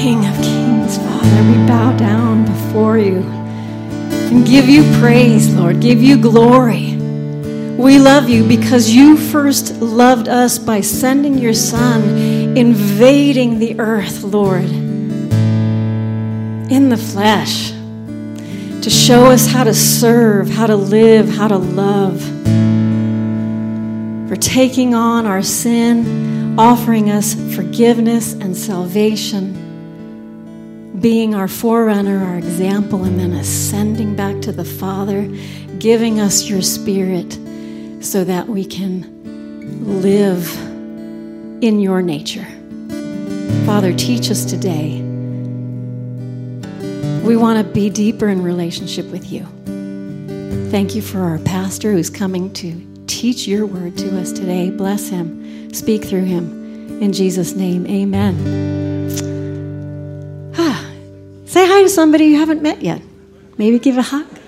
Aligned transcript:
King 0.00 0.26
of 0.26 0.34
kings, 0.36 0.96
Father, 0.96 1.50
we 1.50 1.56
bow 1.66 1.94
down 1.94 2.46
before 2.46 2.96
you 2.96 3.18
and 3.18 4.46
give 4.46 4.66
you 4.66 4.82
praise, 4.98 5.54
Lord, 5.54 5.80
give 5.80 6.02
you 6.02 6.16
glory. 6.16 6.96
We 7.76 7.98
love 7.98 8.30
you 8.30 8.48
because 8.48 8.88
you 8.88 9.18
first 9.18 9.76
loved 9.82 10.26
us 10.26 10.58
by 10.58 10.80
sending 10.80 11.36
your 11.36 11.52
Son, 11.52 12.02
invading 12.56 13.58
the 13.58 13.78
earth, 13.78 14.22
Lord, 14.22 14.64
in 14.64 15.28
the 16.88 16.96
flesh, 16.96 17.70
to 17.70 18.88
show 18.88 19.26
us 19.26 19.46
how 19.46 19.64
to 19.64 19.74
serve, 19.74 20.48
how 20.48 20.66
to 20.66 20.76
live, 20.76 21.28
how 21.28 21.48
to 21.48 21.58
love, 21.58 22.22
for 24.30 24.36
taking 24.36 24.94
on 24.94 25.26
our 25.26 25.42
sin, 25.42 26.58
offering 26.58 27.10
us 27.10 27.34
forgiveness 27.54 28.32
and 28.32 28.56
salvation 28.56 29.69
being 31.00 31.34
our 31.34 31.48
forerunner, 31.48 32.22
our 32.22 32.36
example, 32.36 33.04
and 33.04 33.18
then 33.18 33.32
ascending 33.32 34.14
back 34.14 34.40
to 34.42 34.52
the 34.52 34.64
Father, 34.64 35.22
giving 35.78 36.20
us 36.20 36.48
your 36.48 36.60
Spirit 36.60 37.32
so 38.04 38.24
that 38.24 38.48
we 38.48 38.64
can 38.64 40.02
live 40.02 40.54
in 41.62 41.80
your 41.80 42.02
nature. 42.02 42.46
Father, 43.64 43.94
teach 43.94 44.30
us 44.30 44.44
today. 44.44 45.00
We 47.24 47.36
want 47.36 47.64
to 47.64 47.72
be 47.72 47.88
deeper 47.90 48.28
in 48.28 48.42
relationship 48.42 49.06
with 49.06 49.30
you. 49.30 49.46
Thank 50.70 50.94
you 50.94 51.02
for 51.02 51.20
our 51.20 51.38
pastor 51.38 51.92
who's 51.92 52.10
coming 52.10 52.52
to 52.54 53.04
teach 53.06 53.46
your 53.46 53.66
word 53.66 53.96
to 53.98 54.20
us 54.20 54.32
today. 54.32 54.70
Bless 54.70 55.08
him, 55.08 55.72
speak 55.72 56.04
through 56.04 56.24
him. 56.24 57.02
In 57.02 57.12
Jesus' 57.12 57.54
name, 57.54 57.86
amen. 57.86 58.89
Say 61.50 61.66
hi 61.66 61.82
to 61.82 61.88
somebody 61.88 62.26
you 62.26 62.38
haven't 62.38 62.62
met 62.62 62.80
yet. 62.80 63.02
Maybe 63.58 63.80
give 63.80 63.98
a 63.98 64.02
hug. 64.02 64.39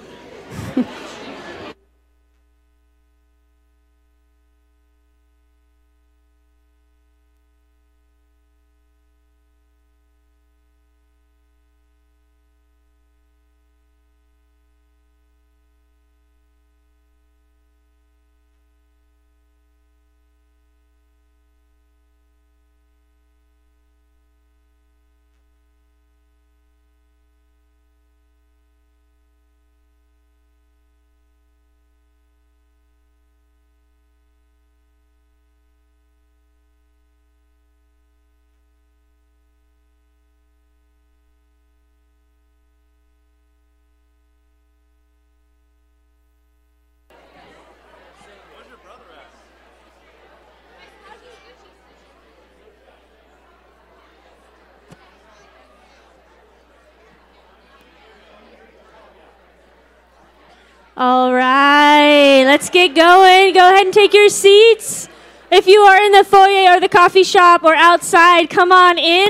All 61.05 61.35
right, 61.35 62.45
let's 62.45 62.71
get 62.71 62.95
going. 62.95 63.55
Go 63.55 63.73
ahead 63.73 63.87
and 63.87 63.93
take 63.93 64.15
your 64.15 64.29
seats. 64.29 65.09
If 65.51 65.67
you 65.67 65.81
are 65.81 66.01
in 66.01 66.13
the 66.13 66.23
foyer 66.23 66.77
or 66.77 66.79
the 66.79 66.89
coffee 66.89 67.25
shop 67.25 67.65
or 67.65 67.75
outside, 67.75 68.49
come 68.49 68.71
on 68.71 68.99
in 68.99 69.29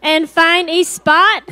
and 0.00 0.26
find 0.26 0.70
a 0.70 0.82
spot. 0.82 1.42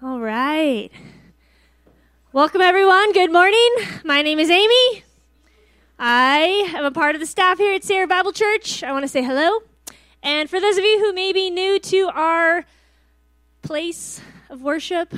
All 0.00 0.20
right. 0.20 0.90
Welcome, 2.32 2.60
everyone. 2.60 3.12
Good 3.12 3.32
morning. 3.32 3.70
My 4.04 4.22
name 4.22 4.38
is 4.38 4.50
Amy. 4.50 5.02
I 6.00 6.70
am 6.76 6.84
a 6.84 6.92
part 6.92 7.16
of 7.16 7.20
the 7.20 7.26
staff 7.26 7.58
here 7.58 7.74
at 7.74 7.82
Sierra 7.82 8.06
Bible 8.06 8.30
Church. 8.30 8.84
I 8.84 8.92
want 8.92 9.02
to 9.02 9.08
say 9.08 9.20
hello. 9.20 9.64
And 10.22 10.48
for 10.48 10.60
those 10.60 10.78
of 10.78 10.84
you 10.84 11.00
who 11.00 11.12
may 11.12 11.32
be 11.32 11.50
new 11.50 11.80
to 11.80 12.08
our 12.14 12.64
place 13.62 14.20
of 14.48 14.62
worship, 14.62 15.12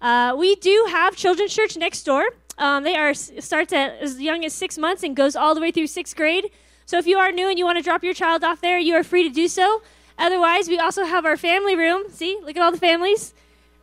uh, 0.00 0.34
we 0.38 0.56
do 0.56 0.86
have 0.88 1.14
Children's 1.14 1.54
Church 1.54 1.76
next 1.76 2.04
door. 2.04 2.24
Um, 2.56 2.84
they 2.84 2.96
are 2.96 3.12
starts 3.12 3.74
at 3.74 3.98
as 4.00 4.18
young 4.18 4.46
as 4.46 4.54
six 4.54 4.78
months 4.78 5.02
and 5.02 5.14
goes 5.14 5.36
all 5.36 5.54
the 5.54 5.60
way 5.60 5.70
through 5.70 5.88
sixth 5.88 6.16
grade. 6.16 6.50
So 6.86 6.96
if 6.96 7.06
you 7.06 7.18
are 7.18 7.30
new 7.30 7.50
and 7.50 7.58
you 7.58 7.66
want 7.66 7.76
to 7.76 7.84
drop 7.84 8.02
your 8.02 8.14
child 8.14 8.42
off 8.42 8.62
there, 8.62 8.78
you 8.78 8.94
are 8.94 9.04
free 9.04 9.24
to 9.24 9.30
do 9.30 9.46
so. 9.46 9.82
Otherwise, 10.16 10.68
we 10.68 10.78
also 10.78 11.04
have 11.04 11.26
our 11.26 11.36
family 11.36 11.76
room. 11.76 12.04
See, 12.08 12.38
look 12.42 12.56
at 12.56 12.62
all 12.62 12.72
the 12.72 12.78
families, 12.78 13.34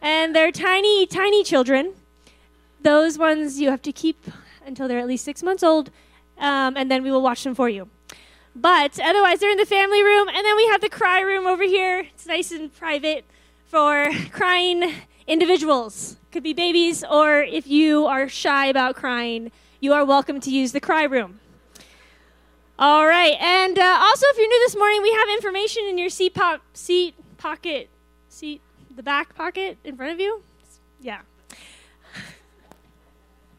and 0.02 0.36
they're 0.36 0.52
tiny, 0.52 1.06
tiny 1.06 1.44
children. 1.44 1.94
Those 2.82 3.20
ones 3.20 3.62
you 3.62 3.70
have 3.70 3.84
to 3.84 3.92
keep 3.92 4.26
until 4.66 4.88
they're 4.88 5.00
at 5.00 5.06
least 5.08 5.24
six 5.24 5.44
months 5.44 5.62
old 5.62 5.92
um, 6.38 6.78
and 6.78 6.90
then 6.90 7.04
we 7.04 7.12
will 7.12 7.22
watch 7.22 7.44
them 7.44 7.56
for 7.56 7.70
you. 7.70 7.90
But 8.56 9.00
otherwise, 9.00 9.40
they're 9.40 9.52
in 9.52 9.58
the 9.58 9.66
family 9.66 10.02
room, 10.02 10.30
and 10.30 10.46
then 10.46 10.56
we 10.56 10.66
have 10.68 10.80
the 10.82 10.90
cry 10.90 11.20
room 11.20 11.46
over 11.46 11.64
here. 11.64 12.00
It's 12.14 12.26
nice 12.26 12.52
and 12.52 12.74
private 12.74 13.26
for 13.68 14.10
crying 14.32 14.94
individuals. 15.28 16.18
Could 16.32 16.44
be 16.44 16.54
babies, 16.54 17.04
or 17.04 17.42
if 17.42 17.68
you 17.68 18.06
are 18.06 18.30
shy 18.30 18.68
about 18.68 18.96
crying, 18.96 19.52
you 19.82 19.94
are 19.94 20.06
welcome 20.06 20.40
to 20.42 20.52
use 20.52 20.72
the 20.72 20.80
cry 20.80 21.04
room. 21.04 21.40
All 22.78 23.06
right, 23.06 23.38
and 23.40 23.78
uh, 23.78 24.00
also, 24.02 24.26
if 24.30 24.38
you're 24.38 24.48
new 24.48 24.60
this 24.66 24.76
morning, 24.76 25.02
we 25.02 25.12
have 25.12 25.30
information 25.30 25.84
in 25.86 25.98
your 25.98 26.10
seat, 26.10 26.38
seat 26.74 27.16
pocket, 27.38 27.90
seat, 28.30 28.62
the 28.96 29.04
back 29.04 29.36
pocket 29.36 29.78
in 29.84 29.96
front 29.96 30.12
of 30.12 30.20
you. 30.20 30.42
Yeah, 31.00 31.22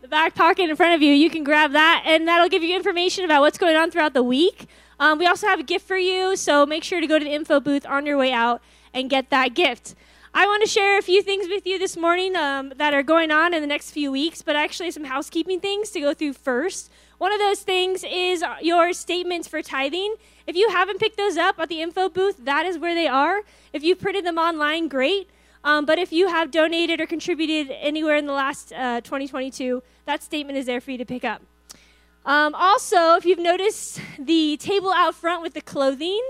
the 0.07 0.11
back 0.11 0.37
pocket 0.37 0.71
in 0.71 0.77
front 0.77 0.95
of 0.95 1.03
you. 1.03 1.13
You 1.13 1.29
can 1.29 1.43
grab 1.43 1.73
that, 1.73 2.05
and 2.07 2.29
that'll 2.29 2.49
give 2.49 2.63
you 2.63 2.77
information 2.77 3.25
about 3.25 3.41
what's 3.41 3.59
going 3.59 3.75
on 3.75 3.91
throughout 3.91 4.15
the 4.15 4.23
week. 4.23 4.69
Um, 5.01 5.19
we 5.19 5.27
also 5.27 5.49
have 5.49 5.59
a 5.59 5.65
gift 5.65 5.87
for 5.87 5.97
you, 5.97 6.37
so 6.37 6.65
make 6.65 6.85
sure 6.85 7.01
to 7.01 7.09
go 7.09 7.19
to 7.19 7.25
the 7.25 7.33
info 7.33 7.59
booth 7.59 7.85
on 7.85 8.07
your 8.07 8.17
way 8.17 8.31
out 8.31 8.63
and 8.95 9.11
get 9.11 9.31
that 9.31 9.55
gift. 9.55 9.97
I 10.33 10.47
want 10.47 10.63
to 10.63 10.69
share 10.69 10.97
a 10.97 11.03
few 11.03 11.23
things 11.23 11.49
with 11.49 11.67
you 11.67 11.77
this 11.77 11.97
morning 11.97 12.37
um, 12.37 12.73
that 12.77 12.95
are 12.95 13.03
going 13.03 13.33
on 13.33 13.53
in 13.53 13.63
the 13.63 13.67
next 13.67 13.91
few 13.91 14.13
weeks, 14.13 14.43
but 14.43 14.55
actually 14.55 14.93
some 14.93 15.05
housekeeping 15.05 15.59
things 15.59 15.91
to 15.91 16.01
go 16.01 16.15
through 16.15 16.35
first. 16.35 16.89
One 17.19 17.33
of 17.33 17.41
those 17.41 17.63
things 17.63 18.05
is 18.09 18.45
your 18.63 18.93
statements 18.93 19.49
for 19.49 19.61
tithing. 19.61 20.15
If 20.47 20.55
you 20.55 20.69
haven't 20.71 21.01
picked 21.01 21.17
those 21.17 21.37
up 21.37 21.59
at 21.59 21.69
the 21.69 21.81
info 21.83 22.09
booth, 22.09 22.45
that 22.45 22.65
is 22.65 22.79
where 22.79 22.95
they 22.95 23.09
are. 23.09 23.41
If 23.73 23.83
you 23.83 23.97
printed 23.97 24.25
them 24.25 24.39
online, 24.39 24.87
great. 24.87 25.31
Um, 25.67 25.85
but 25.85 25.99
if 25.99 26.13
you 26.13 26.29
have 26.29 26.53
donated 26.53 27.01
or 27.01 27.07
contributed 27.07 27.77
anywhere 27.81 28.15
in 28.15 28.27
the 28.27 28.33
last 28.33 28.73
uh, 28.73 29.01
2022, 29.01 29.83
that 30.07 30.23
statement 30.23 30.59
is 30.59 30.67
there 30.67 30.81
for 30.81 30.91
you 30.91 30.99
to 30.99 31.05
pick 31.05 31.25
up. 31.25 31.43
Um, 32.25 32.55
also, 32.55 33.15
if 33.15 33.25
you've 33.25 33.39
noticed 33.39 34.01
the 34.19 34.57
table 34.57 34.93
out 34.93 35.15
front 35.15 35.43
with 35.43 35.55
the 35.55 35.61
clothing 35.61 36.23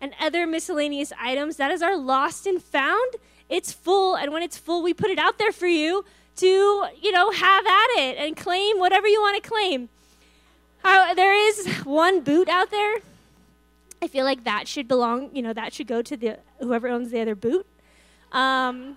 and 0.00 0.12
other 0.20 0.46
miscellaneous 0.46 1.12
items, 1.18 1.56
that 1.56 1.72
is 1.72 1.82
our 1.82 1.96
lost 1.96 2.46
and 2.46 2.62
found. 2.62 3.14
It's 3.48 3.72
full, 3.72 4.14
and 4.14 4.32
when 4.32 4.44
it's 4.44 4.56
full, 4.56 4.82
we 4.82 4.94
put 4.94 5.10
it 5.10 5.18
out 5.18 5.38
there 5.38 5.50
for 5.50 5.66
you 5.66 6.04
to, 6.36 6.46
you 6.46 7.10
know, 7.10 7.32
have 7.32 7.66
at 7.66 7.88
it 7.96 8.16
and 8.16 8.36
claim 8.36 8.78
whatever 8.78 9.08
you 9.08 9.20
want 9.20 9.42
to 9.42 9.48
claim. 9.48 9.88
Uh, 10.84 11.14
there 11.14 11.34
is 11.34 11.66
one 11.84 12.20
boot 12.20 12.48
out 12.48 12.70
there. 12.70 12.98
I 14.00 14.06
feel 14.06 14.24
like 14.24 14.44
that 14.44 14.66
should 14.68 14.88
belong, 14.88 15.30
you 15.34 15.42
know, 15.42 15.52
that 15.52 15.72
should 15.74 15.86
go 15.86 16.00
to 16.00 16.16
the 16.16 16.38
whoever 16.60 16.88
owns 16.88 17.10
the 17.10 17.20
other 17.20 17.34
boot. 17.34 17.66
Um, 18.32 18.96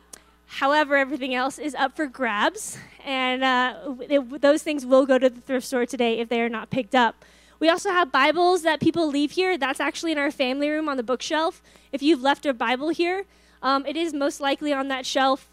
however, 0.59 0.95
everything 0.95 1.33
else 1.33 1.57
is 1.57 1.73
up 1.75 1.95
for 1.95 2.05
grabs, 2.05 2.77
and 3.03 3.44
uh, 3.44 3.95
it, 4.09 4.41
those 4.41 4.61
things 4.61 4.85
will 4.85 5.05
go 5.05 5.17
to 5.17 5.29
the 5.29 5.41
thrift 5.41 5.65
store 5.65 5.85
today 5.85 6.19
if 6.19 6.29
they 6.29 6.41
are 6.41 6.50
not 6.50 6.69
picked 6.69 6.95
up. 6.95 7.25
We 7.59 7.69
also 7.69 7.89
have 7.89 8.11
Bibles 8.11 8.61
that 8.63 8.79
people 8.79 9.07
leave 9.07 9.31
here. 9.31 9.57
That's 9.57 9.79
actually 9.79 10.11
in 10.11 10.17
our 10.17 10.31
family 10.31 10.69
room 10.69 10.88
on 10.89 10.97
the 10.97 11.03
bookshelf. 11.03 11.61
If 11.91 12.01
you've 12.03 12.21
left 12.21 12.45
a 12.45 12.53
Bible 12.53 12.89
here, 12.89 13.25
um, 13.61 13.85
it 13.85 13.95
is 13.95 14.13
most 14.13 14.41
likely 14.41 14.73
on 14.73 14.89
that 14.89 15.05
shelf. 15.05 15.47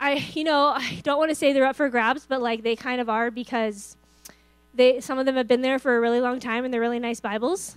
I, 0.00 0.14
you 0.34 0.44
know, 0.44 0.66
I 0.76 1.00
don't 1.02 1.18
want 1.18 1.30
to 1.30 1.34
say 1.34 1.52
they're 1.52 1.64
up 1.64 1.76
for 1.76 1.88
grabs, 1.88 2.26
but 2.26 2.42
like 2.42 2.62
they 2.62 2.76
kind 2.76 3.00
of 3.00 3.08
are 3.08 3.30
because 3.30 3.96
they 4.74 5.00
some 5.00 5.18
of 5.18 5.26
them 5.26 5.36
have 5.36 5.46
been 5.46 5.62
there 5.62 5.78
for 5.78 5.96
a 5.96 6.00
really 6.00 6.20
long 6.20 6.40
time 6.40 6.64
and 6.64 6.74
they're 6.74 6.80
really 6.80 6.98
nice 6.98 7.20
Bibles. 7.20 7.76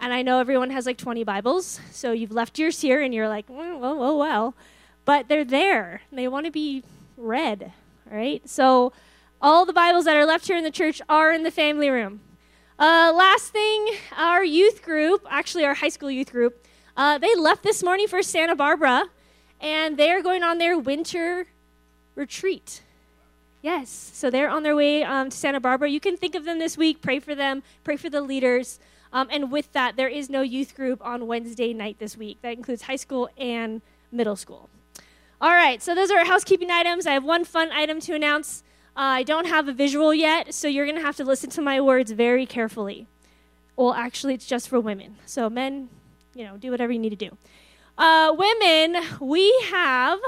And 0.00 0.12
I 0.12 0.22
know 0.22 0.40
everyone 0.40 0.70
has 0.70 0.86
like 0.86 0.98
20 0.98 1.22
Bibles, 1.24 1.80
so 1.92 2.12
you've 2.12 2.32
left 2.32 2.58
yours 2.58 2.80
here 2.80 3.00
and 3.00 3.14
you're 3.14 3.28
like, 3.28 3.46
well, 3.48 3.78
well, 3.78 3.96
well, 3.96 4.18
well. 4.18 4.54
But 5.04 5.28
they're 5.28 5.44
there. 5.44 6.02
They 6.10 6.28
want 6.28 6.46
to 6.46 6.52
be 6.52 6.82
read, 7.16 7.72
right? 8.10 8.48
So 8.48 8.92
All 9.44 9.66
the 9.66 9.74
Bibles 9.74 10.06
that 10.06 10.16
are 10.16 10.24
left 10.24 10.46
here 10.46 10.56
in 10.56 10.64
the 10.64 10.70
church 10.70 11.02
are 11.06 11.30
in 11.30 11.42
the 11.42 11.50
family 11.50 11.90
room. 11.90 12.20
Uh, 12.78 13.12
last 13.14 13.52
thing, 13.52 13.88
our 14.16 14.42
youth 14.42 14.82
group, 14.82 15.26
actually 15.28 15.66
our 15.66 15.74
high 15.74 15.90
school 15.90 16.10
youth 16.10 16.32
group, 16.32 16.66
uh, 16.96 17.18
they 17.18 17.34
left 17.34 17.62
this 17.62 17.82
morning 17.82 18.08
for 18.08 18.22
Santa 18.22 18.56
Barbara, 18.56 19.04
and 19.60 19.98
they 19.98 20.10
are 20.12 20.22
going 20.22 20.42
on 20.42 20.56
their 20.56 20.78
winter 20.78 21.46
retreat. 22.14 22.80
Yes, 23.60 23.90
so 24.14 24.30
they're 24.30 24.48
on 24.48 24.62
their 24.62 24.74
way 24.74 25.02
um, 25.04 25.28
to 25.28 25.36
Santa 25.36 25.60
Barbara. 25.60 25.90
You 25.90 26.00
can 26.00 26.16
think 26.16 26.34
of 26.34 26.46
them 26.46 26.58
this 26.58 26.78
week, 26.78 27.02
pray 27.02 27.18
for 27.18 27.34
them, 27.34 27.62
pray 27.82 27.98
for 27.98 28.08
the 28.08 28.22
leaders. 28.22 28.78
Um, 29.12 29.28
and 29.30 29.52
with 29.52 29.70
that, 29.72 29.96
there 29.96 30.08
is 30.08 30.30
no 30.30 30.40
youth 30.40 30.74
group 30.74 31.04
on 31.04 31.26
Wednesday 31.26 31.74
night 31.74 31.98
this 31.98 32.16
week. 32.16 32.38
That 32.40 32.54
includes 32.54 32.80
high 32.80 32.96
school 32.96 33.28
and 33.36 33.82
middle 34.10 34.36
school. 34.36 34.70
All 35.44 35.52
right, 35.52 35.82
so 35.82 35.94
those 35.94 36.10
are 36.10 36.20
our 36.20 36.24
housekeeping 36.24 36.70
items. 36.70 37.06
I 37.06 37.12
have 37.12 37.22
one 37.22 37.44
fun 37.44 37.70
item 37.70 38.00
to 38.00 38.14
announce. 38.14 38.62
Uh, 38.96 39.20
I 39.20 39.22
don't 39.24 39.46
have 39.46 39.68
a 39.68 39.74
visual 39.74 40.14
yet, 40.14 40.54
so 40.54 40.68
you're 40.68 40.86
going 40.86 40.96
to 40.96 41.04
have 41.04 41.16
to 41.16 41.24
listen 41.24 41.50
to 41.50 41.60
my 41.60 41.82
words 41.82 42.12
very 42.12 42.46
carefully. 42.46 43.06
Well, 43.76 43.92
actually, 43.92 44.32
it's 44.32 44.46
just 44.46 44.70
for 44.70 44.80
women. 44.80 45.16
So, 45.26 45.50
men, 45.50 45.90
you 46.34 46.44
know, 46.44 46.56
do 46.56 46.70
whatever 46.70 46.94
you 46.94 46.98
need 46.98 47.10
to 47.10 47.28
do. 47.28 47.36
Uh, 47.98 48.34
women, 48.34 49.02
we 49.20 49.54
have 49.70 50.18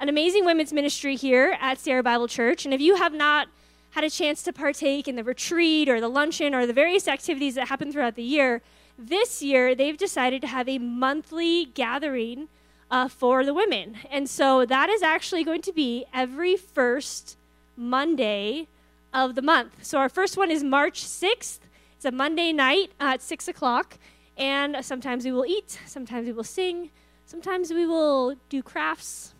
an 0.00 0.10
amazing 0.10 0.44
women's 0.44 0.74
ministry 0.74 1.16
here 1.16 1.56
at 1.62 1.78
Sierra 1.78 2.02
Bible 2.02 2.28
Church. 2.28 2.66
And 2.66 2.74
if 2.74 2.80
you 2.82 2.96
have 2.96 3.14
not 3.14 3.48
had 3.92 4.04
a 4.04 4.10
chance 4.10 4.42
to 4.42 4.52
partake 4.52 5.08
in 5.08 5.16
the 5.16 5.24
retreat 5.24 5.88
or 5.88 5.98
the 5.98 6.10
luncheon 6.10 6.54
or 6.54 6.66
the 6.66 6.74
various 6.74 7.08
activities 7.08 7.54
that 7.54 7.68
happen 7.68 7.90
throughout 7.90 8.16
the 8.16 8.22
year, 8.22 8.60
this 8.98 9.40
year 9.40 9.74
they've 9.74 9.96
decided 9.96 10.42
to 10.42 10.46
have 10.46 10.68
a 10.68 10.76
monthly 10.76 11.64
gathering 11.64 12.48
uh, 12.90 13.08
for 13.08 13.44
the 13.44 13.54
women. 13.54 13.96
And 14.10 14.28
so 14.28 14.64
that 14.66 14.88
is 14.88 15.02
actually 15.02 15.44
going 15.44 15.62
to 15.62 15.72
be 15.72 16.04
every 16.12 16.56
first 16.56 17.36
Monday 17.76 18.68
of 19.12 19.34
the 19.34 19.42
month. 19.42 19.84
So 19.84 19.98
our 19.98 20.08
first 20.08 20.36
one 20.36 20.50
is 20.50 20.62
March 20.62 21.04
6th. 21.04 21.60
It's 21.96 22.04
a 22.04 22.10
Monday 22.10 22.52
night 22.52 22.92
at 23.00 23.22
6 23.22 23.48
o'clock. 23.48 23.98
And 24.36 24.84
sometimes 24.84 25.24
we 25.24 25.32
will 25.32 25.46
eat, 25.46 25.80
sometimes 25.86 26.26
we 26.26 26.32
will 26.32 26.44
sing, 26.44 26.90
sometimes 27.26 27.72
we 27.72 27.86
will 27.86 28.36
do 28.48 28.62
crafts, 28.62 29.34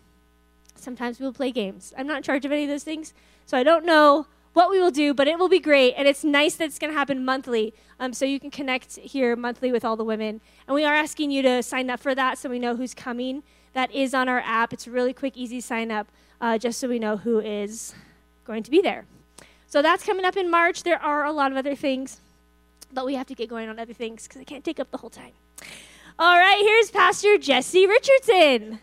sometimes 0.75 1.19
we 1.19 1.25
will 1.25 1.33
play 1.33 1.51
games. 1.51 1.93
I'm 1.97 2.05
not 2.05 2.17
in 2.17 2.23
charge 2.23 2.43
of 2.43 2.51
any 2.51 2.63
of 2.63 2.69
those 2.69 2.83
things, 2.83 3.13
so 3.45 3.57
I 3.57 3.63
don't 3.63 3.85
know 3.85 4.27
what 4.53 4.69
we 4.69 4.79
will 4.79 4.91
do, 4.91 5.13
but 5.13 5.27
it 5.27 5.37
will 5.37 5.49
be 5.49 5.59
great. 5.59 5.93
And 5.95 6.07
it's 6.07 6.23
nice 6.23 6.55
that 6.55 6.65
it's 6.65 6.79
going 6.79 6.91
to 6.91 6.97
happen 6.97 7.23
monthly. 7.23 7.73
Um, 7.99 8.13
so 8.13 8.25
you 8.25 8.39
can 8.39 8.51
connect 8.51 8.97
here 8.97 9.35
monthly 9.35 9.71
with 9.71 9.83
all 9.85 9.95
the 9.95 10.03
women. 10.03 10.41
And 10.67 10.75
we 10.75 10.85
are 10.85 10.93
asking 10.93 11.31
you 11.31 11.41
to 11.43 11.61
sign 11.63 11.89
up 11.89 11.99
for 11.99 12.15
that 12.15 12.37
so 12.37 12.49
we 12.49 12.59
know 12.59 12.75
who's 12.75 12.93
coming. 12.93 13.43
That 13.73 13.91
is 13.91 14.13
on 14.13 14.27
our 14.29 14.39
app. 14.39 14.73
It's 14.73 14.87
a 14.87 14.91
really 14.91 15.13
quick, 15.13 15.37
easy 15.37 15.61
sign 15.61 15.91
up, 15.91 16.07
uh, 16.41 16.57
just 16.57 16.79
so 16.79 16.87
we 16.87 16.99
know 16.99 17.17
who 17.17 17.39
is 17.39 17.93
going 18.45 18.63
to 18.63 18.71
be 18.71 18.81
there. 18.81 19.05
So 19.67 19.81
that's 19.81 20.03
coming 20.03 20.25
up 20.25 20.35
in 20.35 20.49
March. 20.49 20.83
There 20.83 21.01
are 21.01 21.25
a 21.25 21.31
lot 21.31 21.51
of 21.51 21.57
other 21.57 21.75
things, 21.75 22.19
but 22.91 23.05
we 23.05 23.13
have 23.15 23.27
to 23.27 23.35
get 23.35 23.49
going 23.49 23.69
on 23.69 23.77
other 23.77 23.93
things 23.93 24.27
because 24.27 24.41
I 24.41 24.43
can't 24.43 24.65
take 24.65 24.79
up 24.79 24.89
the 24.89 24.97
whole 24.97 25.11
time. 25.11 25.33
All 26.17 26.37
right, 26.37 26.59
here's 26.59 26.89
Pastor 26.89 27.37
Jesse 27.37 27.85
Richardson. 27.85 28.79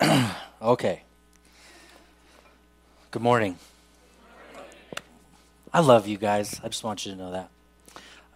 okay. 0.62 1.02
Good 3.10 3.22
morning. 3.22 3.56
I 5.74 5.80
love 5.80 6.06
you 6.06 6.16
guys. 6.18 6.60
I 6.62 6.68
just 6.68 6.84
want 6.84 7.04
you 7.04 7.12
to 7.12 7.18
know 7.18 7.32
that. 7.32 7.48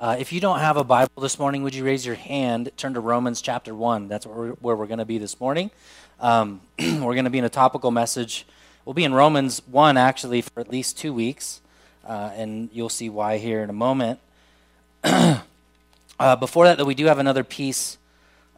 Uh, 0.01 0.17
if 0.19 0.33
you 0.33 0.41
don't 0.41 0.59
have 0.59 0.77
a 0.77 0.85
Bible 0.85 1.23
this 1.23 1.39
morning, 1.39 1.63
would 1.63 1.75
you 1.75 1.85
raise 1.85 2.05
your 2.05 2.17
hand? 2.17 2.71
Turn 2.77 2.95
to 2.95 3.01
Romans 3.01 3.41
chapter 3.41 3.75
1. 3.75 4.09
That's 4.09 4.27
where 4.27 4.37
we're, 4.37 4.51
where 4.55 4.77
we're 4.77 4.87
going 4.87 4.99
to 4.99 5.05
be 5.05 5.19
this 5.19 5.39
morning. 5.39 5.71
Um, 6.21 6.61
we're 6.79 7.15
going 7.15 7.25
to 7.25 7.31
be 7.31 7.39
in 7.39 7.45
a 7.45 7.49
topical 7.49 7.91
message. 7.91 8.45
We'll 8.85 8.95
be 8.95 9.05
in 9.05 9.15
Romans 9.15 9.63
1 9.67 9.97
actually 9.97 10.43
for 10.43 10.61
at 10.61 10.69
least 10.69 10.99
two 10.99 11.13
weeks, 11.13 11.61
uh, 12.07 12.33
and 12.35 12.71
you'll 12.73 12.89
see 12.89 13.09
why 13.09 13.39
here 13.39 13.63
in 13.63 13.71
a 13.71 13.75
moment. 13.75 14.19
uh, 15.05 15.41
before 16.41 16.65
that, 16.65 16.77
though, 16.77 16.85
we 16.85 16.95
do 16.95 17.07
have 17.07 17.19
another 17.19 17.45
piece 17.45 17.99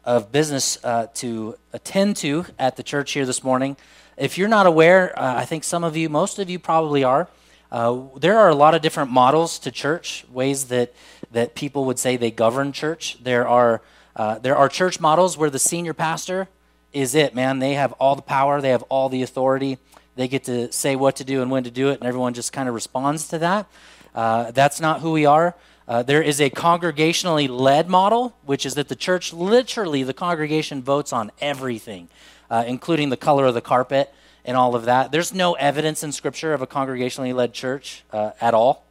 of 0.05 0.31
business 0.31 0.77
uh, 0.83 1.07
to 1.15 1.57
attend 1.73 2.17
to 2.17 2.45
at 2.57 2.75
the 2.75 2.83
church 2.83 3.11
here 3.11 3.25
this 3.25 3.43
morning. 3.43 3.77
If 4.17 4.37
you're 4.37 4.49
not 4.49 4.65
aware, 4.65 5.17
uh, 5.17 5.35
I 5.35 5.45
think 5.45 5.63
some 5.63 5.83
of 5.83 5.95
you, 5.95 6.09
most 6.09 6.39
of 6.39 6.49
you 6.49 6.59
probably 6.59 7.03
are. 7.03 7.29
Uh, 7.71 8.01
there 8.17 8.37
are 8.37 8.49
a 8.49 8.55
lot 8.55 8.73
of 8.73 8.81
different 8.81 9.11
models 9.11 9.59
to 9.59 9.71
church, 9.71 10.25
ways 10.31 10.65
that, 10.65 10.93
that 11.31 11.55
people 11.55 11.85
would 11.85 11.99
say 11.99 12.17
they 12.17 12.31
govern 12.31 12.71
church. 12.71 13.17
There 13.21 13.47
are, 13.47 13.81
uh, 14.15 14.39
there 14.39 14.55
are 14.57 14.67
church 14.67 14.99
models 14.99 15.37
where 15.37 15.49
the 15.49 15.59
senior 15.59 15.93
pastor 15.93 16.47
is 16.91 17.13
it, 17.13 17.35
man. 17.35 17.59
They 17.59 17.75
have 17.75 17.93
all 17.93 18.15
the 18.15 18.21
power, 18.21 18.59
they 18.61 18.69
have 18.69 18.83
all 18.83 19.09
the 19.09 19.21
authority. 19.21 19.77
They 20.15 20.27
get 20.27 20.45
to 20.45 20.71
say 20.71 20.95
what 20.95 21.15
to 21.17 21.23
do 21.23 21.41
and 21.41 21.49
when 21.49 21.63
to 21.63 21.71
do 21.71 21.89
it, 21.89 21.99
and 21.99 22.07
everyone 22.07 22.33
just 22.33 22.51
kind 22.51 22.67
of 22.67 22.75
responds 22.75 23.29
to 23.29 23.37
that. 23.37 23.67
Uh, 24.13 24.51
that's 24.51 24.81
not 24.81 25.01
who 25.01 25.11
we 25.11 25.25
are. 25.25 25.55
Uh, 25.89 26.03
there 26.03 26.21
is 26.21 26.39
a 26.39 26.51
congregationally 26.51 27.49
led 27.49 27.89
model, 27.89 28.35
which 28.45 28.63
is 28.63 28.75
that 28.75 28.89
the 28.89 28.95
church, 28.95 29.33
literally, 29.33 30.03
the 30.03 30.13
congregation 30.13 30.83
votes 30.83 31.11
on 31.11 31.31
everything, 31.41 32.07
uh, 32.51 32.63
including 32.67 33.09
the 33.09 33.17
color 33.17 33.47
of 33.47 33.55
the 33.55 33.61
carpet 33.61 34.13
and 34.45 34.55
all 34.55 34.75
of 34.75 34.85
that. 34.85 35.11
There's 35.11 35.33
no 35.33 35.53
evidence 35.53 36.03
in 36.03 36.11
Scripture 36.11 36.53
of 36.53 36.61
a 36.61 36.67
congregationally 36.67 37.33
led 37.33 37.55
church 37.55 38.03
uh, 38.13 38.31
at 38.39 38.53
all, 38.53 38.85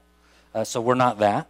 uh, 0.53 0.65
so 0.65 0.81
we're 0.81 0.97
not 0.97 1.21
that. 1.21 1.49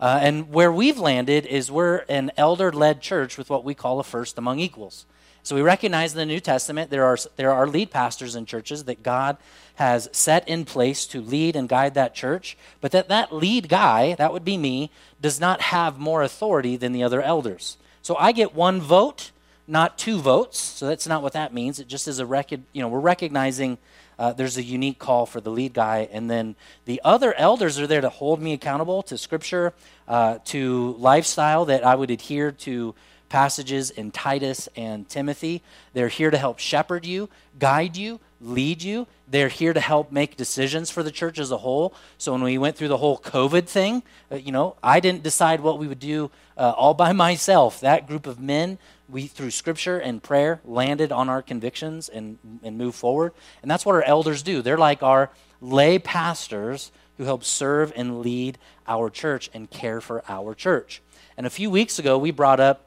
Uh, 0.00 0.18
and 0.22 0.50
where 0.50 0.72
we've 0.72 0.98
landed 0.98 1.44
is 1.44 1.70
we're 1.70 1.98
an 2.08 2.32
elder 2.38 2.72
led 2.72 3.02
church 3.02 3.36
with 3.36 3.50
what 3.50 3.64
we 3.64 3.74
call 3.74 4.00
a 4.00 4.04
first 4.04 4.38
among 4.38 4.60
equals. 4.60 5.04
So 5.46 5.54
we 5.54 5.62
recognize 5.62 6.12
in 6.12 6.18
the 6.18 6.26
New 6.26 6.40
Testament 6.40 6.90
there 6.90 7.04
are, 7.04 7.16
there 7.36 7.52
are 7.52 7.68
lead 7.68 7.92
pastors 7.92 8.34
in 8.34 8.46
churches 8.46 8.82
that 8.84 9.04
God 9.04 9.36
has 9.76 10.08
set 10.10 10.48
in 10.48 10.64
place 10.64 11.06
to 11.06 11.20
lead 11.20 11.54
and 11.54 11.68
guide 11.68 11.94
that 11.94 12.16
church, 12.16 12.58
but 12.80 12.90
that 12.90 13.08
that 13.10 13.32
lead 13.32 13.68
guy, 13.68 14.16
that 14.16 14.32
would 14.32 14.44
be 14.44 14.56
me, 14.56 14.90
does 15.20 15.38
not 15.38 15.60
have 15.60 16.00
more 16.00 16.24
authority 16.24 16.76
than 16.76 16.90
the 16.90 17.04
other 17.04 17.22
elders. 17.22 17.76
So 18.02 18.16
I 18.16 18.32
get 18.32 18.56
one 18.56 18.80
vote, 18.80 19.30
not 19.68 19.98
two 19.98 20.18
votes. 20.18 20.58
So 20.58 20.88
that's 20.88 21.06
not 21.06 21.22
what 21.22 21.34
that 21.34 21.54
means. 21.54 21.78
It 21.78 21.86
just 21.86 22.08
is 22.08 22.18
a 22.18 22.26
record, 22.26 22.62
you 22.72 22.82
know, 22.82 22.88
we're 22.88 22.98
recognizing 22.98 23.78
uh, 24.18 24.32
there's 24.32 24.56
a 24.56 24.64
unique 24.64 24.98
call 24.98 25.26
for 25.26 25.40
the 25.40 25.50
lead 25.50 25.74
guy, 25.74 26.08
and 26.10 26.28
then 26.28 26.56
the 26.86 27.00
other 27.04 27.34
elders 27.34 27.78
are 27.78 27.86
there 27.86 28.00
to 28.00 28.08
hold 28.08 28.42
me 28.42 28.52
accountable 28.52 29.00
to 29.04 29.16
Scripture, 29.16 29.74
uh, 30.08 30.38
to 30.46 30.96
lifestyle 30.98 31.66
that 31.66 31.84
I 31.86 31.94
would 31.94 32.10
adhere 32.10 32.50
to 32.50 32.96
passages 33.28 33.90
in 33.90 34.10
Titus 34.10 34.68
and 34.76 35.08
Timothy. 35.08 35.62
They're 35.92 36.08
here 36.08 36.30
to 36.30 36.38
help 36.38 36.58
shepherd 36.58 37.04
you, 37.04 37.28
guide 37.58 37.96
you, 37.96 38.20
lead 38.40 38.82
you. 38.82 39.06
They're 39.28 39.48
here 39.48 39.72
to 39.72 39.80
help 39.80 40.12
make 40.12 40.36
decisions 40.36 40.90
for 40.90 41.02
the 41.02 41.10
church 41.10 41.38
as 41.38 41.50
a 41.50 41.56
whole. 41.56 41.94
So 42.18 42.32
when 42.32 42.42
we 42.42 42.58
went 42.58 42.76
through 42.76 42.88
the 42.88 42.98
whole 42.98 43.18
COVID 43.18 43.66
thing, 43.66 44.02
uh, 44.30 44.36
you 44.36 44.52
know, 44.52 44.76
I 44.82 45.00
didn't 45.00 45.22
decide 45.22 45.60
what 45.60 45.78
we 45.78 45.88
would 45.88 45.98
do 45.98 46.30
uh, 46.56 46.72
all 46.76 46.94
by 46.94 47.12
myself. 47.26 47.80
That 47.80 48.06
group 48.06 48.26
of 48.26 48.40
men, 48.40 48.78
we 49.08 49.26
through 49.26 49.50
scripture 49.50 49.98
and 49.98 50.22
prayer 50.22 50.60
landed 50.64 51.12
on 51.12 51.28
our 51.28 51.42
convictions 51.42 52.08
and 52.08 52.38
and 52.62 52.76
moved 52.76 52.96
forward. 52.96 53.32
And 53.62 53.70
that's 53.70 53.86
what 53.86 53.94
our 53.94 54.02
elders 54.02 54.42
do. 54.42 54.62
They're 54.62 54.78
like 54.78 55.02
our 55.02 55.30
lay 55.60 55.98
pastors 55.98 56.92
who 57.16 57.24
help 57.24 57.44
serve 57.44 57.92
and 57.96 58.20
lead 58.20 58.58
our 58.86 59.10
church 59.10 59.50
and 59.54 59.70
care 59.70 60.00
for 60.00 60.22
our 60.28 60.54
church. 60.54 61.02
And 61.36 61.46
a 61.46 61.50
few 61.50 61.70
weeks 61.70 61.98
ago, 61.98 62.18
we 62.18 62.30
brought 62.30 62.60
up 62.60 62.85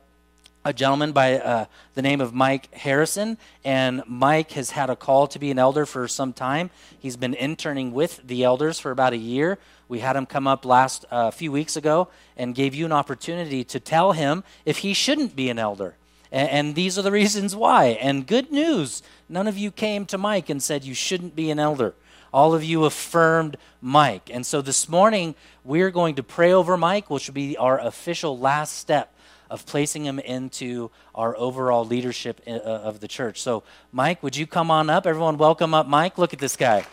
a 0.66 0.74
gentleman 0.74 1.12
by 1.14 1.40
uh, 1.40 1.66
the 1.94 2.02
name 2.02 2.20
of 2.20 2.34
Mike 2.34 2.74
Harrison. 2.74 3.38
And 3.64 4.04
Mike 4.08 4.52
has 4.52 4.72
had 4.72 4.90
a 4.90 4.96
call 4.96 5.28
to 5.28 5.40
be 5.40 5.52
an 5.52 5.60
elder 5.60 5.86
for 5.86 6.08
some 6.08 6.34
time. 6.34 6.70
He's 7.00 7.18
been 7.18 7.34
interning 7.34 7.94
with 7.94 8.22
the 8.26 8.44
elders 8.44 8.80
for 8.80 8.92
about 8.92 9.14
a 9.14 9.18
year. 9.18 9.58
We 9.88 10.00
had 10.00 10.16
him 10.16 10.26
come 10.26 10.48
up 10.48 10.66
last 10.66 11.06
a 11.06 11.14
uh, 11.14 11.32
few 11.32 11.52
weeks 11.52 11.76
ago 11.76 12.10
and 12.38 12.54
gave 12.54 12.76
you 12.76 12.86
an 12.86 12.92
opportunity 12.92 13.64
to 13.66 13.80
tell 13.80 14.12
him 14.12 14.44
if 14.66 14.80
he 14.80 14.94
shouldn't 14.94 15.36
be 15.36 15.50
an 15.50 15.60
elder. 15.60 15.96
And, 16.32 16.50
and 16.50 16.76
these 16.76 17.00
are 17.00 17.04
the 17.04 17.12
reasons 17.22 17.56
why. 17.56 17.98
And 18.02 18.28
good 18.28 18.52
news 18.52 19.02
none 19.30 19.48
of 19.48 19.58
you 19.58 19.72
came 19.72 20.06
to 20.08 20.18
Mike 20.18 20.50
and 20.50 20.62
said 20.62 20.84
you 20.84 20.94
shouldn't 20.94 21.36
be 21.36 21.52
an 21.52 21.60
elder. 21.60 21.94
All 22.32 22.54
of 22.54 22.64
you 22.64 22.86
affirmed 22.86 23.58
Mike. 23.82 24.30
And 24.32 24.46
so 24.46 24.62
this 24.62 24.88
morning, 24.88 25.34
we're 25.64 25.90
going 25.90 26.16
to 26.16 26.24
pray 26.24 26.52
over 26.52 26.78
Mike, 26.78 27.10
which 27.10 27.28
will 27.28 27.34
be 27.34 27.58
our 27.58 27.80
official 27.80 28.38
last 28.38 28.78
step 28.78 29.14
of 29.50 29.66
placing 29.66 30.06
him 30.06 30.20
into 30.20 30.92
our 31.16 31.36
overall 31.38 31.86
leadership 31.86 32.42
uh, 32.48 32.52
of 32.52 33.00
the 33.00 33.08
church. 33.08 33.42
So, 33.42 33.64
Mike, 33.92 34.22
would 34.24 34.36
you 34.36 34.46
come 34.48 34.70
on 34.72 34.90
up? 34.90 35.06
Everyone, 35.06 35.38
welcome 35.38 35.74
up 35.74 35.88
Mike. 35.88 36.18
Look 36.18 36.34
at 36.34 36.40
this 36.40 36.56
guy. 36.56 36.86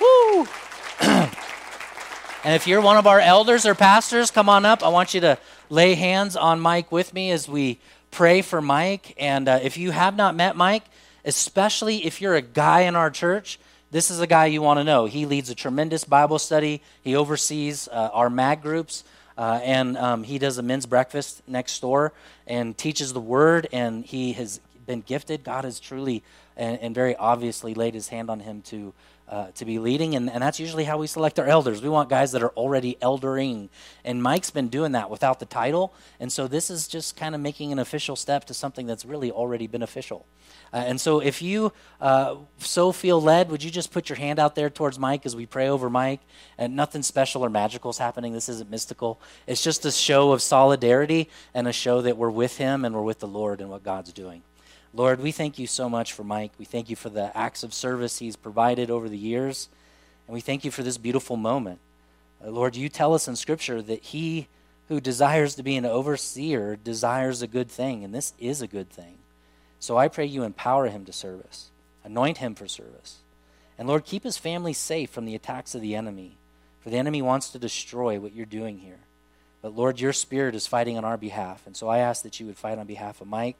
Woo! 0.00 0.46
and 1.00 1.30
if 2.44 2.66
you're 2.66 2.80
one 2.80 2.96
of 2.96 3.06
our 3.06 3.20
elders 3.20 3.64
or 3.66 3.74
pastors, 3.74 4.30
come 4.30 4.48
on 4.48 4.64
up. 4.64 4.82
I 4.82 4.88
want 4.88 5.14
you 5.14 5.20
to 5.20 5.38
lay 5.70 5.94
hands 5.94 6.36
on 6.36 6.60
Mike 6.60 6.90
with 6.90 7.14
me 7.14 7.30
as 7.30 7.48
we 7.48 7.78
pray 8.10 8.42
for 8.42 8.60
Mike. 8.60 9.14
And 9.18 9.48
uh, 9.48 9.60
if 9.62 9.76
you 9.76 9.90
have 9.90 10.16
not 10.16 10.34
met 10.34 10.56
Mike, 10.56 10.84
especially 11.24 12.04
if 12.04 12.20
you're 12.20 12.34
a 12.34 12.42
guy 12.42 12.82
in 12.82 12.96
our 12.96 13.10
church, 13.10 13.58
this 13.90 14.10
is 14.10 14.20
a 14.20 14.26
guy 14.26 14.46
you 14.46 14.62
want 14.62 14.78
to 14.80 14.84
know. 14.84 15.04
He 15.04 15.26
leads 15.26 15.50
a 15.50 15.54
tremendous 15.54 16.04
Bible 16.04 16.38
study. 16.38 16.82
He 17.02 17.14
oversees 17.14 17.88
uh, 17.88 18.10
our 18.12 18.30
MAG 18.30 18.62
groups. 18.62 19.04
Uh, 19.36 19.60
and 19.62 19.96
um, 19.96 20.22
he 20.24 20.38
does 20.38 20.58
a 20.58 20.62
men's 20.62 20.86
breakfast 20.86 21.42
next 21.46 21.80
door 21.80 22.12
and 22.46 22.76
teaches 22.76 23.12
the 23.12 23.20
word. 23.20 23.68
And 23.72 24.04
he 24.04 24.32
has 24.34 24.60
been 24.86 25.00
gifted. 25.00 25.44
God 25.44 25.64
has 25.64 25.80
truly 25.80 26.22
and, 26.56 26.78
and 26.80 26.94
very 26.94 27.16
obviously 27.16 27.74
laid 27.74 27.94
his 27.94 28.08
hand 28.08 28.30
on 28.30 28.40
him 28.40 28.62
to 28.62 28.92
uh, 29.28 29.50
to 29.52 29.64
be 29.64 29.78
leading, 29.78 30.14
and, 30.14 30.30
and 30.30 30.42
that's 30.42 30.60
usually 30.60 30.84
how 30.84 30.98
we 30.98 31.06
select 31.06 31.38
our 31.38 31.46
elders. 31.46 31.82
We 31.82 31.88
want 31.88 32.08
guys 32.08 32.32
that 32.32 32.42
are 32.42 32.50
already 32.50 32.96
eldering, 33.00 33.68
and 34.04 34.22
Mike's 34.22 34.50
been 34.50 34.68
doing 34.68 34.92
that 34.92 35.10
without 35.10 35.40
the 35.40 35.46
title, 35.46 35.94
and 36.20 36.30
so 36.30 36.46
this 36.46 36.70
is 36.70 36.86
just 36.86 37.16
kind 37.16 37.34
of 37.34 37.40
making 37.40 37.72
an 37.72 37.78
official 37.78 38.16
step 38.16 38.44
to 38.46 38.54
something 38.54 38.86
that's 38.86 39.04
really 39.04 39.30
already 39.30 39.66
beneficial. 39.66 40.26
Uh, 40.72 40.76
and 40.76 41.00
so, 41.00 41.20
if 41.20 41.42
you 41.42 41.72
uh, 42.00 42.36
so 42.58 42.92
feel 42.92 43.20
led, 43.20 43.50
would 43.50 43.62
you 43.62 43.70
just 43.70 43.92
put 43.92 44.08
your 44.08 44.16
hand 44.16 44.38
out 44.38 44.54
there 44.54 44.70
towards 44.70 44.98
Mike 44.98 45.26
as 45.26 45.36
we 45.36 45.44
pray 45.44 45.68
over 45.68 45.90
Mike? 45.90 46.20
And 46.56 46.74
nothing 46.74 47.02
special 47.02 47.44
or 47.44 47.50
magical 47.50 47.90
is 47.90 47.98
happening. 47.98 48.32
This 48.32 48.48
isn't 48.48 48.70
mystical. 48.70 49.20
It's 49.46 49.62
just 49.62 49.84
a 49.84 49.92
show 49.92 50.32
of 50.32 50.40
solidarity 50.40 51.28
and 51.52 51.68
a 51.68 51.72
show 51.72 52.00
that 52.00 52.16
we're 52.16 52.30
with 52.30 52.56
him 52.56 52.84
and 52.84 52.94
we're 52.94 53.02
with 53.02 53.18
the 53.18 53.28
Lord 53.28 53.60
and 53.60 53.68
what 53.68 53.82
God's 53.82 54.12
doing. 54.12 54.42
Lord, 54.94 55.20
we 55.20 55.32
thank 55.32 55.58
you 55.58 55.66
so 55.66 55.88
much 55.88 56.12
for 56.12 56.22
Mike. 56.22 56.52
We 56.58 56.66
thank 56.66 56.90
you 56.90 56.96
for 56.96 57.08
the 57.08 57.34
acts 57.36 57.62
of 57.62 57.72
service 57.72 58.18
he's 58.18 58.36
provided 58.36 58.90
over 58.90 59.08
the 59.08 59.16
years. 59.16 59.70
And 60.26 60.34
we 60.34 60.40
thank 60.40 60.64
you 60.64 60.70
for 60.70 60.82
this 60.82 60.98
beautiful 60.98 61.36
moment. 61.36 61.78
Uh, 62.44 62.50
Lord, 62.50 62.76
you 62.76 62.90
tell 62.90 63.14
us 63.14 63.26
in 63.26 63.36
Scripture 63.36 63.80
that 63.80 64.02
he 64.02 64.48
who 64.88 65.00
desires 65.00 65.54
to 65.54 65.62
be 65.62 65.76
an 65.76 65.86
overseer 65.86 66.76
desires 66.76 67.40
a 67.40 67.46
good 67.46 67.70
thing, 67.70 68.04
and 68.04 68.14
this 68.14 68.34
is 68.38 68.60
a 68.60 68.66
good 68.66 68.90
thing. 68.90 69.18
So 69.78 69.96
I 69.96 70.08
pray 70.08 70.26
you 70.26 70.42
empower 70.42 70.88
him 70.88 71.06
to 71.06 71.12
service, 71.12 71.70
anoint 72.04 72.38
him 72.38 72.54
for 72.54 72.68
service. 72.68 73.20
And 73.78 73.88
Lord, 73.88 74.04
keep 74.04 74.24
his 74.24 74.36
family 74.36 74.74
safe 74.74 75.08
from 75.08 75.24
the 75.24 75.34
attacks 75.34 75.74
of 75.74 75.80
the 75.80 75.94
enemy, 75.94 76.36
for 76.80 76.90
the 76.90 76.98
enemy 76.98 77.22
wants 77.22 77.48
to 77.50 77.58
destroy 77.58 78.20
what 78.20 78.34
you're 78.34 78.44
doing 78.44 78.78
here. 78.78 79.00
But 79.62 79.74
Lord, 79.74 80.00
your 80.00 80.12
spirit 80.12 80.54
is 80.54 80.66
fighting 80.66 80.98
on 80.98 81.04
our 81.04 81.16
behalf. 81.16 81.66
And 81.66 81.74
so 81.74 81.88
I 81.88 81.98
ask 81.98 82.22
that 82.24 82.38
you 82.38 82.46
would 82.46 82.58
fight 82.58 82.78
on 82.78 82.86
behalf 82.86 83.20
of 83.22 83.28
Mike 83.28 83.56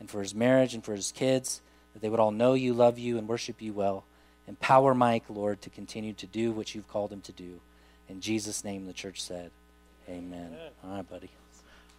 and 0.00 0.10
for 0.10 0.20
his 0.20 0.34
marriage 0.34 0.74
and 0.74 0.84
for 0.84 0.94
his 0.94 1.12
kids, 1.12 1.60
that 1.92 2.00
they 2.00 2.08
would 2.08 2.20
all 2.20 2.30
know 2.30 2.54
you, 2.54 2.74
love 2.74 2.98
you, 2.98 3.18
and 3.18 3.28
worship 3.28 3.62
you 3.62 3.72
well. 3.72 4.04
Empower 4.46 4.94
Mike, 4.94 5.24
Lord, 5.28 5.62
to 5.62 5.70
continue 5.70 6.12
to 6.14 6.26
do 6.26 6.52
what 6.52 6.74
you've 6.74 6.88
called 6.88 7.12
him 7.12 7.22
to 7.22 7.32
do. 7.32 7.60
In 8.08 8.20
Jesus' 8.20 8.64
name, 8.64 8.86
the 8.86 8.92
church 8.92 9.22
said, 9.22 9.50
Amen. 10.08 10.48
Amen. 10.52 10.70
All 10.84 10.96
right, 10.96 11.08
buddy. 11.08 11.30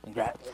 Congrats. 0.03 0.47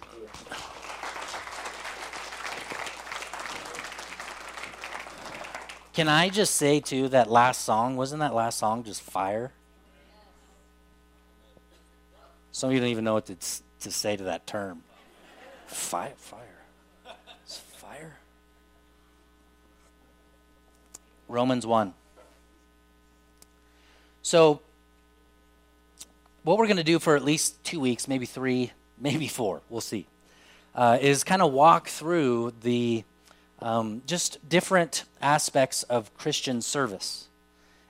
Can 5.93 6.07
I 6.07 6.29
just 6.29 6.55
say, 6.55 6.79
too, 6.79 7.09
that 7.09 7.29
last 7.29 7.63
song, 7.63 7.97
wasn't 7.97 8.21
that 8.21 8.33
last 8.33 8.57
song 8.57 8.83
just 8.83 9.01
fire? 9.01 9.51
Some 12.53 12.69
of 12.69 12.73
you 12.73 12.79
don't 12.79 12.89
even 12.89 13.03
know 13.03 13.15
what 13.15 13.25
to, 13.25 13.35
to 13.81 13.91
say 13.91 14.15
to 14.15 14.23
that 14.25 14.47
term. 14.47 14.83
Fire, 15.67 16.13
fire. 16.15 16.50
Romans 21.31 21.65
1. 21.65 21.93
So, 24.21 24.61
what 26.43 26.57
we're 26.57 26.67
going 26.67 26.77
to 26.77 26.83
do 26.83 26.99
for 26.99 27.15
at 27.15 27.23
least 27.23 27.63
two 27.63 27.79
weeks, 27.79 28.07
maybe 28.07 28.25
three, 28.25 28.71
maybe 28.99 29.27
four, 29.27 29.61
we'll 29.69 29.81
see, 29.81 30.05
uh, 30.75 30.97
is 31.01 31.23
kind 31.23 31.41
of 31.41 31.51
walk 31.53 31.87
through 31.87 32.53
the 32.61 33.03
um, 33.61 34.01
just 34.05 34.37
different 34.47 35.05
aspects 35.21 35.83
of 35.83 36.15
Christian 36.17 36.61
service 36.61 37.27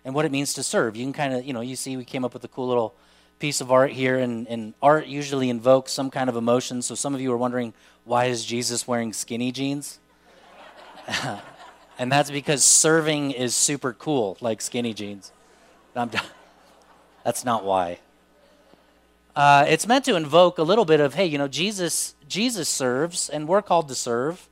and 0.03 0.13
what 0.13 0.25
it 0.25 0.31
means 0.31 0.53
to 0.53 0.63
serve. 0.63 0.95
You 0.95 1.05
can 1.05 1.13
kind 1.13 1.33
of, 1.33 1.45
you 1.45 1.53
know, 1.53 1.62
you 1.62 1.75
see 1.75 1.98
we 1.98 2.05
came 2.05 2.24
up 2.24 2.33
with 2.33 2.43
a 2.43 2.48
cool 2.48 2.67
little 2.67 2.93
piece 3.39 3.60
of 3.60 3.71
art 3.71 3.91
here, 3.91 4.17
and, 4.17 4.48
and 4.48 4.74
art 4.81 5.07
usually 5.07 5.50
invokes 5.50 5.91
some 5.91 6.12
kind 6.12 6.29
of 6.29 6.36
emotion. 6.36 6.81
So 6.81 6.93
some 6.93 7.15
of 7.15 7.21
you 7.21 7.31
are 7.31 7.38
wondering, 7.38 7.74
why 8.05 8.25
is 8.25 8.45
Jesus 8.45 8.88
wearing 8.88 9.13
skinny 9.13 9.51
jeans? 9.51 10.00
and 12.01 12.12
that's 12.12 12.31
because 12.31 12.63
serving 12.63 13.29
is 13.29 13.55
super 13.55 13.93
cool, 13.93 14.36
like 14.41 14.60
skinny 14.60 14.91
jeans. 14.91 15.31
that's 17.24 17.46
not 17.46 17.63
why. 17.63 18.00
Uh, 19.36 19.65
it's 19.67 19.86
meant 19.86 20.05
to 20.05 20.15
invoke 20.15 20.58
a 20.58 20.63
little 20.63 20.84
bit 20.84 21.00
of, 21.00 21.13
hey, 21.13 21.27
you 21.27 21.38
know, 21.38 21.48
Jesus, 21.48 22.15
Jesus 22.27 22.67
serves, 22.67 23.29
and 23.29 23.48
we're 23.48 23.62
called 23.62 23.88
to 23.88 23.93
serve, 23.93 24.50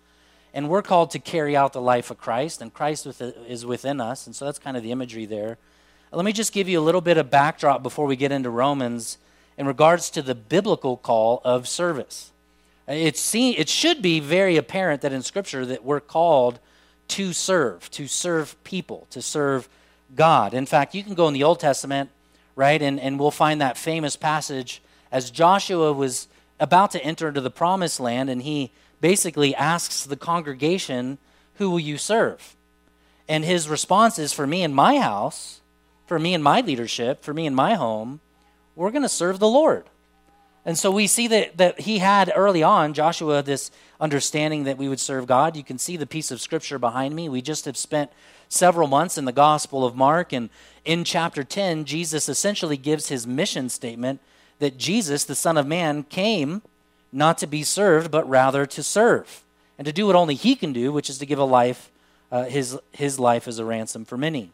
and 0.53 0.70
we're 0.70 0.84
called 0.84 1.10
to 1.10 1.18
carry 1.18 1.58
out 1.58 1.74
the 1.74 1.82
life 1.82 2.12
of 2.12 2.20
Christ, 2.20 2.62
and 2.62 2.72
Christ 2.72 3.08
is 3.08 3.65
within 3.65 4.00
us, 4.00 4.27
and 4.27 4.36
so 4.36 4.46
that's 4.46 4.60
kind 4.60 4.77
of 4.77 4.84
the 4.84 4.91
imagery 4.91 5.25
there. 5.25 5.58
Let 6.12 6.25
me 6.25 6.34
just 6.34 6.53
give 6.53 6.70
you 6.70 6.79
a 6.79 6.86
little 6.86 7.01
bit 7.01 7.18
of 7.18 7.32
backdrop 7.32 7.82
before 7.82 8.06
we 8.06 8.15
get 8.15 8.32
into 8.32 8.51
Romans 8.51 9.18
in 9.58 9.65
regards 9.65 10.12
to 10.12 10.22
the 10.22 10.36
biblical 10.36 10.98
call 10.98 11.41
of 11.44 11.68
service. 11.68 12.32
It's 12.88 13.34
it 13.34 13.70
should 13.70 14.03
be 14.03 14.20
very 14.20 14.56
apparent 14.56 15.01
that 15.01 15.13
in 15.13 15.24
Scripture 15.24 15.65
that 15.65 15.84
we're 15.84 16.00
called 16.00 16.60
to 17.10 17.34
serve, 17.34 17.89
to 17.92 18.08
serve 18.08 18.62
people, 18.63 19.08
to 19.12 19.22
serve 19.22 19.68
God. 20.16 20.54
In 20.54 20.66
fact, 20.66 20.96
you 20.96 21.04
can 21.04 21.13
go 21.13 21.28
in 21.28 21.34
the 21.34 21.44
Old 21.44 21.60
Testament, 21.60 22.10
right, 22.56 22.82
and, 22.82 23.00
and 23.00 23.20
we'll 23.20 23.32
find 23.32 23.62
that 23.62 23.78
famous 23.78 24.16
passage 24.16 24.82
as 25.12 25.32
Joshua 25.32 25.92
was 25.92 26.28
about 26.60 26.92
to 26.92 27.04
enter 27.04 27.28
into 27.28 27.42
the 27.42 27.51
promised 27.51 28.00
land, 28.00 28.30
and 28.30 28.42
he 28.44 28.72
basically 29.01 29.56
asks 29.56 30.04
the 30.04 30.18
congregation, 30.18 31.18
Who 31.56 31.70
will 31.70 31.80
you 31.80 31.98
serve? 31.98 32.56
And 33.28 33.46
his 33.46 33.70
response 33.70 34.20
is, 34.20 34.34
For 34.34 34.48
me 34.48 34.63
and 34.63 34.75
my 34.75 35.00
house, 35.00 35.62
for 36.06 36.20
me 36.20 36.34
and 36.34 36.44
my 36.44 36.62
leadership, 36.62 37.24
for 37.24 37.34
me 37.34 37.46
and 37.46 37.56
my 37.56 37.75
home, 37.75 38.20
we're 38.75 38.92
going 38.92 39.04
to 39.04 39.10
serve 39.10 39.39
the 39.39 39.48
Lord. 39.48 39.86
And 40.66 40.78
so 40.78 40.92
we 40.92 41.08
see 41.08 41.28
that, 41.28 41.58
that 41.58 41.82
he 41.82 42.00
had 42.00 42.32
early 42.36 42.63
on, 42.63 42.94
Joshua, 42.94 43.42
this 43.42 43.72
understanding 44.00 44.66
that 44.66 44.78
we 44.78 44.89
would 44.89 45.00
serve 45.00 45.25
God. 45.25 45.56
You 45.56 45.63
can 45.63 45.78
see 45.78 45.98
the 45.98 46.06
piece 46.06 46.32
of 46.32 46.42
scripture 46.42 46.78
behind 46.78 47.16
me. 47.16 47.30
We 47.30 47.42
just 47.42 47.66
have 47.66 47.78
spent 47.78 48.12
several 48.50 48.88
months 48.88 49.18
in 49.18 49.25
the 49.25 49.32
Gospel 49.32 49.86
of 49.86 49.96
Mark, 49.96 50.34
and 50.34 50.50
in 50.84 51.04
chapter 51.04 51.44
10, 51.44 51.86
Jesus 51.86 52.28
essentially 52.28 52.78
gives 52.78 53.10
his 53.10 53.28
mission 53.28 53.70
statement 53.70 54.20
that 54.58 54.78
Jesus, 54.78 55.24
the 55.24 55.36
Son 55.36 55.58
of 55.58 55.68
Man, 55.68 56.04
came 56.04 56.62
not 57.12 57.38
to 57.38 57.48
be 57.48 57.63
served, 57.63 58.12
but 58.12 58.28
rather 58.28 58.66
to 58.66 58.84
serve, 58.84 59.44
and 59.78 59.86
to 59.86 59.94
do 59.94 60.08
what 60.08 60.16
only 60.16 60.36
he 60.36 60.56
can 60.56 60.74
do, 60.74 60.92
which 60.92 61.10
is 61.10 61.18
to 61.20 61.25
give 61.25 61.39
a 61.39 61.44
life, 61.44 61.89
uh, 62.32 62.46
his, 62.46 62.78
his 62.92 63.20
life 63.20 63.48
as 63.48 63.60
a 63.60 63.66
ransom 63.66 64.04
for 64.04 64.18
many. 64.18 64.51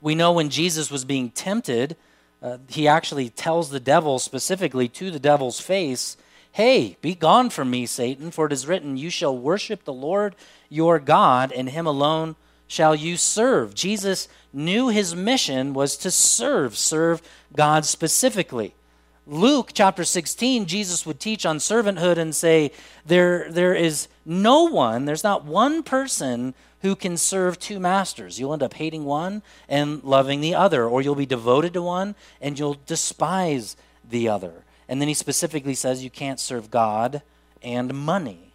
We 0.00 0.14
know 0.14 0.32
when 0.32 0.50
Jesus 0.50 0.90
was 0.90 1.04
being 1.04 1.30
tempted, 1.30 1.96
uh, 2.44 2.58
he 2.68 2.86
actually 2.86 3.30
tells 3.30 3.70
the 3.70 3.80
devil 3.80 4.18
specifically 4.20 4.86
to 4.90 5.10
the 5.10 5.18
devil's 5.18 5.58
face 5.58 6.16
Hey, 6.52 6.96
be 7.00 7.16
gone 7.16 7.50
from 7.50 7.68
me, 7.68 7.84
Satan, 7.84 8.30
for 8.30 8.46
it 8.46 8.52
is 8.52 8.68
written, 8.68 8.96
You 8.96 9.10
shall 9.10 9.36
worship 9.36 9.82
the 9.82 9.92
Lord 9.92 10.36
your 10.68 11.00
God, 11.00 11.50
and 11.50 11.68
him 11.68 11.84
alone 11.84 12.36
shall 12.68 12.94
you 12.94 13.16
serve. 13.16 13.74
Jesus 13.74 14.28
knew 14.52 14.88
his 14.88 15.16
mission 15.16 15.74
was 15.74 15.96
to 15.96 16.12
serve, 16.12 16.76
serve 16.76 17.22
God 17.56 17.84
specifically. 17.84 18.76
Luke 19.26 19.70
chapter 19.72 20.04
16, 20.04 20.66
Jesus 20.66 21.06
would 21.06 21.18
teach 21.18 21.46
on 21.46 21.56
servanthood 21.56 22.18
and 22.18 22.34
say, 22.34 22.70
there, 23.06 23.50
there 23.50 23.74
is 23.74 24.08
no 24.26 24.64
one, 24.64 25.06
there's 25.06 25.24
not 25.24 25.44
one 25.44 25.82
person 25.82 26.54
who 26.82 26.94
can 26.94 27.16
serve 27.16 27.58
two 27.58 27.80
masters. 27.80 28.38
You'll 28.38 28.52
end 28.52 28.62
up 28.62 28.74
hating 28.74 29.04
one 29.04 29.42
and 29.66 30.04
loving 30.04 30.42
the 30.42 30.54
other, 30.54 30.86
or 30.86 31.00
you'll 31.00 31.14
be 31.14 31.24
devoted 31.24 31.72
to 31.72 31.82
one 31.82 32.14
and 32.42 32.58
you'll 32.58 32.76
despise 32.84 33.76
the 34.06 34.28
other. 34.28 34.64
And 34.88 35.00
then 35.00 35.08
he 35.08 35.14
specifically 35.14 35.74
says 35.74 36.04
you 36.04 36.10
can't 36.10 36.38
serve 36.38 36.70
God 36.70 37.22
and 37.62 37.94
money. 37.94 38.53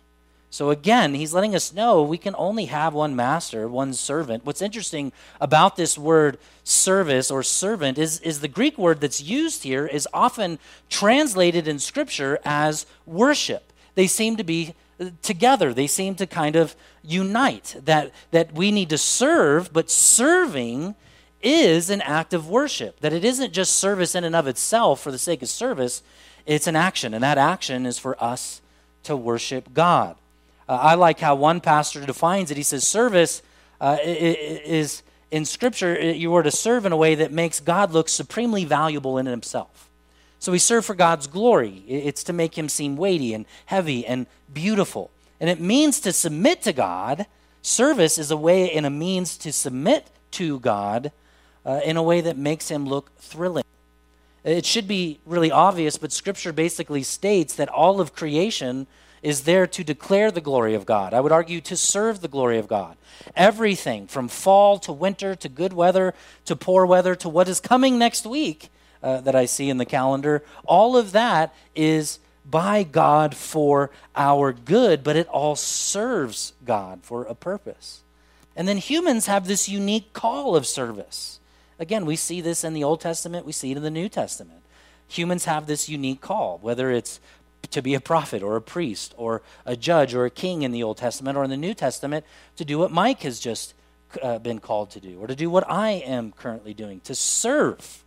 So 0.51 0.71
again, 0.71 1.13
he's 1.13 1.33
letting 1.33 1.53
us 1.53 1.73
know 1.73 2.01
we 2.01 2.17
can 2.17 2.35
only 2.37 2.65
have 2.65 2.93
one 2.93 3.15
master, 3.15 3.67
one 3.67 3.93
servant. 3.93 4.45
What's 4.45 4.63
interesting 4.63 5.11
about 5.39 5.75
this 5.75 5.95
word 5.95 6.39
service 6.63 7.29
or 7.29 7.43
servant 7.43 7.99
is, 7.99 8.19
is 8.21 8.39
the 8.39 8.47
Greek 8.47 8.77
word 8.77 8.99
that's 8.99 9.21
used 9.21 9.63
here 9.63 9.85
is 9.85 10.07
often 10.11 10.57
translated 10.89 11.67
in 11.67 11.77
Scripture 11.77 12.39
as 12.43 12.87
worship. 13.05 13.71
They 13.93 14.07
seem 14.07 14.37
to 14.37 14.43
be 14.43 14.73
uh, 14.99 15.11
together, 15.21 15.73
they 15.73 15.87
seem 15.87 16.15
to 16.15 16.25
kind 16.25 16.55
of 16.55 16.75
unite. 17.03 17.75
That, 17.85 18.11
that 18.31 18.53
we 18.53 18.71
need 18.71 18.89
to 18.89 18.97
serve, 18.97 19.71
but 19.71 19.91
serving 19.91 20.95
is 21.43 21.91
an 21.91 22.01
act 22.01 22.33
of 22.33 22.49
worship. 22.49 22.99
That 23.01 23.13
it 23.13 23.23
isn't 23.23 23.53
just 23.53 23.75
service 23.75 24.15
in 24.15 24.23
and 24.23 24.35
of 24.35 24.47
itself 24.47 24.99
for 24.99 25.11
the 25.11 25.19
sake 25.19 25.43
of 25.43 25.49
service, 25.49 26.01
it's 26.47 26.65
an 26.65 26.75
action, 26.75 27.13
and 27.13 27.23
that 27.23 27.37
action 27.37 27.85
is 27.85 27.99
for 27.99 28.21
us 28.21 28.61
to 29.03 29.15
worship 29.15 29.75
God. 29.75 30.15
Uh, 30.69 30.75
I 30.75 30.93
like 30.93 31.19
how 31.19 31.33
one 31.33 31.61
pastor 31.61 32.05
defines 32.05 32.51
it. 32.51 32.57
He 32.57 32.63
says, 32.63 32.87
Service 32.87 33.41
uh, 33.81 33.97
is, 34.03 35.01
in 35.31 35.45
Scripture, 35.45 35.99
you 35.99 36.35
are 36.35 36.43
to 36.43 36.51
serve 36.51 36.85
in 36.85 36.91
a 36.91 36.97
way 36.97 37.15
that 37.15 37.31
makes 37.31 37.59
God 37.59 37.91
look 37.91 38.07
supremely 38.07 38.65
valuable 38.65 39.17
in 39.17 39.25
himself. 39.25 39.89
So 40.37 40.51
we 40.51 40.59
serve 40.59 40.85
for 40.85 40.93
God's 40.93 41.25
glory. 41.25 41.83
It's 41.87 42.23
to 42.25 42.33
make 42.33 42.55
him 42.55 42.69
seem 42.69 42.97
weighty 42.97 43.33
and 43.33 43.45
heavy 43.65 44.05
and 44.05 44.27
beautiful. 44.53 45.09
And 45.39 45.49
it 45.49 45.59
means 45.59 45.99
to 46.01 46.13
submit 46.13 46.61
to 46.61 46.71
God. 46.71 47.25
Service 47.63 48.19
is 48.19 48.29
a 48.29 48.37
way 48.37 48.71
and 48.71 48.85
a 48.85 48.91
means 48.91 49.37
to 49.37 49.51
submit 49.51 50.07
to 50.31 50.59
God 50.59 51.11
uh, 51.65 51.81
in 51.83 51.97
a 51.97 52.03
way 52.03 52.21
that 52.21 52.37
makes 52.37 52.69
him 52.69 52.85
look 52.85 53.11
thrilling. 53.17 53.65
It 54.43 54.65
should 54.67 54.87
be 54.87 55.19
really 55.25 55.51
obvious, 55.51 55.97
but 55.97 56.11
Scripture 56.11 56.53
basically 56.53 57.01
states 57.03 57.55
that 57.55 57.69
all 57.69 57.99
of 57.99 58.13
creation 58.13 58.85
is 59.21 59.41
there 59.41 59.67
to 59.67 59.83
declare 59.83 60.31
the 60.31 60.41
glory 60.41 60.73
of 60.73 60.85
God. 60.85 61.13
I 61.13 61.21
would 61.21 61.31
argue 61.31 61.61
to 61.61 61.75
serve 61.75 62.21
the 62.21 62.27
glory 62.27 62.57
of 62.57 62.67
God. 62.67 62.97
Everything 63.35 64.07
from 64.07 64.27
fall 64.27 64.79
to 64.79 64.91
winter 64.91 65.35
to 65.35 65.49
good 65.49 65.73
weather 65.73 66.13
to 66.45 66.55
poor 66.55 66.85
weather 66.85 67.15
to 67.15 67.29
what 67.29 67.47
is 67.47 67.59
coming 67.59 67.97
next 67.97 68.25
week 68.25 68.69
uh, 69.03 69.21
that 69.21 69.35
I 69.35 69.45
see 69.45 69.69
in 69.69 69.77
the 69.77 69.85
calendar, 69.85 70.43
all 70.65 70.97
of 70.97 71.11
that 71.13 71.53
is 71.75 72.19
by 72.45 72.83
God 72.83 73.35
for 73.35 73.91
our 74.15 74.51
good, 74.51 75.03
but 75.03 75.15
it 75.15 75.27
all 75.27 75.55
serves 75.55 76.53
God 76.65 77.01
for 77.03 77.23
a 77.23 77.35
purpose. 77.35 78.01
And 78.55 78.67
then 78.67 78.77
humans 78.77 79.27
have 79.27 79.47
this 79.47 79.69
unique 79.69 80.13
call 80.13 80.55
of 80.55 80.65
service. 80.65 81.39
Again, 81.77 82.05
we 82.05 82.15
see 82.15 82.41
this 82.41 82.63
in 82.63 82.73
the 82.73 82.83
Old 82.83 82.99
Testament, 82.99 83.45
we 83.45 83.51
see 83.51 83.71
it 83.71 83.77
in 83.77 83.83
the 83.83 83.89
New 83.89 84.09
Testament. 84.09 84.63
Humans 85.07 85.45
have 85.45 85.65
this 85.65 85.89
unique 85.89 86.21
call, 86.21 86.59
whether 86.61 86.91
it's 86.91 87.19
to 87.71 87.81
be 87.81 87.93
a 87.93 87.99
prophet 87.99 88.41
or 88.41 88.55
a 88.55 88.61
priest 88.61 89.13
or 89.17 89.41
a 89.65 89.75
judge 89.75 90.13
or 90.13 90.25
a 90.25 90.29
king 90.29 90.63
in 90.63 90.71
the 90.71 90.83
Old 90.83 90.97
Testament 90.97 91.37
or 91.37 91.43
in 91.43 91.49
the 91.49 91.57
New 91.57 91.73
Testament 91.73 92.25
to 92.55 92.65
do 92.65 92.79
what 92.79 92.91
Mike 92.91 93.21
has 93.21 93.39
just 93.39 93.73
uh, 94.21 94.39
been 94.39 94.59
called 94.59 94.89
to 94.91 94.99
do 94.99 95.19
or 95.19 95.27
to 95.27 95.35
do 95.35 95.49
what 95.49 95.69
I 95.69 95.91
am 95.91 96.31
currently 96.31 96.73
doing, 96.73 96.99
to 97.01 97.15
serve. 97.15 98.03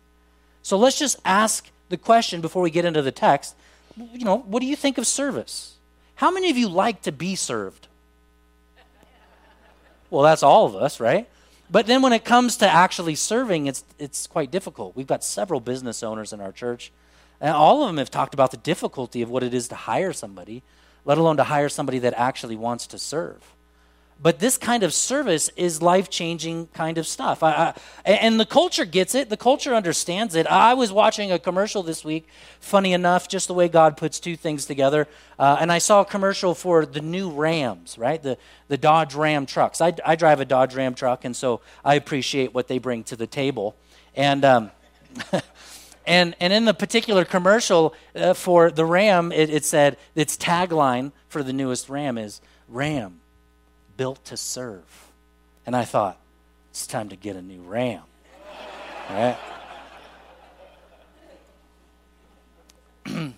So 0.61 0.77
let's 0.77 0.99
just 0.99 1.19
ask 1.23 1.69
the 1.89 1.97
question 1.97 2.41
before 2.41 2.61
we 2.61 2.71
get 2.71 2.85
into 2.85 3.01
the 3.01 3.11
text. 3.11 3.55
You 3.95 4.25
know, 4.25 4.37
what 4.37 4.61
do 4.61 4.65
you 4.65 4.75
think 4.75 4.97
of 4.97 5.07
service? 5.07 5.75
How 6.15 6.31
many 6.31 6.49
of 6.49 6.57
you 6.57 6.67
like 6.67 7.01
to 7.03 7.11
be 7.11 7.35
served? 7.35 7.87
Well, 10.09 10.23
that's 10.23 10.43
all 10.43 10.65
of 10.65 10.75
us, 10.75 10.99
right? 10.99 11.27
But 11.71 11.87
then 11.87 12.01
when 12.01 12.13
it 12.13 12.23
comes 12.23 12.57
to 12.57 12.69
actually 12.69 13.15
serving, 13.15 13.67
it's, 13.67 13.83
it's 13.97 14.27
quite 14.27 14.51
difficult. 14.51 14.95
We've 14.95 15.07
got 15.07 15.23
several 15.23 15.59
business 15.59 16.03
owners 16.03 16.31
in 16.31 16.39
our 16.39 16.51
church 16.51 16.91
and 17.43 17.51
all 17.51 17.83
of 17.83 17.89
them 17.89 17.97
have 17.97 18.09
talked 18.09 18.33
about 18.33 18.51
the 18.51 18.57
difficulty 18.57 19.21
of 19.21 19.29
what 19.29 19.43
it 19.43 19.53
is 19.53 19.67
to 19.67 19.75
hire 19.75 20.13
somebody, 20.13 20.63
let 21.03 21.17
alone 21.17 21.35
to 21.37 21.43
hire 21.43 21.67
somebody 21.67 21.99
that 21.99 22.13
actually 22.15 22.55
wants 22.55 22.87
to 22.87 22.97
serve. 22.97 23.53
But 24.21 24.39
this 24.39 24.57
kind 24.57 24.83
of 24.83 24.93
service 24.93 25.49
is 25.57 25.81
life 25.81 26.09
changing 26.09 26.67
kind 26.67 26.97
of 26.97 27.05
stuff. 27.05 27.43
I, 27.43 27.73
I, 28.05 28.11
and 28.11 28.39
the 28.39 28.45
culture 28.45 28.85
gets 28.85 29.13
it, 29.13 29.29
the 29.29 29.35
culture 29.35 29.75
understands 29.75 30.35
it. 30.35 30.47
I 30.47 30.73
was 30.73 30.93
watching 30.93 31.33
a 31.33 31.39
commercial 31.39 31.83
this 31.83 32.05
week, 32.05 32.29
funny 32.61 32.93
enough, 32.93 33.27
just 33.27 33.49
the 33.49 33.53
way 33.53 33.67
God 33.67 33.97
puts 33.97 34.21
two 34.21 34.37
things 34.37 34.65
together. 34.65 35.09
Uh, 35.37 35.57
and 35.59 35.69
I 35.69 35.79
saw 35.79 35.99
a 35.99 36.05
commercial 36.05 36.55
for 36.55 36.85
the 36.85 37.01
new 37.01 37.29
Rams, 37.29 37.97
right? 37.97 38.23
The, 38.23 38.37
the 38.69 38.77
Dodge 38.77 39.15
Ram 39.15 39.45
trucks. 39.45 39.81
I, 39.81 39.93
I 40.05 40.15
drive 40.15 40.39
a 40.39 40.45
Dodge 40.45 40.75
Ram 40.75 40.93
truck, 40.93 41.25
and 41.25 41.35
so 41.35 41.59
I 41.83 41.95
appreciate 41.95 42.53
what 42.53 42.69
they 42.69 42.77
bring 42.77 43.03
to 43.05 43.17
the 43.17 43.27
table. 43.27 43.75
And. 44.15 44.45
Um, 44.45 44.71
And, 46.05 46.35
and 46.39 46.51
in 46.51 46.65
the 46.65 46.73
particular 46.73 47.23
commercial 47.23 47.93
uh, 48.15 48.33
for 48.33 48.69
the 48.69 48.85
Ram, 48.85 49.31
it, 49.31 49.49
it 49.49 49.63
said 49.63 49.97
its 50.15 50.35
tagline 50.35 51.11
for 51.29 51.43
the 51.43 51.53
newest 51.53 51.89
Ram 51.89 52.17
is 52.17 52.41
Ram, 52.67 53.21
built 53.95 54.23
to 54.25 54.35
serve. 54.35 55.11
And 55.65 55.75
I 55.75 55.85
thought, 55.85 56.19
it's 56.71 56.85
time 56.85 57.09
to 57.09 57.15
get 57.15 57.35
a 57.35 57.41
new 57.41 57.61
Ram. 57.61 58.01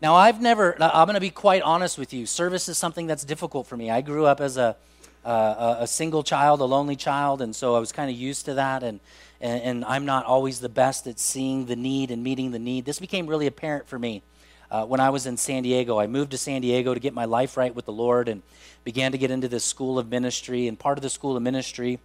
now, 0.00 0.14
I've 0.14 0.40
never, 0.40 0.80
I'm 0.80 1.06
going 1.06 1.14
to 1.14 1.20
be 1.20 1.30
quite 1.30 1.62
honest 1.62 1.98
with 1.98 2.12
you. 2.12 2.26
Service 2.26 2.68
is 2.68 2.78
something 2.78 3.08
that's 3.08 3.24
difficult 3.24 3.66
for 3.66 3.76
me. 3.76 3.90
I 3.90 4.02
grew 4.02 4.26
up 4.26 4.40
as 4.40 4.56
a, 4.56 4.76
uh, 5.24 5.76
a 5.80 5.86
single 5.86 6.22
child, 6.22 6.60
a 6.60 6.64
lonely 6.64 6.96
child, 6.96 7.42
and 7.42 7.56
so 7.56 7.74
I 7.74 7.80
was 7.80 7.90
kind 7.90 8.08
of 8.10 8.16
used 8.16 8.44
to 8.44 8.54
that. 8.54 8.84
And, 8.84 9.00
and, 9.40 9.62
and, 9.62 9.84
I'm 9.84 10.04
not 10.04 10.24
always 10.26 10.60
the 10.60 10.68
best 10.68 11.06
at 11.06 11.18
seeing 11.18 11.66
the 11.66 11.76
need 11.76 12.10
and 12.10 12.24
meeting 12.24 12.50
the 12.50 12.58
need. 12.58 12.84
This 12.84 12.98
became 12.98 13.26
really 13.26 13.46
apparent 13.46 13.88
for 13.88 13.98
me 13.98 14.22
uh, 14.70 14.84
when 14.84 15.00
I 15.00 15.10
was 15.10 15.26
in 15.26 15.36
San 15.36 15.62
Diego. 15.62 15.98
I 15.98 16.06
moved 16.06 16.32
to 16.32 16.38
San 16.38 16.60
Diego 16.60 16.94
to 16.94 17.00
get 17.00 17.14
my 17.14 17.24
life 17.24 17.56
right 17.56 17.74
with 17.74 17.84
the 17.84 17.92
Lord 17.92 18.28
and 18.28 18.42
began 18.84 19.12
to 19.12 19.18
get 19.18 19.30
into 19.30 19.48
this 19.48 19.64
school 19.64 19.98
of 19.98 20.08
ministry. 20.08 20.66
And 20.66 20.78
part 20.78 20.98
of 20.98 21.02
the 21.02 21.10
school 21.10 21.36
of 21.36 21.42
ministry 21.42 22.00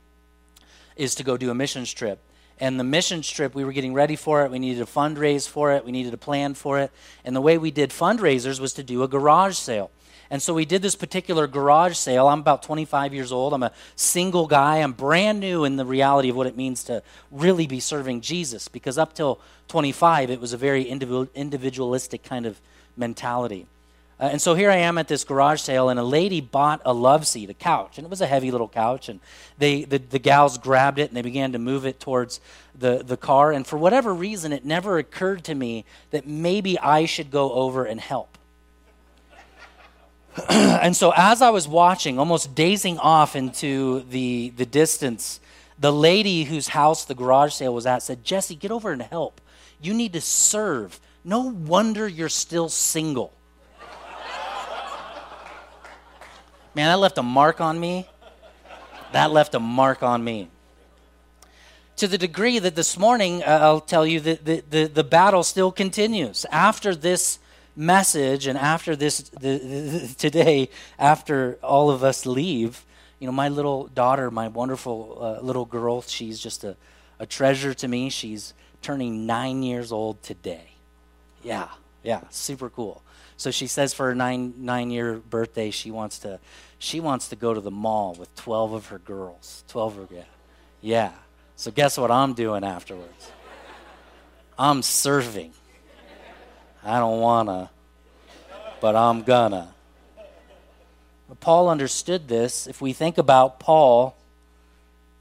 is 0.96 1.16
to 1.16 1.24
go 1.24 1.38
do 1.38 1.50
a 1.50 1.56
missions 1.56 1.92
trip. 1.92 2.20
And 2.60 2.80
the 2.80 2.84
mission 2.84 3.22
trip, 3.22 3.56
we 3.56 3.66
were 3.66 3.74
getting 3.74 3.94
ready 3.94 4.16
for 4.16 4.46
it. 4.46 4.52
We 4.52 4.60
needed 4.60 4.86
to 4.86 4.92
fundraise 4.92 5.48
for 5.48 5.74
it. 5.74 5.84
We 5.84 5.92
needed 5.92 6.12
to 6.12 6.18
plan 6.18 6.54
for 6.54 6.80
it. 6.80 6.92
And 7.26 7.36
the 7.36 7.42
way 7.42 7.58
we 7.58 7.72
did 7.72 7.90
fundraisers 7.90 8.60
was 8.60 8.74
to 8.74 8.84
do 8.84 9.04
a 9.04 9.08
garage 9.08 9.58
sale. 9.58 9.92
And 10.34 10.42
so 10.42 10.52
we 10.52 10.66
did 10.66 10.82
this 10.82 10.96
particular 10.96 11.46
garage 11.46 11.96
sale. 11.96 12.28
I'm 12.28 12.40
about 12.40 12.64
25 12.64 13.14
years 13.14 13.32
old. 13.32 13.54
I'm 13.54 13.62
a 13.62 13.72
single 13.96 14.48
guy. 14.48 14.78
I'm 14.78 14.92
brand 14.92 15.40
new 15.40 15.64
in 15.64 15.76
the 15.76 15.86
reality 15.86 16.30
of 16.30 16.36
what 16.36 16.48
it 16.48 16.58
means 16.58 16.84
to 16.86 17.04
really 17.30 17.68
be 17.68 17.80
serving 17.80 18.22
Jesus 18.22 18.68
because 18.68 18.98
up 18.98 19.14
till 19.14 19.40
25, 19.68 20.32
it 20.32 20.42
was 20.42 20.52
a 20.52 20.58
very 20.58 20.86
individualistic 20.86 22.24
kind 22.24 22.48
of 22.48 22.60
mentality. 22.98 23.68
Uh, 24.20 24.30
and 24.32 24.42
so 24.42 24.56
here 24.56 24.72
I 24.72 24.78
am 24.78 24.98
at 24.98 25.08
this 25.08 25.24
garage 25.24 25.62
sale, 25.62 25.90
and 25.90 26.00
a 26.00 26.04
lady 26.04 26.42
bought 26.42 26.82
a 26.84 26.94
love 26.94 27.28
seat, 27.28 27.52
a 27.52 27.54
couch, 27.54 28.00
and 28.00 28.06
it 28.06 28.10
was 28.10 28.22
a 28.22 28.26
heavy 28.26 28.50
little 28.50 28.68
couch. 28.68 29.10
And 29.10 29.20
they, 29.60 29.84
the, 29.84 30.00
the 30.00 30.18
gals 30.18 30.58
grabbed 30.58 30.98
it 30.98 31.12
and 31.12 31.16
they 31.16 31.22
began 31.22 31.52
to 31.52 31.60
move 31.60 31.86
it 31.86 32.00
towards 32.00 32.42
the, 32.74 33.04
the 33.06 33.18
car. 33.18 33.52
And 33.52 33.68
for 33.68 33.78
whatever 33.78 34.12
reason, 34.12 34.52
it 34.52 34.66
never 34.66 34.98
occurred 34.98 35.44
to 35.44 35.54
me 35.54 35.86
that 36.10 36.26
maybe 36.26 36.80
I 36.80 37.06
should 37.06 37.30
go 37.30 37.54
over 37.54 37.86
and 37.86 38.00
help. 38.00 38.33
and 40.50 40.96
so 40.96 41.14
as 41.16 41.42
I 41.42 41.50
was 41.52 41.68
watching, 41.68 42.18
almost 42.18 42.56
dazing 42.56 42.98
off 43.00 43.36
into 43.36 44.02
the, 44.10 44.50
the 44.56 44.66
distance, 44.66 45.40
the 45.78 45.94
lady 45.94 46.44
whose 46.44 46.70
house 46.70 47.06
the 47.06 47.16
garage 47.16 47.54
sale 47.54 47.74
was 47.74 47.86
at 47.86 48.02
said, 48.02 48.24
Jesse, 48.24 48.56
get 48.56 48.72
over 48.72 48.92
and 48.92 49.02
help. 49.02 49.42
You 49.82 49.94
need 49.94 50.14
to 50.14 50.22
serve. 50.22 51.00
No 51.24 51.42
wonder 51.42 52.08
you're 52.08 52.30
still 52.30 52.70
single. 52.70 53.34
Man, 56.76 56.88
that 56.88 57.00
left 57.00 57.18
a 57.20 57.24
mark 57.24 57.62
on 57.62 57.80
me. 57.80 58.08
That 59.12 59.32
left 59.32 59.54
a 59.54 59.60
mark 59.60 60.02
on 60.02 60.24
me. 60.24 60.50
To 61.98 62.08
the 62.08 62.18
degree 62.18 62.58
that 62.58 62.76
this 62.76 62.98
morning, 62.98 63.44
uh, 63.44 63.60
I'll 63.62 63.80
tell 63.80 64.08
you 64.08 64.20
that 64.22 64.46
the, 64.46 64.64
the, 64.68 64.86
the 64.86 65.04
battle 65.04 65.44
still 65.44 65.72
continues. 65.72 66.46
After 66.52 66.96
this 66.96 67.38
message 67.76 68.46
and 68.48 68.58
after 68.58 68.96
this 68.96 69.30
the, 69.30 69.58
the, 69.58 70.16
today 70.18 70.70
after 71.00 71.58
all 71.64 71.90
of 71.90 72.04
us 72.04 72.26
leave 72.26 72.86
you 73.20 73.26
know 73.26 73.32
my 73.32 73.50
little 73.50 73.88
daughter 73.88 74.30
my 74.30 74.48
wonderful 74.48 75.18
uh, 75.20 75.42
little 75.42 75.66
girl 75.66 76.02
she's 76.02 76.40
just 76.40 76.64
a, 76.64 76.76
a 77.20 77.26
treasure 77.26 77.74
to 77.74 77.88
me. 77.88 78.10
She's 78.10 78.54
turning 78.82 79.26
nine 79.26 79.64
years 79.64 79.92
old 79.92 80.22
today. 80.24 80.72
Yeah 81.42 81.70
yeah 82.04 82.22
super 82.30 82.70
cool. 82.70 83.02
So 83.38 83.50
she 83.50 83.68
says 83.68 83.94
for 83.94 84.08
her 84.08 84.16
nine 84.16 84.54
nine 84.58 84.92
year 84.92 85.16
birthday 85.16 85.72
she 85.72 85.90
wants 85.90 86.20
to 86.20 86.40
she 86.80 87.00
wants 87.00 87.30
to 87.30 87.36
go 87.36 87.54
to 87.54 87.62
the 87.62 87.72
mall 87.72 88.14
with 88.14 88.36
12 88.36 88.74
of 88.74 88.88
her 88.88 89.00
girls 89.00 89.64
12 89.70 89.98
of 90.00 90.12
yeah 90.12 90.24
yeah. 90.82 91.12
So 91.56 91.72
guess 91.72 91.98
what 91.98 92.12
i'm 92.12 92.34
doing 92.34 92.64
afterwards? 92.64 93.32
I'm 94.60 94.82
serving 94.82 95.54
I 96.86 97.00
don't 97.00 97.20
wanna, 97.20 97.70
but 98.82 98.96
I'm 98.96 99.24
gonna. 99.24 99.74
But 101.30 101.40
Paul 101.40 101.70
understood 101.70 102.28
this. 102.28 102.68
If 102.68 102.82
we 102.82 102.94
think 102.94 103.18
about 103.18 103.60
Paul, 103.60 104.16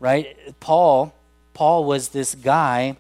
right? 0.01 0.37
Paul, 0.61 1.15
Paul 1.55 1.85
was 1.85 2.09
this 2.09 2.35
guy 2.35 2.97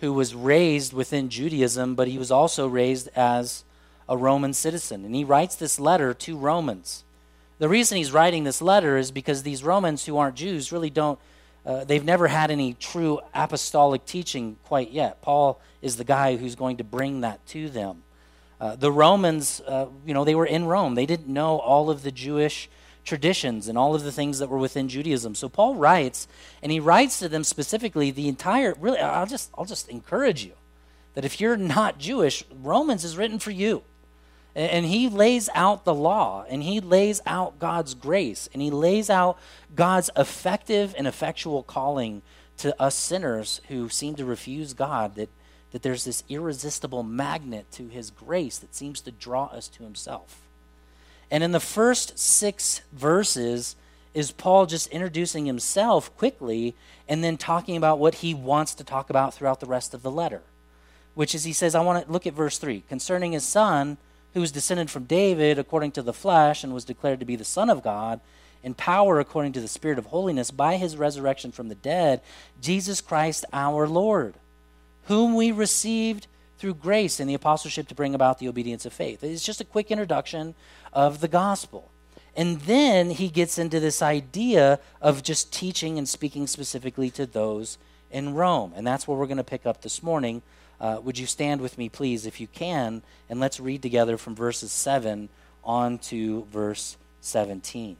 who 0.00 0.12
was 0.14 0.34
raised 0.34 0.92
within 0.94 1.28
Judaism, 1.28 1.94
but 1.94 2.08
he 2.08 2.16
was 2.16 2.30
also 2.30 2.66
raised 2.66 3.08
as 3.14 3.64
a 4.08 4.16
Roman 4.16 4.54
citizen. 4.54 5.04
And 5.04 5.14
he 5.14 5.22
writes 5.22 5.54
this 5.54 5.78
letter 5.78 6.14
to 6.14 6.36
Romans. 6.36 7.04
The 7.58 7.68
reason 7.68 7.98
he's 7.98 8.12
writing 8.12 8.44
this 8.44 8.62
letter 8.62 8.96
is 8.96 9.10
because 9.10 9.42
these 9.42 9.62
Romans 9.62 10.06
who 10.06 10.16
aren't 10.16 10.36
Jews 10.36 10.72
really 10.72 10.88
don't 10.88 11.18
uh, 11.64 11.84
they've 11.84 12.04
never 12.04 12.28
had 12.28 12.50
any 12.50 12.74
true 12.74 13.20
apostolic 13.34 14.04
teaching 14.04 14.56
quite 14.64 14.90
yet. 14.90 15.20
Paul 15.22 15.60
is 15.82 15.96
the 15.96 16.04
guy 16.04 16.36
who's 16.36 16.54
going 16.54 16.78
to 16.78 16.84
bring 16.84 17.20
that 17.20 17.44
to 17.48 17.68
them. 17.68 18.02
Uh, 18.60 18.76
the 18.76 18.92
Romans, 18.92 19.62
uh, 19.66 19.86
you 20.04 20.12
know, 20.12 20.24
they 20.24 20.34
were 20.34 20.46
in 20.46 20.66
Rome. 20.66 20.94
They 20.94 21.06
didn't 21.06 21.28
know 21.28 21.58
all 21.58 21.90
of 21.90 22.02
the 22.02 22.10
Jewish 22.10 22.68
traditions 23.04 23.68
and 23.68 23.78
all 23.78 23.94
of 23.94 24.02
the 24.02 24.12
things 24.12 24.38
that 24.38 24.48
were 24.48 24.58
within 24.58 24.88
Judaism. 24.88 25.34
So 25.34 25.48
Paul 25.48 25.76
writes, 25.76 26.28
and 26.62 26.70
he 26.70 26.80
writes 26.80 27.18
to 27.20 27.28
them 27.28 27.44
specifically 27.44 28.10
the 28.10 28.28
entire. 28.28 28.74
Really, 28.78 28.98
I'll 28.98 29.26
just 29.26 29.50
I'll 29.56 29.64
just 29.64 29.88
encourage 29.88 30.44
you 30.44 30.52
that 31.14 31.24
if 31.24 31.40
you're 31.40 31.56
not 31.56 31.98
Jewish, 31.98 32.44
Romans 32.62 33.04
is 33.04 33.16
written 33.16 33.38
for 33.38 33.50
you. 33.50 33.82
And 34.60 34.84
he 34.84 35.08
lays 35.08 35.48
out 35.54 35.86
the 35.86 35.94
law, 35.94 36.44
and 36.46 36.62
he 36.62 36.80
lays 36.80 37.22
out 37.24 37.58
God's 37.58 37.94
grace, 37.94 38.46
and 38.52 38.60
he 38.60 38.70
lays 38.70 39.08
out 39.08 39.38
God's 39.74 40.10
effective 40.18 40.94
and 40.98 41.06
effectual 41.06 41.62
calling 41.62 42.20
to 42.58 42.78
us 42.78 42.94
sinners 42.94 43.62
who 43.68 43.88
seem 43.88 44.16
to 44.16 44.24
refuse 44.26 44.74
God, 44.74 45.14
that, 45.14 45.30
that 45.72 45.80
there's 45.80 46.04
this 46.04 46.24
irresistible 46.28 47.02
magnet 47.02 47.72
to 47.72 47.88
his 47.88 48.10
grace 48.10 48.58
that 48.58 48.74
seems 48.74 49.00
to 49.00 49.10
draw 49.10 49.46
us 49.46 49.66
to 49.68 49.82
himself. 49.82 50.42
And 51.30 51.42
in 51.42 51.52
the 51.52 51.58
first 51.58 52.18
six 52.18 52.82
verses, 52.92 53.76
is 54.12 54.30
Paul 54.30 54.66
just 54.66 54.88
introducing 54.88 55.46
himself 55.46 56.14
quickly 56.18 56.74
and 57.08 57.24
then 57.24 57.38
talking 57.38 57.78
about 57.78 57.98
what 57.98 58.16
he 58.16 58.34
wants 58.34 58.74
to 58.74 58.84
talk 58.84 59.08
about 59.08 59.32
throughout 59.32 59.60
the 59.60 59.66
rest 59.66 59.94
of 59.94 60.02
the 60.02 60.10
letter, 60.10 60.42
which 61.14 61.34
is 61.34 61.44
he 61.44 61.54
says, 61.54 61.74
I 61.74 61.80
want 61.80 62.04
to 62.04 62.12
look 62.12 62.26
at 62.26 62.34
verse 62.34 62.58
3 62.58 62.82
concerning 62.90 63.32
his 63.32 63.44
son 63.44 63.96
who 64.34 64.40
was 64.40 64.52
descended 64.52 64.90
from 64.90 65.04
David 65.04 65.58
according 65.58 65.92
to 65.92 66.02
the 66.02 66.12
flesh 66.12 66.62
and 66.62 66.72
was 66.72 66.84
declared 66.84 67.20
to 67.20 67.26
be 67.26 67.36
the 67.36 67.44
Son 67.44 67.70
of 67.70 67.82
God, 67.82 68.20
in 68.62 68.74
power 68.74 69.18
according 69.18 69.52
to 69.52 69.60
the 69.60 69.68
Spirit 69.68 69.98
of 69.98 70.06
holiness, 70.06 70.50
by 70.50 70.76
his 70.76 70.96
resurrection 70.96 71.50
from 71.50 71.68
the 71.68 71.74
dead, 71.74 72.20
Jesus 72.60 73.00
Christ 73.00 73.44
our 73.52 73.88
Lord, 73.88 74.34
whom 75.04 75.34
we 75.34 75.50
received 75.50 76.26
through 76.58 76.74
grace 76.74 77.18
in 77.18 77.26
the 77.26 77.34
apostleship 77.34 77.88
to 77.88 77.94
bring 77.94 78.14
about 78.14 78.38
the 78.38 78.48
obedience 78.48 78.84
of 78.84 78.92
faith. 78.92 79.24
It's 79.24 79.44
just 79.44 79.62
a 79.62 79.64
quick 79.64 79.90
introduction 79.90 80.54
of 80.92 81.20
the 81.20 81.28
gospel. 81.28 81.90
And 82.36 82.60
then 82.60 83.10
he 83.10 83.28
gets 83.28 83.58
into 83.58 83.80
this 83.80 84.02
idea 84.02 84.78
of 85.00 85.22
just 85.22 85.52
teaching 85.52 85.96
and 85.98 86.08
speaking 86.08 86.46
specifically 86.46 87.10
to 87.12 87.26
those 87.26 87.78
in 88.10 88.34
Rome. 88.34 88.72
And 88.76 88.86
that's 88.86 89.08
where 89.08 89.16
we're 89.16 89.26
going 89.26 89.38
to 89.38 89.44
pick 89.44 89.66
up 89.66 89.80
this 89.80 90.02
morning. 90.02 90.42
Uh, 90.80 90.98
would 91.02 91.18
you 91.18 91.26
stand 91.26 91.60
with 91.60 91.76
me, 91.76 91.88
please, 91.88 92.26
if 92.26 92.40
you 92.40 92.46
can? 92.46 93.02
And 93.28 93.38
let's 93.38 93.60
read 93.60 93.82
together 93.82 94.16
from 94.16 94.34
verses 94.34 94.72
7 94.72 95.28
on 95.62 95.98
to 95.98 96.46
verse 96.50 96.96
17. 97.20 97.96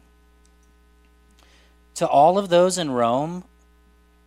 To 1.97 2.09
all 2.09 2.39
of 2.39 2.49
those 2.49 2.79
in 2.79 2.91
Rome 2.91 3.45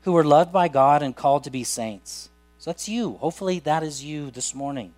who 0.04 0.16
are 0.16 0.24
loved 0.24 0.52
by 0.52 0.68
God 0.68 1.02
and 1.02 1.16
called 1.16 1.44
to 1.46 1.50
be 1.50 1.63
saints. 1.63 2.30
So 2.60 2.70
that's 2.70 2.88
you. 2.88 3.13
Hopefully, 3.13 3.60
that 3.60 3.84
is 3.84 4.04
you 4.04 4.30
this 4.32 4.54
morning. 4.54 4.94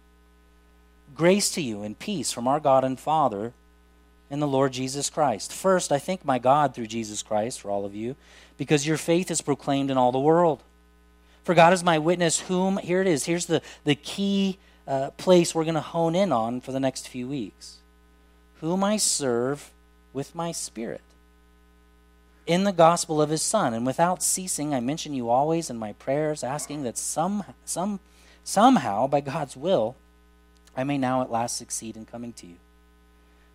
Grace 1.15 1.49
to 1.51 1.61
you 1.61 1.83
and 1.83 1.97
peace 1.97 2.31
from 2.31 2.47
our 2.47 2.59
God 2.59 2.83
and 2.83 2.99
Father 2.99 3.53
and 4.29 4.41
the 4.41 4.47
Lord 4.47 4.73
Jesus 4.73 5.09
Christ. 5.09 5.53
First, 5.53 5.91
I 5.91 5.99
thank 5.99 6.25
my 6.25 6.39
God 6.39 6.73
through 6.73 6.87
Jesus 6.87 7.23
Christ 7.23 7.61
for 7.61 7.71
all 7.71 7.85
of 7.85 7.95
you, 7.95 8.15
because 8.57 8.87
your 8.87 8.97
faith 8.97 9.31
is 9.31 9.41
proclaimed 9.41 9.91
in 9.91 9.97
all 9.97 10.11
the 10.11 10.19
world. 10.19 10.63
For 11.45 11.53
God 11.53 11.71
is 11.71 11.83
my 11.83 11.99
witness, 11.99 12.41
whom, 12.41 12.77
here 12.77 13.01
it 13.01 13.07
is, 13.07 13.25
here's 13.25 13.45
the, 13.45 13.61
the 13.85 13.95
key 13.95 14.57
uh, 14.87 15.11
place 15.11 15.55
we're 15.55 15.63
going 15.63 15.75
to 15.75 15.81
hone 15.81 16.15
in 16.15 16.31
on 16.31 16.59
for 16.59 16.71
the 16.71 16.79
next 16.79 17.07
few 17.07 17.27
weeks. 17.27 17.77
Whom 18.61 18.83
I 18.83 18.97
serve 18.97 19.71
with 20.11 20.35
my 20.35 20.51
spirit 20.51 21.01
in 22.47 22.63
the 22.63 22.71
gospel 22.71 23.21
of 23.21 23.29
his 23.29 23.41
Son. 23.41 23.73
And 23.73 23.85
without 23.85 24.23
ceasing, 24.23 24.73
I 24.73 24.79
mention 24.79 25.13
you 25.13 25.29
always 25.29 25.69
in 25.69 25.77
my 25.77 25.93
prayers, 25.93 26.43
asking 26.43 26.83
that 26.83 26.97
some, 26.97 27.43
some, 27.63 27.99
somehow, 28.43 29.07
by 29.07 29.21
God's 29.21 29.55
will, 29.55 29.95
I 30.75 30.83
may 30.83 30.97
now 30.97 31.21
at 31.21 31.31
last 31.31 31.57
succeed 31.57 31.95
in 31.95 32.05
coming 32.05 32.33
to 32.33 32.47
you. 32.47 32.55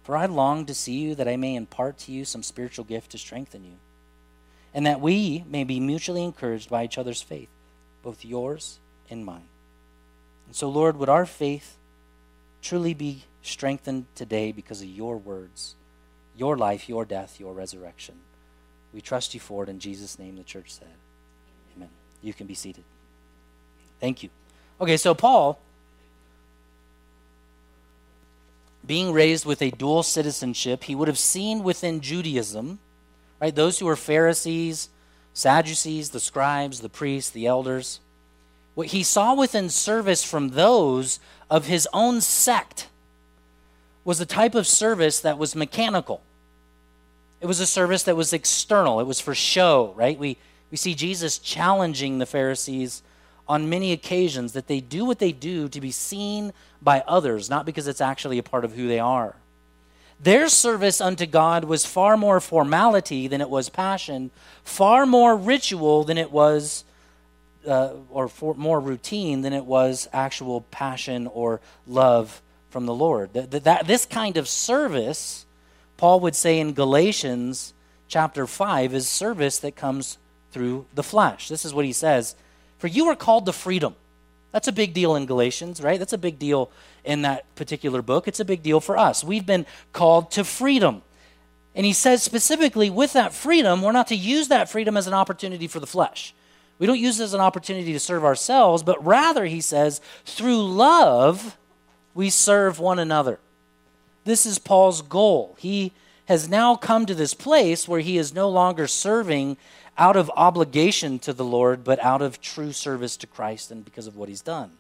For 0.05 0.17
I 0.17 0.27
long 0.27 0.65
to 0.67 0.75
see 0.75 0.99
you 0.99 1.15
that 1.17 1.29
I 1.29 1.37
may 1.37 1.55
impart 1.55 1.99
to 1.99 2.13
you 2.13 2.25
some 2.25 2.43
spiritual 2.43 2.85
gift 2.85 3.11
to 3.13 3.19
strengthen 3.19 3.65
you, 3.65 3.77
and 4.73 4.87
that 4.87 5.01
we 5.01 5.45
may 5.49 5.65
be 5.65 5.81
mutually 5.81 6.25
encouraged 6.25 6.71
by 6.71 6.85
each 6.85 6.99
other's 6.99 7.23
faith, 7.23 7.49
both 8.03 8.25
yours 8.25 8.79
and 9.11 9.25
mine. 9.25 9.49
And 10.47 10.57
so, 10.57 10.69
Lord, 10.69 10.97
would 10.97 11.09
our 11.09 11.27
faith 11.27 11.77
truly 12.63 12.95
be 12.95 13.25
strengthened 13.43 14.07
today 14.15 14.53
because 14.53 14.83
of 14.83 14.89
your 14.89 15.17
words, 15.17 15.75
your 16.37 16.57
life, 16.57 16.89
your 16.89 17.05
death, 17.05 17.41
your 17.41 17.55
resurrection. 17.55 18.17
We 18.93 19.01
trust 19.01 19.35
you 19.35 19.41
for 19.41 19.63
it 19.63 19.69
in 19.69 19.79
Jesus' 19.79 20.19
name, 20.19 20.37
the 20.37 20.43
church 20.43 20.71
said. 20.73 20.89
Amen. 21.77 21.89
You 22.23 22.35
can 22.35 22.47
be 22.47 22.55
seated. 22.55 22.85
Thank 24.01 24.23
you. 24.23 24.31
Okay, 24.81 24.97
so 24.97 25.15
Paul 25.15 25.61
being 28.87 29.13
raised 29.13 29.45
with 29.45 29.63
a 29.63 29.71
dual 29.71 30.03
citizenship, 30.03 30.85
he 30.85 30.95
would 30.95 31.09
have 31.09 31.19
seen 31.19 31.63
within 31.63 32.01
Judaism, 32.01 32.79
right, 33.41 33.55
those 33.55 33.79
who 33.79 33.87
were 33.87 33.97
Pharisees, 33.97 34.89
Sadducees, 35.35 36.11
the 36.11 36.21
scribes, 36.21 36.81
the 36.81 36.89
priests, 36.89 37.31
the 37.31 37.47
elders, 37.47 38.01
what 38.75 38.89
he 38.89 39.03
saw 39.03 39.35
within 39.35 39.69
service 39.69 40.25
from 40.25 40.51
those 40.51 41.21
of 41.51 41.67
his 41.67 41.89
own 41.93 42.21
sect 42.21 42.89
was 44.05 44.21
a 44.21 44.27
type 44.27 44.55
of 44.55 44.67
service 44.67 45.21
that 45.21 45.39
was 45.39 45.55
mechanical. 45.55 46.23
It 47.41 47.47
was 47.47 47.61
a 47.61 47.67
service 47.67 48.03
that 48.05 48.17
was 48.17 48.33
external, 48.33 49.01
it 49.01 49.07
was 49.07 49.21
for 49.21 49.35
show, 49.35 49.93
right? 49.97 50.19
We, 50.19 50.37
we 50.71 50.77
see 50.77 50.95
Jesus 50.95 51.39
challenging 51.39 52.19
the 52.19 52.27
Pharisees 52.27 53.03
on 53.49 53.69
many 53.69 53.93
occasions 53.93 54.53
that 54.53 54.69
they 54.69 54.81
do 54.81 55.05
what 55.05 55.19
they 55.19 55.33
do 55.33 55.69
to 55.69 55.81
be 55.81 55.91
seen 55.91 56.53
by 56.81 57.03
others, 57.07 57.51
not 57.51 57.67
because 57.67 57.89
it's 57.89 58.01
actually 58.01 58.39
a 58.39 58.43
part 58.43 58.65
of 58.65 58.75
who 58.75 58.87
they 58.87 59.01
are. 59.01 59.35
Their 60.23 60.49
service 60.49 61.01
unto 61.01 61.25
God 61.27 61.65
was 61.65 61.87
far 61.87 62.17
more 62.17 62.41
formality 62.41 63.27
than 63.27 63.41
it 63.41 63.49
was 63.49 63.69
passion, 63.71 64.31
far 64.65 65.07
more 65.07 65.35
ritual 65.35 66.05
than 66.05 66.19
it 66.19 66.31
was, 66.31 66.85
uh, 67.67 67.91
or 68.11 68.29
for, 68.29 68.55
more 68.55 68.81
routine 68.81 69.41
than 69.41 69.53
it 69.53 69.65
was 69.65 70.09
actual 70.13 70.61
passion 70.71 71.27
or 71.27 71.61
love 71.87 72.43
from 72.69 72.87
the 72.87 72.95
Lord. 72.95 73.33
That, 73.33 73.65
that, 73.65 73.87
this 73.87 74.05
kind 74.05 74.37
of 74.37 74.47
service, 74.47 75.47
Paul 75.97 76.21
would 76.21 76.37
say 76.37 76.61
in 76.61 76.75
Galatians 76.75 77.73
chapter 78.07 78.47
5, 78.47 78.93
is 78.93 79.09
service 79.09 79.59
that 79.61 79.75
comes 79.75 80.19
through 80.53 80.85
the 80.95 81.03
flesh. 81.03 81.49
This 81.49 81.65
is 81.65 81.73
what 81.73 81.85
he 81.85 81.93
says 81.93 82.35
for 82.79 82.89
you 82.89 83.07
are 83.09 83.17
called 83.17 83.45
to 83.47 83.53
freedom. 83.53 83.95
That's 84.53 84.69
a 84.69 84.73
big 84.73 84.93
deal 84.93 85.15
in 85.15 85.27
Galatians, 85.27 85.81
right? 85.81 85.99
That's 85.99 86.13
a 86.13 86.19
big 86.19 86.39
deal 86.39 86.71
in 87.05 87.23
that 87.23 87.55
particular 87.55 88.03
book. 88.03 88.27
It's 88.27 88.41
a 88.41 88.45
big 88.45 88.63
deal 88.63 88.81
for 88.81 88.97
us. 88.97 89.23
We've 89.23 89.47
been 89.47 89.67
called 89.93 90.31
to 90.33 90.45
freedom. 90.45 91.03
And 91.75 91.87
he 91.87 91.93
says 91.93 92.23
specifically, 92.23 92.91
with 92.91 93.13
that 93.13 93.33
freedom, 93.33 93.81
we're 93.81 93.93
not 93.93 94.09
to 94.09 94.17
use 94.17 94.49
that 94.49 94.69
freedom 94.69 94.97
as 94.97 95.07
an 95.07 95.15
opportunity 95.15 95.69
for 95.69 95.79
the 95.79 95.87
flesh. 95.87 96.35
We 96.79 96.87
don't 96.87 96.99
use 96.99 97.21
it 97.21 97.25
as 97.25 97.35
an 97.35 97.41
opportunity 97.41 97.93
to 97.93 98.01
serve 98.01 98.25
ourselves, 98.25 98.83
but 98.83 99.05
rather, 99.05 99.45
he 99.45 99.61
says, 99.61 100.01
through 100.25 100.67
love, 100.67 101.57
we 102.15 102.31
serve 102.31 102.81
one 102.81 102.99
another. 102.99 103.39
This 104.25 104.47
is 104.47 104.59
Paul's 104.59 105.03
goal. 105.03 105.57
He 105.59 105.93
has 106.25 106.49
now 106.49 106.77
come 106.77 107.07
to 107.07 107.15
this 107.15 107.35
place 107.35 107.87
where 107.87 108.01
he 108.01 108.17
is 108.17 108.35
no 108.35 108.49
longer 108.49 108.87
serving 108.87 109.57
out 110.01 110.17
of 110.17 110.31
obligation 110.35 111.19
to 111.21 111.33
the 111.35 111.45
Lord, 111.45 111.85
but 111.85 112.03
out 112.03 112.23
of 112.23 112.41
true 112.41 112.73
service 112.73 113.19
to 113.19 113.27
Christ 113.27 113.71
and 113.71 113.85
because 113.85 114.07
of 114.07 114.17
what 114.17 114.31
he's 114.31 114.41
done. 114.41 114.71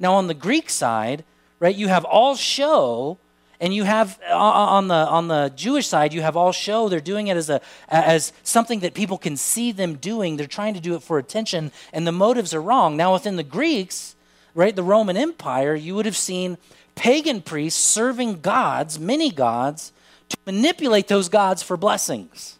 Now, 0.00 0.14
on 0.14 0.26
the 0.26 0.34
Greek 0.34 0.68
side, 0.68 1.24
right, 1.60 1.74
you 1.74 1.86
have 1.86 2.04
all 2.04 2.34
show, 2.34 3.18
and 3.60 3.72
you 3.72 3.84
have 3.84 4.18
uh, 4.28 4.34
uh, 4.34 4.76
on 4.76 4.88
the 4.88 4.94
on 4.94 5.28
the 5.28 5.52
Jewish 5.54 5.86
side, 5.86 6.12
you 6.12 6.22
have 6.22 6.36
all 6.36 6.50
show. 6.50 6.88
They're 6.88 7.00
doing 7.00 7.28
it 7.28 7.36
as 7.36 7.48
a 7.48 7.60
as 7.88 8.32
something 8.42 8.80
that 8.80 8.94
people 8.94 9.16
can 9.16 9.36
see 9.36 9.70
them 9.70 9.94
doing. 9.94 10.36
They're 10.36 10.46
trying 10.46 10.74
to 10.74 10.80
do 10.80 10.96
it 10.96 11.04
for 11.04 11.18
attention, 11.18 11.70
and 11.92 12.04
the 12.04 12.12
motives 12.12 12.52
are 12.52 12.62
wrong. 12.62 12.96
Now, 12.96 13.12
within 13.12 13.36
the 13.36 13.44
Greeks, 13.44 14.16
right, 14.54 14.74
the 14.74 14.82
Roman 14.82 15.16
Empire, 15.16 15.76
you 15.76 15.94
would 15.94 16.06
have 16.06 16.16
seen 16.16 16.58
pagan 16.96 17.42
priests 17.42 17.80
serving 17.80 18.40
gods, 18.40 18.98
many 18.98 19.30
gods, 19.30 19.92
to 20.28 20.36
manipulate 20.46 21.06
those 21.06 21.28
gods 21.28 21.62
for 21.62 21.76
blessings. 21.76 22.57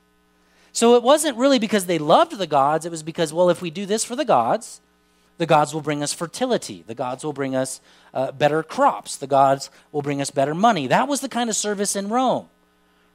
So 0.73 0.95
it 0.97 1.03
wasn't 1.03 1.37
really 1.37 1.59
because 1.59 1.87
they 1.87 1.99
loved 1.99 2.37
the 2.39 2.47
gods, 2.47 2.87
it 2.87 2.91
was 2.91 3.03
because, 3.03 3.33
well, 3.33 3.51
if 3.51 3.63
we 3.63 3.71
do 3.71 3.87
this 3.87 4.05
for 4.05 4.15
the 4.15 4.25
gods, 4.25 4.81
the 5.39 5.47
gods 5.47 5.73
will 5.73 5.81
bring 5.81 6.03
us 6.03 6.13
fertility. 6.13 6.85
The 6.87 6.95
gods 6.95 7.25
will 7.25 7.33
bring 7.33 7.55
us 7.55 7.81
uh, 8.13 8.33
better 8.33 8.63
crops. 8.63 9.17
The 9.17 9.27
gods 9.27 9.71
will 9.93 10.03
bring 10.03 10.21
us 10.21 10.31
better 10.31 10.55
money. 10.55 10.89
That 10.89 11.09
was 11.09 11.21
the 11.21 11.29
kind 11.29 11.49
of 11.49 11.57
service 11.57 11.97
in 11.97 12.09
Rome, 12.09 12.49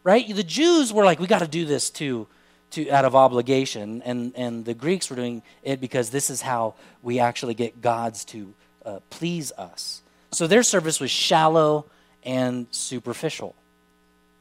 right? 0.03 0.27
The 0.33 0.43
Jews 0.43 0.93
were 0.93 1.03
like, 1.03 1.19
we 1.19 1.27
got 1.27 1.39
to 1.39 1.47
do 1.47 1.65
this 1.65 1.89
too, 1.89 2.27
to, 2.71 2.89
out 2.89 3.05
of 3.05 3.13
obligation. 3.13 4.01
And, 4.03 4.31
and 4.35 4.63
the 4.63 4.73
Greeks 4.73 5.09
were 5.09 5.17
doing 5.17 5.43
it 5.63 5.81
because 5.81 6.09
this 6.09 6.29
is 6.29 6.41
how 6.41 6.75
we 7.01 7.19
actually 7.19 7.53
get 7.55 7.81
gods 7.81 8.23
to 8.25 8.53
uh, 8.85 8.99
please 9.09 9.51
us. 9.57 10.01
So 10.31 10.47
their 10.47 10.63
service 10.63 10.99
was 10.99 11.11
shallow 11.11 11.85
and 12.23 12.67
superficial. 12.71 13.53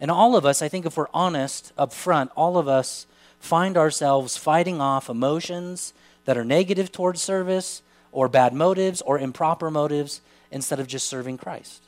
And 0.03 0.11
all 0.11 0.35
of 0.35 0.45
us, 0.45 0.62
I 0.62 0.69
think 0.69 0.85
if 0.85 0.97
we're 0.97 1.07
honest 1.15 1.73
up 1.79 1.93
front, 1.93 2.33
all 2.37 2.59
of 2.59 2.67
us 2.67 3.07
find 3.38 3.77
ourselves 3.77 4.37
fighting 4.37 4.81
off 4.81 5.09
emotions 5.09 5.95
that 6.25 6.37
are 6.37 6.45
negative 6.45 6.91
towards 6.91 7.23
service 7.23 7.83
or 8.11 8.29
bad 8.29 8.53
motives 8.53 9.01
or 9.01 9.17
improper 9.17 9.71
motives 9.71 10.21
instead 10.51 10.81
of 10.81 10.88
just 10.88 11.07
serving 11.07 11.38
Christ. 11.38 11.85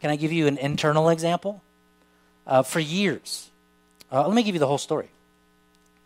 Can 0.00 0.10
I 0.10 0.16
give 0.16 0.32
you 0.32 0.46
an 0.46 0.56
internal 0.56 1.10
example? 1.10 1.62
Uh, 2.46 2.62
for 2.62 2.80
years, 2.80 3.50
uh, 4.10 4.26
let 4.26 4.34
me 4.34 4.42
give 4.42 4.54
you 4.54 4.58
the 4.58 4.66
whole 4.66 4.78
story. 4.78 5.10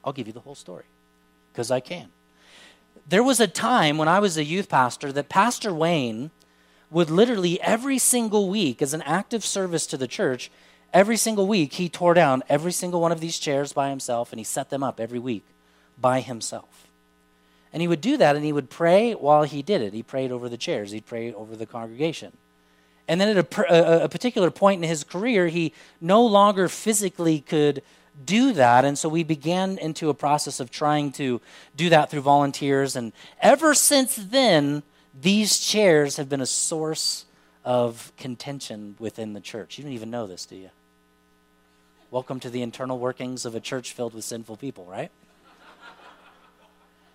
I'll 0.05 0.13
give 0.13 0.27
you 0.27 0.33
the 0.33 0.41
whole 0.41 0.57
story 0.57 0.87
because 1.53 1.71
I 1.71 1.79
can. 1.79 2.09
There 3.09 3.23
was 3.23 3.39
a 3.39 3.47
time 3.47 3.97
when 3.97 4.09
I 4.09 4.19
was 4.19 4.37
a 4.37 4.45
youth 4.45 4.69
pastor 4.69 5.13
that 5.13 5.29
Pastor 5.29 5.73
Wayne 5.73 6.33
would 6.91 7.11
literally 7.11 7.61
every 7.61 7.99
single 7.99 8.49
week, 8.49 8.83
as 8.83 8.93
an 8.93 9.03
active 9.03 9.45
service 9.45 9.87
to 9.87 9.97
the 9.97 10.09
church, 10.09 10.51
Every 10.93 11.17
single 11.17 11.47
week, 11.47 11.75
he 11.75 11.89
tore 11.89 12.15
down 12.15 12.43
every 12.49 12.73
single 12.73 13.01
one 13.01 13.13
of 13.13 13.21
these 13.21 13.39
chairs 13.39 13.73
by 13.73 13.89
himself 13.89 14.33
and 14.33 14.39
he 14.39 14.45
set 14.45 14.71
them 14.71 14.83
up 14.83 15.01
every 15.01 15.19
week 15.19 15.45
by 15.99 16.21
himself. 16.21 16.89
And 17.73 17.81
he 17.81 17.89
would 17.89 18.03
do 18.03 18.19
that 18.19 18.37
and 18.37 18.45
he 18.45 18.53
would 18.53 18.69
pray 18.69 19.13
while 19.15 19.45
he 19.45 19.63
did 19.63 19.81
it. 19.81 19.95
He 19.95 20.03
prayed 20.03 20.31
over 20.31 20.49
the 20.49 20.59
chairs, 20.59 20.91
he'd 20.91 21.07
pray 21.07 21.33
over 21.33 21.57
the 21.57 21.67
congregation. 21.67 22.33
And 23.09 23.21
then 23.21 23.37
at 23.37 23.59
a, 23.59 24.05
a, 24.05 24.09
particular 24.09 24.51
point 24.51 24.83
in 24.83 24.89
his 24.89 25.03
career, 25.03 25.49
he 25.49 25.73
no 26.01 26.25
longer 26.25 26.69
physically 26.69 27.41
could 27.41 27.83
do 28.25 28.53
that. 28.53 28.85
And 28.85 28.97
so 28.97 29.09
we 29.09 29.25
began 29.25 29.79
into 29.79 30.09
a 30.09 30.15
process 30.15 30.61
of 30.61 30.71
trying 30.71 31.13
to 31.13 31.41
do 31.77 31.89
that 31.89 32.11
through 32.11 32.21
volunteers. 32.21 32.95
And 32.95 33.13
ever 33.41 33.75
since 33.75 34.17
then, 34.17 34.83
these 35.19 35.59
chairs 35.59 36.17
have 36.17 36.29
been 36.29 36.41
a 36.41 36.47
source 36.47 37.25
of 37.65 38.13
contention 38.17 38.97
within 38.99 39.33
the 39.33 39.41
church. 39.41 39.79
You 39.79 39.85
don't 39.85 39.93
even 39.95 40.11
know 40.11 40.27
this, 40.27 40.47
do 40.47 40.57
you? 40.57 40.71
Welcome 42.13 42.41
to 42.41 42.51
the 42.51 42.61
internal 42.61 42.99
workings 42.99 43.47
of 43.47 43.55
a 43.55 43.61
church 43.61 43.95
filled 43.95 44.13
with 44.13 44.27
sinful 44.27 44.59
people, 44.59 44.85
right? 44.85 45.11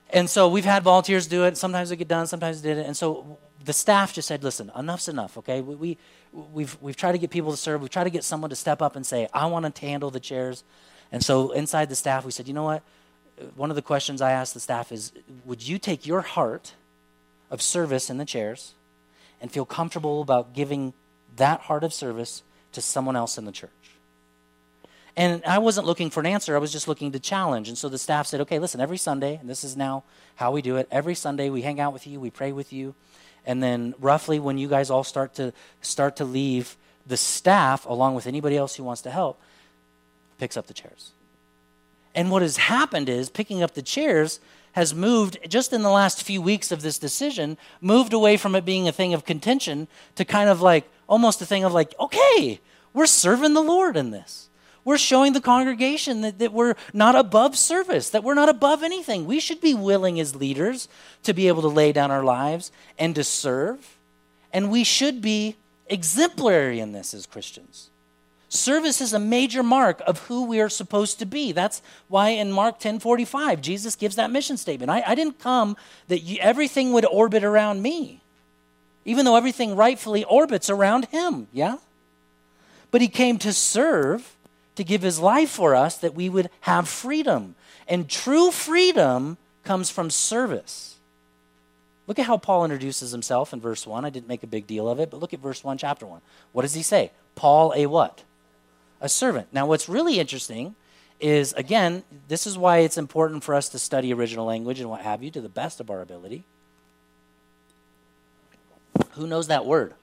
And 0.10 0.28
so 0.28 0.48
we've 0.48 0.66
had 0.66 0.82
volunteers 0.82 1.28
do 1.28 1.44
it. 1.44 1.56
Sometimes 1.56 1.92
it 1.92 1.98
get 1.98 2.08
done, 2.08 2.26
sometimes 2.26 2.62
it 2.62 2.64
didn't. 2.64 2.86
And 2.88 2.98
so 2.98 3.38
the 3.64 3.74
staff 3.74 4.12
just 4.12 4.28
said, 4.28 4.44
"Listen, 4.44 4.72
enough's 4.76 5.08
enough. 5.08 5.38
Okay, 5.38 5.62
we, 5.62 5.76
we 5.76 5.98
we've 6.52 6.76
we've 6.82 6.96
tried 6.96 7.12
to 7.12 7.20
get 7.20 7.30
people 7.30 7.52
to 7.52 7.58
serve. 7.58 7.80
We've 7.80 7.92
tried 7.92 8.06
to 8.06 8.10
get 8.10 8.24
someone 8.24 8.50
to 8.50 8.56
step 8.56 8.82
up 8.82 8.96
and 8.96 9.06
say, 9.06 9.28
I 9.36 9.46
want 9.46 9.76
to 9.76 9.86
handle 9.86 10.10
the 10.10 10.20
chairs." 10.20 10.64
And 11.12 11.24
so 11.24 11.52
inside 11.52 11.90
the 11.90 11.96
staff, 11.96 12.26
we 12.26 12.32
said, 12.32 12.48
"You 12.48 12.56
know 12.56 12.64
what? 12.64 12.82
One 13.56 13.70
of 13.70 13.76
the 13.76 13.84
questions 13.84 14.20
I 14.20 14.32
asked 14.32 14.56
the 14.56 14.60
staff 14.60 14.92
is, 14.92 15.12
would 15.46 15.62
you 15.62 15.78
take 15.78 16.08
your 16.08 16.22
heart 16.22 16.74
of 17.52 17.62
service 17.62 18.10
in 18.10 18.18
the 18.18 18.26
chairs 18.26 18.74
and 19.40 19.52
feel 19.52 19.64
comfortable 19.64 20.24
about 20.24 20.54
giving 20.54 20.94
that 21.36 21.60
heart 21.62 21.84
of 21.84 21.94
service 21.94 22.42
to 22.72 22.82
someone 22.82 23.16
else 23.16 23.38
in 23.38 23.46
the 23.46 23.52
church?" 23.52 23.70
And 25.18 25.44
I 25.46 25.58
wasn't 25.58 25.88
looking 25.88 26.12
for 26.12 26.20
an 26.20 26.28
answer, 26.28 26.56
I 26.56 26.60
was 26.60 26.72
just 26.72 26.88
looking 26.88 27.12
to 27.12 27.20
challenge. 27.20 27.68
And 27.68 27.78
so 27.78 27.90
the 27.90 27.98
staff 27.98 28.28
said, 28.28 28.40
okay, 28.42 28.60
listen, 28.60 28.80
every 28.80 28.98
Sunday, 28.98 29.38
and 29.42 29.50
this 29.50 29.64
is 29.64 29.76
now 29.76 30.04
how 30.36 30.52
we 30.52 30.62
do 30.62 30.78
it, 30.78 30.88
every 30.92 31.16
Sunday 31.16 31.50
we 31.50 31.64
hang 31.64 31.80
out 31.80 31.92
with 31.92 32.06
you, 32.06 32.20
we 32.20 32.30
pray 32.30 32.52
with 32.52 32.72
you. 32.72 32.94
And 33.44 33.64
then 33.64 33.96
roughly 34.00 34.40
when 34.40 34.60
you 34.60 34.68
guys 34.68 34.92
all 34.92 35.04
start 35.04 35.34
to 35.36 35.54
start 35.82 36.18
to 36.18 36.26
leave, 36.26 36.78
the 37.08 37.18
staff, 37.18 37.86
along 37.86 38.14
with 38.14 38.28
anybody 38.28 38.58
else 38.58 38.76
who 38.76 38.84
wants 38.84 39.02
to 39.04 39.10
help, 39.10 39.42
picks 40.38 40.56
up 40.56 40.68
the 40.68 40.74
chairs. 40.74 41.14
And 42.14 42.30
what 42.30 42.42
has 42.42 42.58
happened 42.58 43.10
is 43.10 43.30
picking 43.30 43.64
up 43.64 43.74
the 43.74 43.82
chairs 43.82 44.40
has 44.74 44.94
moved 44.94 45.40
just 45.48 45.74
in 45.74 45.82
the 45.82 45.90
last 45.90 46.22
few 46.22 46.42
weeks 46.42 46.72
of 46.72 46.84
this 46.84 47.00
decision, 47.00 47.58
moved 47.82 48.14
away 48.14 48.38
from 48.38 48.54
it 48.54 48.66
being 48.66 48.88
a 48.88 48.92
thing 48.92 49.16
of 49.16 49.26
contention 49.26 49.88
to 50.16 50.24
kind 50.24 50.50
of 50.50 50.62
like 50.62 50.88
almost 51.08 51.42
a 51.42 51.46
thing 51.46 51.64
of 51.64 51.74
like, 51.74 51.96
okay, 52.00 52.60
we're 52.94 53.08
serving 53.08 53.54
the 53.54 53.64
Lord 53.64 53.98
in 53.98 54.12
this. 54.12 54.50
We're 54.88 54.98
showing 54.98 55.34
the 55.34 55.42
congregation 55.42 56.22
that, 56.22 56.40
that 56.40 56.54
we're 56.54 56.76
not 56.94 57.14
above 57.18 57.58
service, 57.58 58.10
that 58.12 58.24
we're 58.24 58.36
not 58.36 58.48
above 58.48 58.84
anything. 58.84 59.26
We 59.26 59.42
should 59.42 59.60
be 59.60 59.74
willing 59.74 60.18
as 60.18 60.34
leaders 60.34 60.88
to 61.24 61.34
be 61.34 61.50
able 61.50 61.62
to 61.64 61.68
lay 61.68 61.92
down 61.92 62.10
our 62.10 62.24
lives 62.24 62.72
and 62.98 63.14
to 63.16 63.24
serve. 63.26 63.98
And 64.54 64.72
we 64.72 64.86
should 64.86 65.22
be 65.22 65.58
exemplary 65.88 66.80
in 66.80 66.94
this 66.94 67.14
as 67.14 67.26
Christians. 67.26 67.90
Service 68.48 69.02
is 69.02 69.12
a 69.12 69.20
major 69.20 69.62
mark 69.62 70.02
of 70.08 70.20
who 70.28 70.46
we 70.46 70.62
are 70.62 70.70
supposed 70.70 71.20
to 71.20 71.26
be. 71.26 71.52
That's 71.52 71.82
why 72.08 72.30
in 72.30 72.50
Mark 72.54 72.80
10 72.80 73.00
45, 73.00 73.60
Jesus 73.60 73.98
gives 73.98 74.16
that 74.16 74.32
mission 74.32 74.56
statement. 74.56 74.90
I, 74.90 75.04
I 75.06 75.16
didn't 75.16 75.40
come 75.40 75.76
that 76.08 76.20
you, 76.20 76.38
everything 76.40 76.94
would 76.94 77.04
orbit 77.04 77.44
around 77.44 77.82
me, 77.82 78.22
even 79.04 79.26
though 79.26 79.36
everything 79.36 79.76
rightfully 79.76 80.24
orbits 80.24 80.70
around 80.70 81.08
him, 81.08 81.48
yeah? 81.52 81.80
But 82.90 83.02
he 83.02 83.10
came 83.10 83.38
to 83.40 83.52
serve 83.52 84.37
to 84.78 84.84
give 84.84 85.02
his 85.02 85.20
life 85.20 85.50
for 85.50 85.76
us 85.76 85.98
that 85.98 86.16
we 86.16 86.30
would 86.30 86.50
have 86.62 86.88
freedom. 86.88 87.56
And 87.88 88.08
true 88.08 88.52
freedom 88.52 89.38
comes 89.64 89.90
from 89.90 90.10
service. 90.10 90.96
Look 92.06 92.20
at 92.20 92.26
how 92.26 92.38
Paul 92.38 92.64
introduces 92.64 93.12
himself 93.12 93.54
in 93.54 93.60
verse 93.60 93.86
1. 93.86 94.06
I 94.06 94.10
didn't 94.10 94.28
make 94.30 94.44
a 94.44 94.48
big 94.48 94.66
deal 94.66 94.88
of 94.88 95.00
it, 95.00 95.10
but 95.12 95.20
look 95.20 95.34
at 95.34 95.40
verse 95.40 95.64
1, 95.64 95.78
chapter 95.78 96.06
1. 96.06 96.22
What 96.54 96.62
does 96.62 96.76
he 96.76 96.84
say? 96.84 97.12
Paul, 97.36 97.74
a 97.76 97.88
what? 97.88 98.24
A 99.02 99.10
servant. 99.10 99.48
Now, 99.52 99.66
what's 99.66 99.90
really 99.90 100.20
interesting 100.20 100.76
is, 101.20 101.54
again, 101.54 102.04
this 102.28 102.46
is 102.46 102.58
why 102.58 102.78
it's 102.80 102.98
important 102.98 103.44
for 103.44 103.56
us 103.56 103.70
to 103.70 103.80
study 103.80 104.14
original 104.14 104.46
language 104.46 104.80
and 104.80 104.90
what 104.90 105.02
have 105.02 105.24
you 105.24 105.32
to 105.32 105.42
the 105.42 105.50
best 105.50 105.80
of 105.80 105.90
our 105.90 106.02
ability. 106.02 106.44
Who 109.14 109.26
knows 109.26 109.48
that 109.48 109.66
word? 109.66 109.96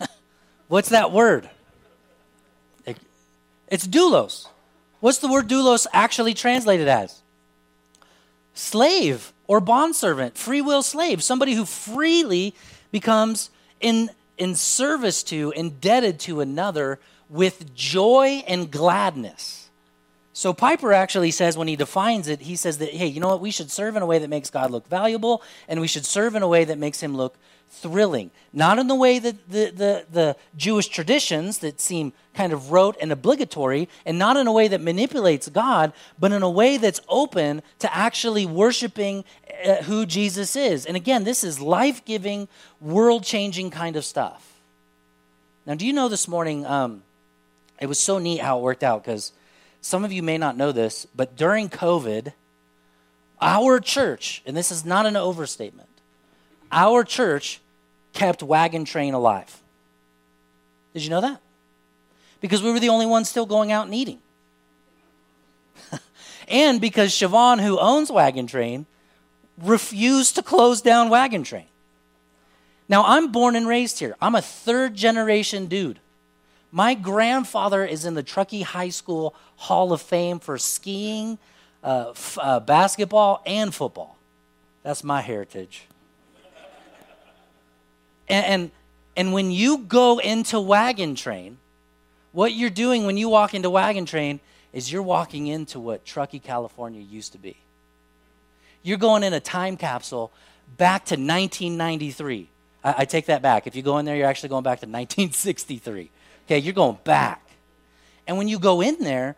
What's 0.68 0.88
that 0.88 1.12
word? 1.12 1.50
It's 3.72 3.86
doulos. 3.86 4.48
What's 5.00 5.18
the 5.18 5.28
word 5.28 5.48
doulos 5.48 5.86
actually 5.94 6.34
translated 6.34 6.88
as? 6.88 7.22
Slave 8.52 9.32
or 9.46 9.60
bondservant, 9.60 10.36
free 10.36 10.60
will 10.60 10.82
slave, 10.82 11.22
somebody 11.22 11.54
who 11.54 11.64
freely 11.64 12.54
becomes 12.90 13.48
in, 13.80 14.10
in 14.36 14.56
service 14.56 15.22
to, 15.24 15.54
indebted 15.56 16.20
to 16.20 16.42
another 16.42 17.00
with 17.30 17.74
joy 17.74 18.44
and 18.46 18.70
gladness. 18.70 19.70
So 20.34 20.52
Piper 20.52 20.92
actually 20.92 21.30
says 21.30 21.56
when 21.56 21.68
he 21.68 21.76
defines 21.76 22.28
it, 22.28 22.42
he 22.42 22.56
says 22.56 22.76
that, 22.76 22.90
hey, 22.90 23.06
you 23.06 23.20
know 23.20 23.28
what? 23.28 23.40
We 23.40 23.50
should 23.50 23.70
serve 23.70 23.96
in 23.96 24.02
a 24.02 24.06
way 24.06 24.18
that 24.18 24.28
makes 24.28 24.50
God 24.50 24.70
look 24.70 24.86
valuable, 24.86 25.42
and 25.66 25.80
we 25.80 25.88
should 25.88 26.04
serve 26.04 26.34
in 26.34 26.42
a 26.42 26.48
way 26.48 26.66
that 26.66 26.78
makes 26.78 27.00
him 27.00 27.16
look 27.16 27.38
thrilling. 27.72 28.30
Not 28.52 28.78
in 28.78 28.86
the 28.86 28.94
way 28.94 29.18
that 29.18 29.50
the, 29.50 29.70
the, 29.70 30.06
the 30.10 30.36
Jewish 30.56 30.88
traditions 30.88 31.58
that 31.58 31.80
seem 31.80 32.12
kind 32.34 32.52
of 32.52 32.70
rote 32.70 32.96
and 33.00 33.10
obligatory, 33.10 33.88
and 34.06 34.18
not 34.18 34.36
in 34.36 34.46
a 34.46 34.52
way 34.52 34.68
that 34.68 34.80
manipulates 34.80 35.48
God, 35.48 35.92
but 36.18 36.32
in 36.32 36.42
a 36.42 36.50
way 36.50 36.76
that's 36.76 37.00
open 37.08 37.62
to 37.80 37.94
actually 37.94 38.46
worshiping 38.46 39.24
uh, 39.64 39.76
who 39.82 40.06
Jesus 40.06 40.54
is. 40.54 40.86
And 40.86 40.96
again, 40.96 41.24
this 41.24 41.42
is 41.42 41.60
life 41.60 42.04
giving, 42.04 42.46
world 42.80 43.24
changing 43.24 43.70
kind 43.70 43.96
of 43.96 44.04
stuff. 44.04 44.60
Now, 45.66 45.74
do 45.74 45.86
you 45.86 45.92
know 45.92 46.08
this 46.08 46.28
morning, 46.28 46.66
um, 46.66 47.02
it 47.80 47.86
was 47.86 47.98
so 47.98 48.18
neat 48.18 48.40
how 48.40 48.58
it 48.58 48.62
worked 48.62 48.82
out 48.82 49.02
because 49.02 49.32
some 49.80 50.04
of 50.04 50.12
you 50.12 50.22
may 50.22 50.38
not 50.38 50.56
know 50.56 50.72
this, 50.72 51.06
but 51.16 51.36
during 51.36 51.68
COVID, 51.68 52.32
our 53.40 53.80
church, 53.80 54.42
and 54.46 54.56
this 54.56 54.70
is 54.70 54.84
not 54.84 55.06
an 55.06 55.16
overstatement, 55.16 55.88
our 56.70 57.02
church 57.02 57.60
kept 58.12 58.42
Wagon 58.42 58.84
Train 58.84 59.14
alive. 59.14 59.60
Did 60.94 61.04
you 61.04 61.10
know 61.10 61.20
that? 61.20 61.40
Because 62.40 62.62
we 62.62 62.72
were 62.72 62.80
the 62.80 62.88
only 62.88 63.06
ones 63.06 63.28
still 63.28 63.46
going 63.46 63.72
out 63.72 63.86
and 63.86 63.94
eating. 63.94 64.18
and 66.48 66.80
because 66.80 67.12
Siobhan, 67.12 67.60
who 67.62 67.78
owns 67.78 68.10
Wagon 68.10 68.46
Train, 68.46 68.86
refused 69.58 70.34
to 70.36 70.42
close 70.42 70.82
down 70.82 71.08
Wagon 71.08 71.44
Train. 71.44 71.66
Now, 72.88 73.04
I'm 73.06 73.32
born 73.32 73.56
and 73.56 73.66
raised 73.66 74.00
here. 74.00 74.16
I'm 74.20 74.34
a 74.34 74.42
third 74.42 74.94
generation 74.94 75.66
dude. 75.66 75.98
My 76.70 76.94
grandfather 76.94 77.84
is 77.84 78.04
in 78.04 78.14
the 78.14 78.22
Truckee 78.22 78.62
High 78.62 78.88
School 78.88 79.34
Hall 79.56 79.92
of 79.92 80.02
Fame 80.02 80.38
for 80.38 80.58
skiing, 80.58 81.38
uh, 81.84 82.10
f- 82.10 82.38
uh, 82.40 82.60
basketball, 82.60 83.42
and 83.46 83.74
football. 83.74 84.16
That's 84.82 85.04
my 85.04 85.20
heritage. 85.20 85.86
And, 88.28 88.46
and, 88.46 88.70
and 89.16 89.32
when 89.32 89.50
you 89.50 89.78
go 89.78 90.18
into 90.18 90.60
Wagon 90.60 91.14
Train, 91.14 91.58
what 92.32 92.52
you're 92.52 92.70
doing 92.70 93.04
when 93.04 93.16
you 93.16 93.28
walk 93.28 93.54
into 93.54 93.70
Wagon 93.70 94.06
Train 94.06 94.40
is 94.72 94.90
you're 94.90 95.02
walking 95.02 95.46
into 95.46 95.78
what 95.78 96.04
Truckee, 96.04 96.38
California 96.38 97.00
used 97.00 97.32
to 97.32 97.38
be. 97.38 97.56
You're 98.82 98.98
going 98.98 99.22
in 99.22 99.32
a 99.32 99.40
time 99.40 99.76
capsule 99.76 100.32
back 100.76 101.04
to 101.06 101.14
1993. 101.14 102.48
I, 102.82 102.94
I, 102.98 103.04
take 103.04 103.26
that 103.26 103.42
back. 103.42 103.66
If 103.66 103.76
you 103.76 103.82
go 103.82 103.98
in 103.98 104.06
there, 104.06 104.16
you're 104.16 104.26
actually 104.26 104.48
going 104.48 104.64
back 104.64 104.80
to 104.80 104.86
1963. 104.86 106.10
Okay, 106.46 106.58
you're 106.58 106.72
going 106.72 106.98
back. 107.04 107.46
And 108.26 108.38
when 108.38 108.48
you 108.48 108.58
go 108.58 108.80
in 108.80 108.98
there, 109.00 109.36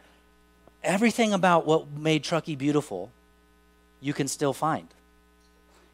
everything 0.82 1.32
about 1.32 1.66
what 1.66 1.90
made 1.90 2.22
Truckee 2.22 2.56
beautiful, 2.56 3.10
you 4.00 4.12
can 4.12 4.28
still 4.28 4.52
find. 4.52 4.88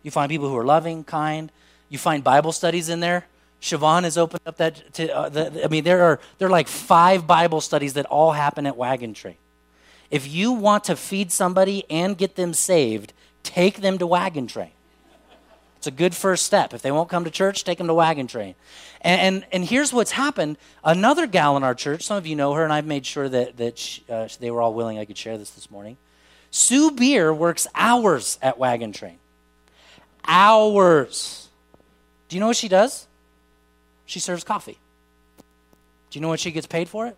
You 0.03 0.11
find 0.11 0.31
people 0.31 0.49
who 0.49 0.57
are 0.57 0.65
loving, 0.65 1.05
kind, 1.05 1.51
you 1.91 1.99
find 1.99 2.25
Bible 2.25 2.53
studies 2.53 2.89
in 2.89 3.01
there. 3.01 3.27
Siobhan 3.61 4.05
has 4.05 4.17
opened 4.17 4.41
up 4.47 4.57
that. 4.57 4.95
To, 4.95 5.15
uh, 5.15 5.29
the, 5.29 5.65
I 5.65 5.69
mean, 5.69 5.85
there 5.85 6.03
are 6.03 6.21
there 6.39 6.49
are 6.49 6.51
like 6.51 6.69
five 6.69 7.27
Bible 7.27 7.61
studies 7.61 7.93
that 7.93 8.07
all 8.07 8.33
happen 8.33 8.65
at 8.67 8.77
Wagon 8.77 9.13
Train. 9.13 9.37
If 10.11 10.27
you 10.27 10.53
want 10.53 10.85
to 10.85 10.97
feed 10.97 11.31
somebody 11.31 11.85
and 11.91 12.17
get 12.17 12.37
them 12.37 12.55
saved, 12.55 13.13
take 13.43 13.83
them 13.83 13.99
to 13.99 14.07
Wagon 14.07 14.47
Train. 14.47 14.71
It's 15.77 15.87
a 15.87 15.91
good 15.91 16.15
first 16.15 16.45
step. 16.45 16.75
If 16.75 16.83
they 16.83 16.91
won't 16.91 17.09
come 17.09 17.25
to 17.25 17.31
church, 17.31 17.65
take 17.65 17.79
them 17.79 17.87
to 17.87 17.95
Wagon 17.95 18.27
Train. 18.27 18.55
And, 19.01 19.21
and, 19.21 19.47
and 19.51 19.65
here's 19.65 19.95
what's 19.95 20.11
happened. 20.11 20.59
Another 20.85 21.27
gal 21.27 21.57
in 21.57 21.65
our 21.65 21.75
church, 21.75 22.03
some 22.03 22.19
of 22.19 22.27
you 22.27 22.37
know 22.37 22.53
her, 22.53 22.65
and 22.65 22.73
I've 22.73 22.85
made 22.85 23.07
sure 23.07 23.31
that, 23.31 23.57
that 23.57 23.79
she, 23.79 24.05
uh, 24.11 24.29
they 24.41 24.51
were 24.51 24.61
all 24.61 24.75
willing 24.75 24.99
I 24.99 25.07
could 25.07 25.17
share 25.17 25.39
this 25.39 25.51
this 25.51 25.71
morning. 25.71 25.97
Sue 26.51 26.91
Beer 26.91 27.33
works 27.33 27.67
hours 27.75 28.39
at 28.43 28.59
Wagon 28.59 28.93
Train. 28.93 29.19
Hours. 30.25 31.49
Do 32.31 32.37
you 32.37 32.41
know 32.41 32.47
what 32.47 32.57
she 32.57 32.69
does? 32.69 33.09
She 34.07 34.21
serves 34.21 34.45
coffee. 34.45 34.79
Do 36.11 36.19
you 36.19 36.21
know 36.21 36.29
what 36.29 36.39
she 36.39 36.53
gets 36.53 36.67
paid 36.67 36.89
for 36.89 37.09
it? 37.09 37.17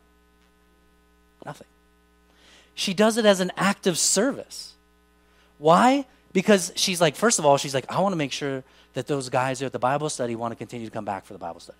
Nothing. 1.44 1.66
She 2.74 2.94
does 2.94 3.18
it 3.18 3.26
as 3.26 3.40
an 3.40 3.52
act 3.56 3.86
of 3.86 3.98
service. 3.98 4.72
Why? 5.58 6.06
Because 6.32 6.72
she's 6.76 6.98
like, 6.98 7.14
first 7.14 7.38
of 7.38 7.44
all, 7.44 7.58
she's 7.58 7.74
like, 7.74 7.84
I 7.92 8.00
want 8.00 8.14
to 8.14 8.16
make 8.16 8.32
sure 8.32 8.64
that 8.94 9.06
those 9.06 9.28
guys 9.28 9.60
at 9.62 9.72
the 9.72 9.78
Bible 9.78 10.08
study 10.08 10.34
want 10.34 10.52
to 10.52 10.56
continue 10.56 10.86
to 10.86 10.92
come 10.92 11.04
back 11.04 11.26
for 11.26 11.34
the 11.34 11.38
Bible 11.38 11.60
study. 11.60 11.78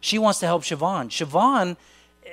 She 0.00 0.16
wants 0.16 0.38
to 0.40 0.46
help 0.46 0.62
Siobhan. 0.62 1.08
Siobhan 1.08 1.76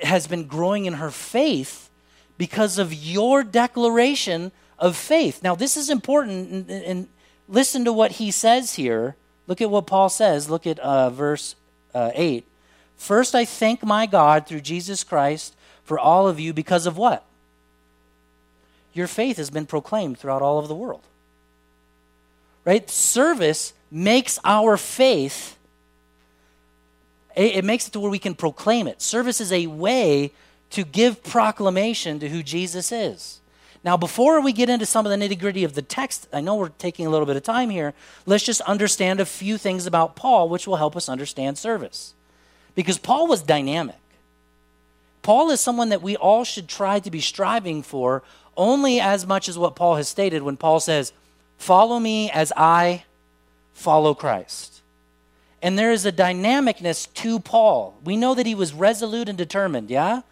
has 0.02 0.28
been 0.28 0.46
growing 0.46 0.86
in 0.86 0.94
her 0.94 1.10
faith 1.10 1.90
because 2.38 2.78
of 2.78 2.94
your 2.94 3.42
declaration 3.42 4.52
of 4.78 4.96
faith. 4.96 5.42
Now, 5.42 5.56
this 5.56 5.76
is 5.76 5.90
important, 5.90 6.70
and, 6.70 6.70
and 6.70 7.08
listen 7.48 7.84
to 7.86 7.92
what 7.92 8.12
he 8.12 8.30
says 8.30 8.74
here 8.74 9.16
Look 9.50 9.60
at 9.60 9.68
what 9.68 9.88
Paul 9.88 10.08
says. 10.08 10.48
Look 10.48 10.64
at 10.64 10.78
uh, 10.78 11.10
verse 11.10 11.56
uh, 11.92 12.12
8. 12.14 12.46
First, 12.96 13.34
I 13.34 13.44
thank 13.44 13.84
my 13.84 14.06
God 14.06 14.46
through 14.46 14.60
Jesus 14.60 15.02
Christ 15.02 15.56
for 15.82 15.98
all 15.98 16.28
of 16.28 16.38
you 16.38 16.52
because 16.52 16.86
of 16.86 16.96
what? 16.96 17.24
Your 18.92 19.08
faith 19.08 19.38
has 19.38 19.50
been 19.50 19.66
proclaimed 19.66 20.18
throughout 20.18 20.40
all 20.40 20.60
of 20.60 20.68
the 20.68 20.74
world. 20.76 21.02
Right? 22.64 22.88
Service 22.88 23.72
makes 23.90 24.38
our 24.44 24.76
faith, 24.76 25.58
it 27.34 27.64
makes 27.64 27.88
it 27.88 27.90
to 27.94 27.98
where 27.98 28.10
we 28.10 28.20
can 28.20 28.36
proclaim 28.36 28.86
it. 28.86 29.02
Service 29.02 29.40
is 29.40 29.50
a 29.50 29.66
way 29.66 30.30
to 30.70 30.84
give 30.84 31.24
proclamation 31.24 32.20
to 32.20 32.28
who 32.28 32.44
Jesus 32.44 32.92
is. 32.92 33.39
Now, 33.82 33.96
before 33.96 34.40
we 34.42 34.52
get 34.52 34.68
into 34.68 34.84
some 34.84 35.06
of 35.06 35.10
the 35.10 35.16
nitty 35.16 35.38
gritty 35.38 35.64
of 35.64 35.74
the 35.74 35.82
text, 35.82 36.28
I 36.32 36.42
know 36.42 36.56
we're 36.56 36.68
taking 36.68 37.06
a 37.06 37.10
little 37.10 37.26
bit 37.26 37.36
of 37.36 37.42
time 37.42 37.70
here. 37.70 37.94
Let's 38.26 38.44
just 38.44 38.60
understand 38.62 39.20
a 39.20 39.24
few 39.24 39.56
things 39.56 39.86
about 39.86 40.16
Paul, 40.16 40.48
which 40.50 40.66
will 40.66 40.76
help 40.76 40.96
us 40.96 41.08
understand 41.08 41.56
service. 41.56 42.12
Because 42.74 42.98
Paul 42.98 43.26
was 43.26 43.40
dynamic. 43.42 43.96
Paul 45.22 45.50
is 45.50 45.60
someone 45.60 45.88
that 45.88 46.02
we 46.02 46.16
all 46.16 46.44
should 46.44 46.68
try 46.68 46.98
to 47.00 47.10
be 47.10 47.20
striving 47.20 47.82
for 47.82 48.22
only 48.56 49.00
as 49.00 49.26
much 49.26 49.48
as 49.48 49.58
what 49.58 49.76
Paul 49.76 49.96
has 49.96 50.08
stated 50.08 50.42
when 50.42 50.56
Paul 50.56 50.80
says, 50.80 51.12
Follow 51.56 51.98
me 51.98 52.30
as 52.30 52.52
I 52.56 53.04
follow 53.72 54.14
Christ. 54.14 54.80
And 55.62 55.78
there 55.78 55.92
is 55.92 56.06
a 56.06 56.12
dynamicness 56.12 57.12
to 57.14 57.38
Paul. 57.38 57.98
We 58.02 58.16
know 58.16 58.34
that 58.34 58.46
he 58.46 58.54
was 58.54 58.72
resolute 58.72 59.28
and 59.28 59.36
determined, 59.36 59.90
yeah? 59.90 60.22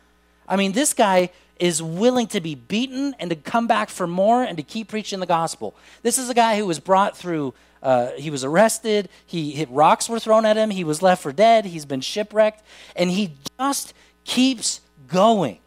I 0.48 0.56
mean, 0.56 0.72
this 0.72 0.94
guy 0.94 1.30
is 1.58 1.82
willing 1.82 2.26
to 2.28 2.40
be 2.40 2.54
beaten 2.54 3.14
and 3.18 3.30
to 3.30 3.36
come 3.36 3.66
back 3.66 3.88
for 3.88 4.06
more 4.06 4.42
and 4.42 4.56
to 4.56 4.62
keep 4.62 4.88
preaching 4.88 5.20
the 5.20 5.26
gospel. 5.26 5.74
This 6.02 6.18
is 6.18 6.28
a 6.28 6.34
guy 6.34 6.56
who 6.56 6.66
was 6.66 6.78
brought 6.78 7.16
through, 7.16 7.54
uh, 7.82 8.12
he 8.16 8.30
was 8.30 8.44
arrested, 8.44 9.08
he 9.26 9.66
rocks 9.68 10.08
were 10.08 10.20
thrown 10.20 10.44
at 10.44 10.56
him, 10.56 10.70
he 10.70 10.84
was 10.84 11.02
left 11.02 11.22
for 11.22 11.32
dead, 11.32 11.66
he's 11.66 11.84
been 11.84 12.00
shipwrecked, 12.00 12.62
and 12.94 13.10
he 13.10 13.32
just 13.58 13.92
keeps 14.24 14.80
going. 15.08 15.58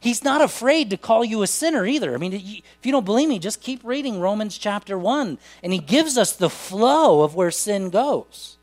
He's 0.00 0.24
not 0.24 0.40
afraid 0.40 0.88
to 0.90 0.96
call 0.96 1.24
you 1.24 1.42
a 1.42 1.46
sinner 1.46 1.84
either. 1.84 2.14
I 2.14 2.16
mean, 2.16 2.32
if 2.32 2.86
you 2.86 2.92
don't 2.92 3.04
believe 3.04 3.28
me, 3.28 3.38
just 3.38 3.60
keep 3.60 3.84
reading 3.84 4.18
Romans 4.18 4.56
chapter 4.56 4.98
1, 4.98 5.38
and 5.62 5.72
he 5.72 5.78
gives 5.78 6.16
us 6.16 6.32
the 6.32 6.48
flow 6.48 7.22
of 7.22 7.34
where 7.34 7.50
sin 7.50 7.90
goes. 7.90 8.56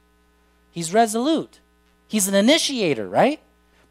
He's 0.72 0.94
resolute. 0.94 1.60
He's 2.08 2.28
an 2.28 2.34
initiator, 2.34 3.08
right? 3.08 3.40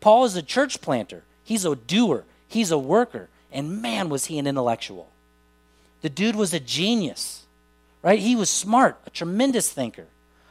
Paul 0.00 0.24
is 0.24 0.34
a 0.34 0.42
church 0.42 0.80
planter. 0.80 1.22
He's 1.44 1.64
a 1.64 1.76
doer. 1.76 2.24
He's 2.48 2.70
a 2.70 2.78
worker. 2.78 3.28
And 3.52 3.80
man, 3.80 4.08
was 4.08 4.26
he 4.26 4.38
an 4.38 4.46
intellectual. 4.46 5.10
The 6.02 6.10
dude 6.10 6.36
was 6.36 6.52
a 6.52 6.60
genius, 6.60 7.44
right? 8.02 8.18
He 8.18 8.36
was 8.36 8.50
smart, 8.50 8.98
a 9.06 9.10
tremendous 9.10 9.72
thinker, 9.72 10.06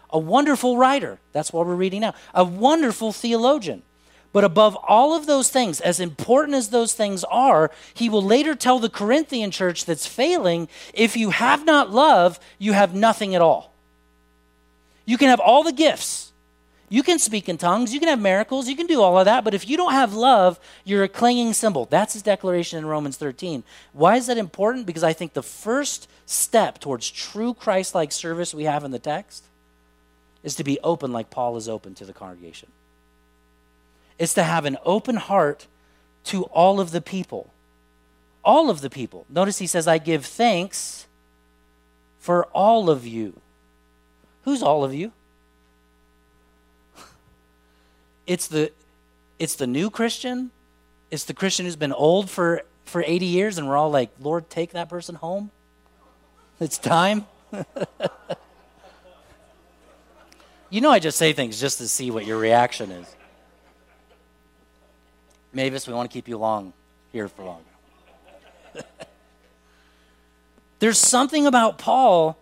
a 0.10 0.19
wonderful 0.19 0.77
writer. 0.77 1.19
That's 1.31 1.53
what 1.53 1.67
we're 1.67 1.75
reading 1.75 2.01
now. 2.01 2.15
A 2.34 2.43
wonderful 2.43 3.12
theologian. 3.12 3.84
But 4.34 4.43
above 4.43 4.75
all 4.75 5.15
of 5.15 5.27
those 5.27 5.49
things, 5.49 5.79
as 5.79 6.01
important 6.01 6.55
as 6.55 6.67
those 6.67 6.93
things 6.93 7.23
are, 7.25 7.71
he 7.93 8.10
will 8.10 8.21
later 8.21 8.53
tell 8.53 8.79
the 8.79 8.89
Corinthian 8.89 9.49
church 9.49 9.86
that's 9.86 10.05
failing 10.05 10.67
if 10.93 11.15
you 11.15 11.29
have 11.29 11.63
not 11.65 11.91
love, 11.91 12.38
you 12.58 12.73
have 12.73 12.93
nothing 12.93 13.34
at 13.34 13.41
all. 13.41 13.71
You 15.05 15.17
can 15.17 15.29
have 15.29 15.39
all 15.39 15.63
the 15.63 15.71
gifts, 15.71 16.34
you 16.89 17.02
can 17.02 17.17
speak 17.17 17.50
in 17.50 17.58
tongues, 17.58 17.93
you 17.93 18.00
can 18.00 18.10
have 18.10 18.19
miracles, 18.21 18.67
you 18.67 18.76
can 18.76 18.86
do 18.86 19.02
all 19.02 19.17
of 19.17 19.26
that, 19.26 19.43
but 19.43 19.54
if 19.54 19.67
you 19.67 19.76
don't 19.76 19.93
have 19.93 20.13
love, 20.13 20.60
you're 20.84 21.04
a 21.04 21.10
clinging 21.10 21.54
cymbal. 21.54 21.86
That's 21.86 22.13
his 22.13 22.21
declaration 22.21 22.78
in 22.78 22.86
Romans 22.86 23.17
13. 23.17 23.63
Why 23.93 24.17
is 24.17 24.28
that 24.28 24.38
important? 24.38 24.86
Because 24.86 25.04
I 25.04 25.13
think 25.13 25.34
the 25.34 25.43
first 25.43 26.08
step 26.26 26.80
towards 26.80 27.10
true 27.10 27.54
Christ 27.54 27.95
like 27.95 28.12
service 28.12 28.54
we 28.54 28.65
have 28.65 28.84
in 28.84 28.91
the 28.91 29.00
text 29.00 29.45
is 30.43 30.56
to 30.56 30.63
be 30.63 30.80
open 30.84 31.12
like 31.12 31.32
Paul 31.32 31.58
is 31.58 31.67
open 31.67 31.95
to 31.95 32.06
the 32.06 32.13
congregation. 32.13 32.69
It's 34.19 34.36
to 34.36 34.43
have 34.43 34.65
an 34.65 34.78
open 34.86 35.15
heart 35.15 35.67
to 36.26 36.43
all 36.45 36.80
of 36.80 36.91
the 36.91 37.02
people. 37.02 37.52
All 38.43 38.69
of 38.69 38.82
the 38.82 38.91
people. 38.91 39.26
Notice 39.28 39.58
he 39.58 39.67
says, 39.67 39.88
I 39.88 39.98
give 39.98 40.26
thanks 40.26 41.08
for 42.19 42.45
all 42.48 42.89
of 42.91 43.08
you. 43.08 43.41
Who's 44.43 44.62
all 44.62 44.84
of 44.84 44.93
you? 44.93 45.12
It's 48.27 48.47
the 48.47 48.71
it's 49.38 49.55
the 49.55 49.67
new 49.67 49.89
Christian. 49.89 50.51
It's 51.11 51.25
the 51.25 51.33
Christian 51.33 51.65
who's 51.65 51.75
been 51.75 51.93
old 51.93 52.29
for 52.29 52.63
for 52.85 53.03
80 53.05 53.25
years 53.25 53.57
and 53.57 53.67
we're 53.67 53.77
all 53.77 53.91
like, 53.91 54.11
"Lord, 54.19 54.49
take 54.49 54.71
that 54.71 54.89
person 54.89 55.15
home." 55.15 55.51
It's 56.59 56.77
time. 56.77 57.25
you 60.69 60.81
know 60.81 60.91
I 60.91 60.99
just 60.99 61.17
say 61.17 61.33
things 61.33 61.59
just 61.59 61.77
to 61.79 61.88
see 61.88 62.11
what 62.11 62.25
your 62.25 62.38
reaction 62.38 62.91
is. 62.91 63.15
Mavis, 65.53 65.88
we 65.88 65.93
want 65.93 66.09
to 66.09 66.13
keep 66.13 66.27
you 66.27 66.38
long 66.38 66.73
here 67.11 67.27
for 67.27 67.45
long. 67.45 67.63
There's 70.79 70.97
something 70.97 71.47
about 71.47 71.77
Paul 71.77 72.38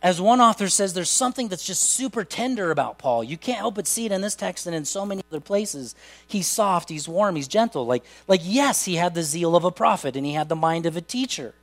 as 0.00 0.20
one 0.20 0.40
author 0.40 0.68
says, 0.68 0.94
there's 0.94 1.10
something 1.10 1.48
that's 1.48 1.66
just 1.66 1.82
super 1.82 2.22
tender 2.22 2.70
about 2.70 2.98
Paul. 2.98 3.24
You 3.24 3.36
can't 3.36 3.58
help 3.58 3.74
but 3.74 3.88
see 3.88 4.06
it 4.06 4.12
in 4.12 4.20
this 4.20 4.36
text 4.36 4.66
and 4.66 4.74
in 4.74 4.84
so 4.84 5.04
many 5.04 5.22
other 5.30 5.40
places. 5.40 5.96
He's 6.26 6.46
soft, 6.46 6.88
he's 6.88 7.08
warm, 7.08 7.34
he's 7.34 7.48
gentle. 7.48 7.84
Like, 7.84 8.04
like 8.28 8.40
yes, 8.44 8.84
he 8.84 8.94
had 8.94 9.14
the 9.14 9.24
zeal 9.24 9.56
of 9.56 9.64
a 9.64 9.72
prophet 9.72 10.14
and 10.14 10.24
he 10.24 10.34
had 10.34 10.48
the 10.48 10.56
mind 10.56 10.86
of 10.86 10.96
a 10.96 11.00
teacher 11.00 11.54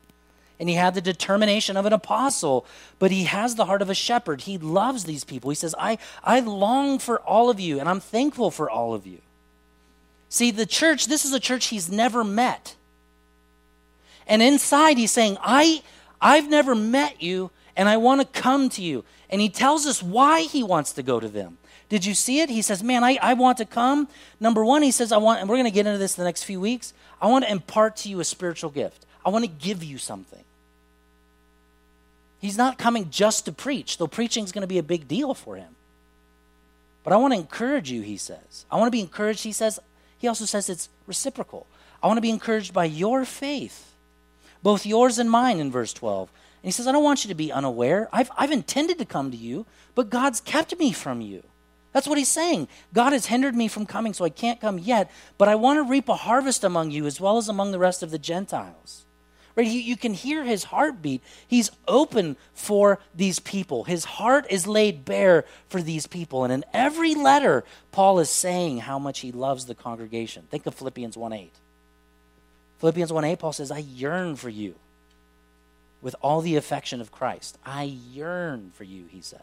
and 0.59 0.67
he 0.67 0.75
had 0.75 0.95
the 0.95 1.01
determination 1.01 1.77
of 1.77 1.85
an 1.85 1.93
apostle, 1.93 2.65
but 2.99 3.11
he 3.11 3.23
has 3.23 3.55
the 3.55 3.65
heart 3.65 3.81
of 3.81 3.89
a 3.89 3.95
shepherd. 3.95 4.41
He 4.41 4.57
loves 4.57 5.05
these 5.05 5.23
people. 5.23 5.49
He 5.49 5.55
says, 5.55 5.75
I, 5.77 5.97
I 6.21 6.41
long 6.41 6.99
for 6.99 7.19
all 7.21 7.49
of 7.49 7.59
you 7.59 7.79
and 7.79 7.87
I'm 7.87 8.01
thankful 8.01 8.51
for 8.51 8.69
all 8.69 8.93
of 8.93 9.07
you. 9.07 9.19
See, 10.27 10.51
the 10.51 10.65
church, 10.65 11.07
this 11.07 11.23
is 11.23 11.31
a 11.31 11.39
church 11.39 11.67
he's 11.67 11.89
never 11.89 12.23
met. 12.23 12.75
And 14.27 14.41
inside 14.41 14.97
he's 14.97 15.11
saying, 15.11 15.37
I, 15.41 15.83
I've 16.19 16.49
never 16.49 16.75
met 16.75 17.21
you 17.21 17.51
and 17.75 17.89
I 17.89 17.97
want 17.97 18.21
to 18.21 18.41
come 18.41 18.69
to 18.69 18.81
you. 18.81 19.03
And 19.29 19.41
he 19.41 19.49
tells 19.49 19.85
us 19.85 20.01
why 20.01 20.41
he 20.41 20.63
wants 20.63 20.93
to 20.93 21.03
go 21.03 21.19
to 21.19 21.27
them. 21.27 21.57
Did 21.89 22.05
you 22.05 22.13
see 22.13 22.39
it? 22.39 22.49
He 22.49 22.61
says, 22.61 22.83
Man, 22.83 23.03
I, 23.03 23.17
I 23.21 23.33
want 23.33 23.57
to 23.59 23.65
come. 23.65 24.07
Number 24.39 24.63
one, 24.63 24.81
he 24.81 24.91
says, 24.91 25.11
I 25.11 25.17
want, 25.17 25.39
and 25.39 25.49
we're 25.49 25.55
going 25.55 25.65
to 25.65 25.71
get 25.71 25.85
into 25.85 25.99
this 25.99 26.17
in 26.17 26.23
the 26.23 26.27
next 26.27 26.43
few 26.43 26.59
weeks. 26.59 26.93
I 27.21 27.27
want 27.27 27.45
to 27.45 27.51
impart 27.51 27.97
to 27.97 28.09
you 28.09 28.19
a 28.19 28.23
spiritual 28.23 28.69
gift. 28.69 29.05
I 29.25 29.29
want 29.29 29.45
to 29.45 29.51
give 29.51 29.83
you 29.83 29.97
something. 29.97 30.43
He's 32.39 32.57
not 32.57 32.77
coming 32.77 33.09
just 33.09 33.45
to 33.45 33.51
preach, 33.51 33.97
though 33.97 34.07
preaching 34.07 34.43
is 34.43 34.51
going 34.51 34.61
to 34.61 34.67
be 34.67 34.77
a 34.77 34.83
big 34.83 35.07
deal 35.07 35.33
for 35.33 35.55
him. 35.55 35.75
But 37.03 37.13
I 37.13 37.17
want 37.17 37.33
to 37.33 37.39
encourage 37.39 37.91
you, 37.91 38.01
he 38.01 38.17
says. 38.17 38.65
I 38.71 38.77
want 38.77 38.87
to 38.87 38.91
be 38.91 38.99
encouraged, 38.99 39.43
he 39.43 39.51
says. 39.51 39.79
He 40.17 40.27
also 40.27 40.45
says 40.45 40.69
it's 40.69 40.89
reciprocal. 41.07 41.67
I 42.01 42.07
want 42.07 42.17
to 42.17 42.21
be 42.21 42.29
encouraged 42.29 42.73
by 42.73 42.85
your 42.85 43.25
faith, 43.25 43.93
both 44.61 44.85
yours 44.85 45.17
and 45.17 45.29
mine, 45.29 45.59
in 45.59 45.71
verse 45.71 45.93
12. 45.93 46.29
And 46.65 46.69
he 46.69 46.71
says, 46.71 46.87
I 46.87 46.93
don't 46.93 47.03
want 47.03 47.23
you 47.23 47.27
to 47.27 47.35
be 47.35 47.51
unaware. 47.51 48.09
I've, 48.11 48.31
I've 48.35 48.51
intended 48.51 48.97
to 48.97 49.05
come 49.05 49.29
to 49.29 49.37
you, 49.37 49.67
but 49.93 50.09
God's 50.09 50.41
kept 50.41 50.75
me 50.79 50.91
from 50.93 51.21
you. 51.21 51.43
That's 51.93 52.07
what 52.07 52.17
he's 52.17 52.27
saying. 52.27 52.69
God 52.91 53.13
has 53.13 53.27
hindered 53.27 53.53
me 53.53 53.67
from 53.67 53.85
coming, 53.85 54.15
so 54.15 54.25
I 54.25 54.29
can't 54.29 54.59
come 54.59 54.79
yet, 54.79 55.11
but 55.37 55.47
I 55.47 55.53
want 55.53 55.77
to 55.77 55.83
reap 55.83 56.09
a 56.09 56.15
harvest 56.15 56.63
among 56.63 56.89
you 56.89 57.05
as 57.05 57.21
well 57.21 57.37
as 57.37 57.49
among 57.49 57.69
the 57.69 57.77
rest 57.77 58.01
of 58.01 58.09
the 58.09 58.17
Gentiles. 58.17 59.05
Right? 59.55 59.67
You, 59.67 59.79
you 59.79 59.95
can 59.95 60.15
hear 60.15 60.43
his 60.43 60.63
heartbeat. 60.63 61.21
He's 61.47 61.69
open 61.87 62.35
for 62.55 62.97
these 63.13 63.37
people. 63.37 63.83
His 63.83 64.03
heart 64.03 64.47
is 64.49 64.65
laid 64.65 65.05
bare 65.05 65.45
for 65.69 65.83
these 65.83 66.07
people. 66.07 66.45
And 66.45 66.51
in 66.51 66.65
every 66.73 67.13
letter, 67.13 67.63
Paul 67.91 68.17
is 68.17 68.31
saying 68.31 68.79
how 68.79 68.97
much 68.97 69.19
he 69.19 69.31
loves 69.31 69.67
the 69.67 69.75
congregation. 69.75 70.47
Think 70.49 70.65
of 70.65 70.73
Philippians 70.73 71.15
1 71.15 71.31
8. 71.31 71.53
Philippians 72.79 73.13
1 73.13 73.23
8, 73.23 73.37
Paul 73.37 73.53
says, 73.53 73.69
I 73.69 73.77
yearn 73.77 74.35
for 74.35 74.49
you 74.49 74.73
with 76.05 76.15
all 76.21 76.41
the 76.41 76.55
affection 76.55 77.01
of 77.01 77.11
Christ. 77.11 77.57
I 77.65 77.97
yearn 78.11 78.71
for 78.75 78.83
you, 78.83 79.05
he 79.09 79.21
says. 79.21 79.41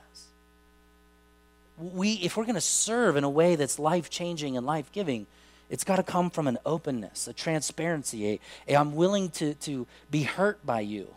We, 1.77 2.13
if 2.13 2.37
we're 2.37 2.45
going 2.45 2.55
to 2.55 2.61
serve 2.61 3.17
in 3.17 3.25
a 3.25 3.29
way 3.29 3.57
that's 3.57 3.81
life 3.81 4.11
changing 4.11 4.57
and 4.57 4.65
life 4.65 4.93
giving, 4.93 5.27
it's 5.69 5.83
got 5.83 5.97
to 5.97 6.05
come 6.05 6.31
from 6.31 6.47
an 6.47 6.59
openness, 6.65 7.27
a 7.27 7.33
transparency, 7.33 8.29
a, 8.29 8.41
a 8.69 8.77
I'm 8.77 8.95
willing 8.95 9.31
to, 9.31 9.55
to 9.55 9.89
be 10.09 10.23
hurt 10.23 10.65
by 10.65 10.83
you. 10.83 11.09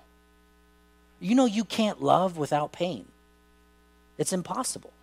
You 1.20 1.36
know, 1.36 1.46
you 1.46 1.64
can't 1.64 2.02
love 2.02 2.38
without 2.38 2.72
pain. 2.72 3.06
It's 4.18 4.34
impossible. 4.34 4.94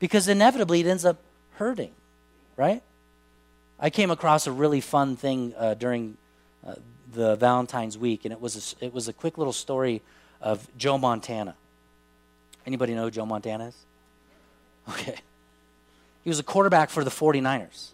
Because 0.00 0.26
inevitably 0.26 0.80
it 0.80 0.88
ends 0.88 1.04
up 1.04 1.18
hurting, 1.52 1.92
right? 2.56 2.82
I 3.78 3.90
came 3.90 4.10
across 4.10 4.48
a 4.48 4.52
really 4.52 4.80
fun 4.80 5.14
thing 5.14 5.54
uh, 5.56 5.74
during 5.74 6.16
uh, 6.66 6.74
the 7.12 7.36
Valentine's 7.36 7.98
week, 7.98 8.24
and 8.24 8.32
it 8.32 8.40
was 8.40 8.76
a, 8.80 8.84
it 8.84 8.92
was 8.92 9.08
a 9.08 9.12
quick 9.12 9.38
little 9.38 9.52
story 9.52 10.02
of 10.40 10.68
Joe 10.76 10.98
Montana. 10.98 11.54
Anybody 12.66 12.94
know 12.94 13.04
who 13.04 13.10
Joe 13.10 13.26
Montana 13.26 13.68
is? 13.68 13.76
Okay. 14.88 15.16
He 16.22 16.30
was 16.30 16.38
a 16.38 16.42
quarterback 16.42 16.90
for 16.90 17.04
the 17.04 17.10
49ers. 17.10 17.88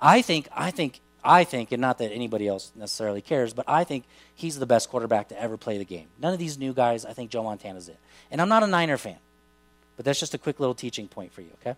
I 0.00 0.22
think 0.22 0.48
I 0.54 0.70
think 0.70 1.00
I 1.24 1.44
think, 1.44 1.72
and 1.72 1.80
not 1.80 1.98
that 1.98 2.12
anybody 2.12 2.46
else 2.46 2.72
necessarily 2.76 3.20
cares, 3.20 3.52
but 3.52 3.64
I 3.68 3.84
think 3.84 4.04
he's 4.34 4.58
the 4.58 4.66
best 4.66 4.88
quarterback 4.88 5.28
to 5.28 5.40
ever 5.40 5.56
play 5.56 5.76
the 5.76 5.84
game. 5.84 6.06
None 6.20 6.32
of 6.32 6.38
these 6.38 6.56
new 6.56 6.72
guys, 6.72 7.04
I 7.04 7.12
think 7.12 7.30
Joe 7.30 7.42
Montana's 7.42 7.88
it. 7.88 7.98
And 8.30 8.40
I'm 8.40 8.48
not 8.48 8.62
a 8.62 8.66
Niner 8.66 8.96
fan, 8.96 9.18
but 9.96 10.04
that's 10.04 10.20
just 10.20 10.34
a 10.34 10.38
quick 10.38 10.60
little 10.60 10.74
teaching 10.74 11.08
point 11.08 11.32
for 11.32 11.40
you, 11.40 11.50
okay? 11.60 11.76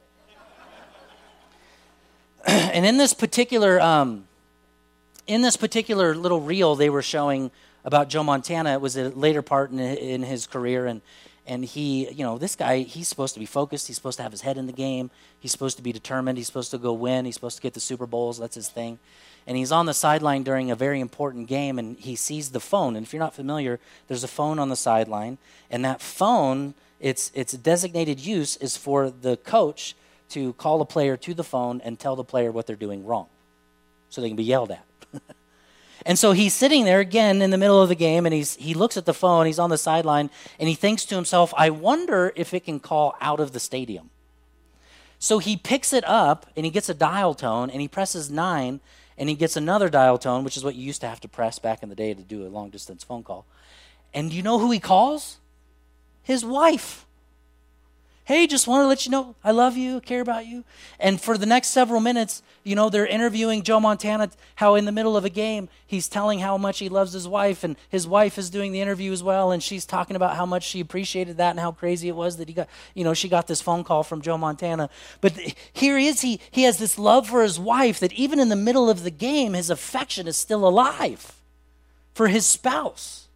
and 2.46 2.84
in 2.84 2.98
this 2.98 3.14
particular, 3.14 3.80
um, 3.80 4.26
in 5.26 5.42
this 5.42 5.56
particular 5.56 6.14
little 6.14 6.40
reel, 6.40 6.74
they 6.74 6.90
were 6.90 7.02
showing 7.02 7.50
about 7.84 8.08
Joe 8.08 8.22
Montana. 8.22 8.72
It 8.72 8.80
was 8.80 8.96
a 8.96 9.10
later 9.10 9.42
part 9.42 9.70
in, 9.70 9.78
in 9.78 10.22
his 10.22 10.46
career, 10.46 10.86
and 10.86 11.00
and 11.46 11.64
he, 11.64 12.08
you 12.10 12.22
know, 12.22 12.38
this 12.38 12.54
guy, 12.54 12.80
he's 12.80 13.08
supposed 13.08 13.34
to 13.34 13.40
be 13.40 13.46
focused. 13.46 13.88
He's 13.88 13.96
supposed 13.96 14.18
to 14.18 14.22
have 14.22 14.30
his 14.30 14.42
head 14.42 14.56
in 14.56 14.66
the 14.66 14.72
game. 14.72 15.10
He's 15.40 15.50
supposed 15.50 15.76
to 15.78 15.82
be 15.82 15.92
determined. 15.92 16.38
He's 16.38 16.46
supposed 16.46 16.70
to 16.70 16.78
go 16.78 16.92
win. 16.92 17.24
He's 17.24 17.34
supposed 17.34 17.56
to 17.56 17.62
get 17.62 17.74
the 17.74 17.80
Super 17.80 18.06
Bowls. 18.06 18.38
That's 18.38 18.54
his 18.54 18.68
thing. 18.68 19.00
And 19.46 19.56
he's 19.56 19.72
on 19.72 19.86
the 19.86 19.94
sideline 19.94 20.44
during 20.44 20.70
a 20.70 20.76
very 20.76 21.00
important 21.00 21.48
game, 21.48 21.78
and 21.78 21.98
he 21.98 22.14
sees 22.14 22.50
the 22.50 22.60
phone. 22.60 22.94
And 22.94 23.04
if 23.04 23.12
you're 23.12 23.18
not 23.20 23.34
familiar, 23.34 23.80
there's 24.06 24.22
a 24.22 24.28
phone 24.28 24.58
on 24.60 24.68
the 24.68 24.76
sideline, 24.76 25.38
and 25.70 25.84
that 25.84 26.00
phone, 26.00 26.74
its 27.00 27.32
its 27.34 27.52
designated 27.52 28.20
use 28.20 28.56
is 28.58 28.76
for 28.76 29.10
the 29.10 29.36
coach 29.38 29.96
to 30.28 30.52
call 30.52 30.80
a 30.80 30.86
player 30.86 31.16
to 31.16 31.34
the 31.34 31.42
phone 31.42 31.80
and 31.80 31.98
tell 31.98 32.14
the 32.14 32.22
player 32.22 32.52
what 32.52 32.66
they're 32.66 32.76
doing 32.76 33.04
wrong, 33.04 33.26
so 34.10 34.20
they 34.20 34.28
can 34.28 34.36
be 34.36 34.44
yelled 34.44 34.70
at. 34.70 34.84
And 36.06 36.18
so 36.18 36.32
he's 36.32 36.54
sitting 36.54 36.84
there 36.84 37.00
again 37.00 37.42
in 37.42 37.50
the 37.50 37.58
middle 37.58 37.80
of 37.80 37.88
the 37.88 37.94
game 37.94 38.26
and 38.26 38.34
he's, 38.34 38.56
he 38.56 38.74
looks 38.74 38.96
at 38.96 39.04
the 39.04 39.14
phone, 39.14 39.46
he's 39.46 39.58
on 39.58 39.70
the 39.70 39.78
sideline, 39.78 40.30
and 40.58 40.68
he 40.68 40.74
thinks 40.74 41.04
to 41.06 41.14
himself, 41.14 41.52
I 41.56 41.70
wonder 41.70 42.32
if 42.36 42.54
it 42.54 42.64
can 42.64 42.80
call 42.80 43.14
out 43.20 43.40
of 43.40 43.52
the 43.52 43.60
stadium. 43.60 44.10
So 45.18 45.38
he 45.38 45.56
picks 45.56 45.92
it 45.92 46.04
up 46.06 46.46
and 46.56 46.64
he 46.64 46.70
gets 46.70 46.88
a 46.88 46.94
dial 46.94 47.34
tone 47.34 47.70
and 47.70 47.80
he 47.80 47.88
presses 47.88 48.30
nine 48.30 48.80
and 49.18 49.28
he 49.28 49.34
gets 49.34 49.54
another 49.54 49.90
dial 49.90 50.16
tone, 50.16 50.44
which 50.44 50.56
is 50.56 50.64
what 50.64 50.74
you 50.74 50.82
used 50.82 51.02
to 51.02 51.08
have 51.08 51.20
to 51.20 51.28
press 51.28 51.58
back 51.58 51.82
in 51.82 51.90
the 51.90 51.94
day 51.94 52.14
to 52.14 52.22
do 52.22 52.46
a 52.46 52.48
long 52.48 52.70
distance 52.70 53.04
phone 53.04 53.22
call. 53.22 53.44
And 54.14 54.32
you 54.32 54.42
know 54.42 54.58
who 54.58 54.70
he 54.70 54.80
calls? 54.80 55.38
His 56.22 56.44
wife 56.44 57.04
hey, 58.30 58.46
just 58.46 58.68
want 58.68 58.84
to 58.84 58.86
let 58.86 59.04
you 59.04 59.10
know 59.10 59.34
I 59.42 59.50
love 59.50 59.76
you, 59.76 60.00
care 60.00 60.20
about 60.20 60.46
you. 60.46 60.62
And 61.00 61.20
for 61.20 61.36
the 61.36 61.46
next 61.46 61.70
several 61.70 61.98
minutes, 61.98 62.44
you 62.62 62.76
know, 62.76 62.88
they're 62.88 63.04
interviewing 63.04 63.64
Joe 63.64 63.80
Montana, 63.80 64.30
how 64.54 64.76
in 64.76 64.84
the 64.84 64.92
middle 64.92 65.16
of 65.16 65.24
a 65.24 65.28
game, 65.28 65.68
he's 65.84 66.08
telling 66.08 66.38
how 66.38 66.56
much 66.56 66.78
he 66.78 66.88
loves 66.88 67.12
his 67.12 67.26
wife, 67.26 67.64
and 67.64 67.74
his 67.88 68.06
wife 68.06 68.38
is 68.38 68.48
doing 68.48 68.70
the 68.70 68.80
interview 68.80 69.10
as 69.10 69.20
well, 69.20 69.50
and 69.50 69.60
she's 69.60 69.84
talking 69.84 70.14
about 70.14 70.36
how 70.36 70.46
much 70.46 70.62
she 70.62 70.78
appreciated 70.78 71.38
that 71.38 71.50
and 71.50 71.58
how 71.58 71.72
crazy 71.72 72.06
it 72.06 72.14
was 72.14 72.36
that 72.36 72.46
he 72.46 72.54
got, 72.54 72.68
you 72.94 73.02
know, 73.02 73.14
she 73.14 73.28
got 73.28 73.48
this 73.48 73.60
phone 73.60 73.82
call 73.82 74.04
from 74.04 74.22
Joe 74.22 74.38
Montana. 74.38 74.90
But 75.20 75.36
here 75.72 75.98
he 75.98 76.06
is, 76.06 76.20
he, 76.20 76.38
he 76.52 76.62
has 76.62 76.78
this 76.78 77.00
love 77.00 77.28
for 77.28 77.42
his 77.42 77.58
wife 77.58 77.98
that 77.98 78.12
even 78.12 78.38
in 78.38 78.48
the 78.48 78.54
middle 78.54 78.88
of 78.88 79.02
the 79.02 79.10
game, 79.10 79.54
his 79.54 79.70
affection 79.70 80.28
is 80.28 80.36
still 80.36 80.68
alive 80.68 81.32
for 82.14 82.28
his 82.28 82.46
spouse. 82.46 83.26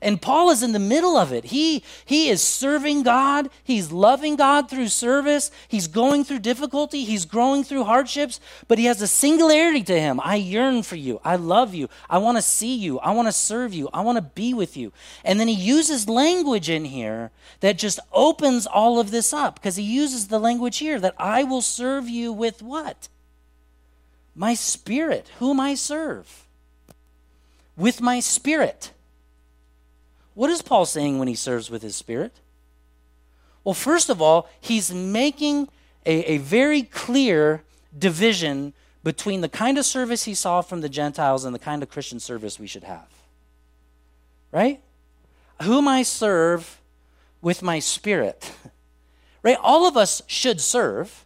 And 0.00 0.22
Paul 0.22 0.50
is 0.50 0.62
in 0.62 0.72
the 0.72 0.78
middle 0.78 1.16
of 1.16 1.32
it. 1.32 1.46
He, 1.46 1.82
he 2.04 2.28
is 2.28 2.42
serving 2.42 3.02
God. 3.02 3.48
He's 3.64 3.90
loving 3.92 4.36
God 4.36 4.70
through 4.70 4.88
service. 4.88 5.50
He's 5.66 5.86
going 5.86 6.24
through 6.24 6.40
difficulty. 6.40 7.04
He's 7.04 7.24
growing 7.24 7.64
through 7.64 7.84
hardships, 7.84 8.40
but 8.68 8.78
he 8.78 8.84
has 8.84 9.02
a 9.02 9.06
singularity 9.06 9.82
to 9.84 10.00
him. 10.00 10.20
I 10.22 10.36
yearn 10.36 10.82
for 10.82 10.96
you. 10.96 11.20
I 11.24 11.36
love 11.36 11.74
you. 11.74 11.88
I 12.08 12.18
want 12.18 12.38
to 12.38 12.42
see 12.42 12.76
you. 12.76 12.98
I 13.00 13.12
want 13.12 13.28
to 13.28 13.32
serve 13.32 13.74
you. 13.74 13.88
I 13.92 14.00
want 14.02 14.16
to 14.16 14.22
be 14.22 14.54
with 14.54 14.76
you. 14.76 14.92
And 15.24 15.40
then 15.40 15.48
he 15.48 15.54
uses 15.54 16.08
language 16.08 16.70
in 16.70 16.84
here 16.84 17.30
that 17.60 17.78
just 17.78 18.00
opens 18.12 18.66
all 18.66 19.00
of 19.00 19.10
this 19.10 19.32
up 19.32 19.56
because 19.56 19.76
he 19.76 19.84
uses 19.84 20.28
the 20.28 20.38
language 20.38 20.78
here 20.78 21.00
that 21.00 21.14
I 21.18 21.44
will 21.44 21.62
serve 21.62 22.08
you 22.08 22.32
with 22.32 22.62
what? 22.62 23.08
My 24.34 24.54
spirit, 24.54 25.30
whom 25.38 25.58
I 25.58 25.74
serve. 25.74 26.46
With 27.76 28.00
my 28.00 28.20
spirit. 28.20 28.92
What 30.38 30.50
is 30.50 30.62
Paul 30.62 30.86
saying 30.86 31.18
when 31.18 31.26
he 31.26 31.34
serves 31.34 31.68
with 31.68 31.82
his 31.82 31.96
spirit? 31.96 32.32
Well, 33.64 33.74
first 33.74 34.08
of 34.08 34.22
all, 34.22 34.48
he's 34.60 34.94
making 34.94 35.68
a, 36.06 36.34
a 36.34 36.38
very 36.38 36.82
clear 36.82 37.64
division 37.98 38.72
between 39.02 39.40
the 39.40 39.48
kind 39.48 39.78
of 39.78 39.84
service 39.84 40.26
he 40.26 40.34
saw 40.34 40.60
from 40.60 40.80
the 40.80 40.88
Gentiles 40.88 41.44
and 41.44 41.52
the 41.52 41.58
kind 41.58 41.82
of 41.82 41.90
Christian 41.90 42.20
service 42.20 42.56
we 42.56 42.68
should 42.68 42.84
have. 42.84 43.08
Right? 44.52 44.80
Whom 45.62 45.88
I 45.88 46.04
serve 46.04 46.80
with 47.42 47.60
my 47.60 47.80
spirit. 47.80 48.52
Right? 49.42 49.58
All 49.60 49.86
of 49.86 49.96
us 49.96 50.20
should 50.26 50.60
serve. 50.60 51.24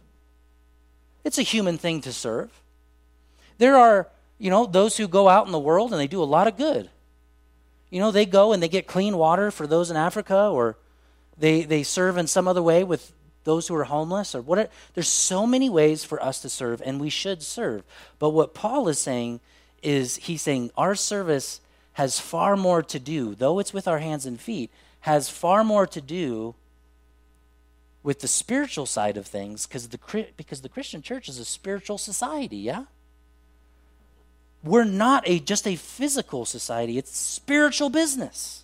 It's 1.23 1.39
a 1.39 1.43
human 1.43 1.77
thing 1.77 2.01
to 2.01 2.13
serve. 2.13 2.51
There 3.57 3.75
are, 3.75 4.07
you 4.37 4.49
know, 4.49 4.65
those 4.65 4.97
who 4.97 5.07
go 5.07 5.29
out 5.29 5.45
in 5.45 5.51
the 5.51 5.59
world 5.59 5.91
and 5.91 5.99
they 5.99 6.07
do 6.07 6.21
a 6.21 6.25
lot 6.25 6.47
of 6.47 6.55
good. 6.55 6.89
You 7.93 7.99
know, 7.99 8.09
they 8.09 8.25
go 8.25 8.53
and 8.53 8.63
they 8.63 8.69
get 8.69 8.87
clean 8.87 9.17
water 9.17 9.51
for 9.51 9.67
those 9.67 9.91
in 9.91 9.97
Africa, 9.97 10.49
or 10.49 10.77
they, 11.37 11.61
they 11.61 11.83
serve 11.83 12.17
in 12.17 12.25
some 12.25 12.47
other 12.47 12.63
way 12.63 12.83
with 12.83 13.13
those 13.43 13.67
who 13.67 13.75
are 13.75 13.83
homeless, 13.83 14.33
or 14.33 14.41
what. 14.41 14.71
There's 14.95 15.07
so 15.07 15.45
many 15.45 15.69
ways 15.69 16.03
for 16.03 16.19
us 16.19 16.41
to 16.41 16.49
serve, 16.49 16.81
and 16.83 16.99
we 16.99 17.11
should 17.11 17.43
serve. 17.43 17.83
But 18.17 18.31
what 18.31 18.55
Paul 18.55 18.87
is 18.87 18.97
saying 18.97 19.41
is 19.83 20.15
he's 20.15 20.41
saying 20.41 20.71
our 20.75 20.95
service 20.95 21.61
has 21.93 22.19
far 22.19 22.57
more 22.57 22.81
to 22.81 22.97
do, 22.97 23.35
though 23.35 23.59
it's 23.59 23.75
with 23.75 23.87
our 23.87 23.99
hands 23.99 24.25
and 24.25 24.41
feet, 24.41 24.71
has 25.01 25.29
far 25.29 25.63
more 25.63 25.85
to 25.85 26.01
do 26.01 26.55
with 28.01 28.21
the 28.21 28.27
spiritual 28.27 28.87
side 28.87 29.17
of 29.17 29.27
things 29.27 29.67
because 29.67 29.89
the, 29.89 30.25
because 30.35 30.61
the 30.61 30.69
Christian 30.69 31.03
church 31.03 31.29
is 31.29 31.37
a 31.37 31.45
spiritual 31.45 31.99
society, 31.99 32.57
yeah? 32.57 32.85
We're 34.63 34.85
not 34.85 35.23
a 35.27 35.39
just 35.39 35.67
a 35.67 35.75
physical 35.75 36.45
society. 36.45 36.97
It's 36.97 37.15
spiritual 37.15 37.89
business. 37.89 38.63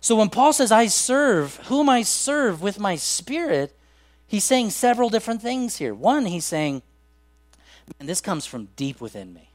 So 0.00 0.16
when 0.16 0.30
paul 0.30 0.52
says 0.52 0.72
i 0.72 0.86
serve 0.86 1.56
whom 1.66 1.88
i 1.88 2.02
serve 2.02 2.62
with 2.62 2.78
my 2.78 2.96
spirit 2.96 3.76
he's 4.26 4.44
saying 4.44 4.70
several 4.70 5.10
different 5.10 5.42
things 5.42 5.76
here. 5.76 5.94
One 5.94 6.26
he's 6.26 6.46
saying 6.46 6.82
and 7.98 8.08
this 8.08 8.20
comes 8.20 8.46
from 8.46 8.68
deep 8.76 9.00
within 9.00 9.34
me. 9.34 9.50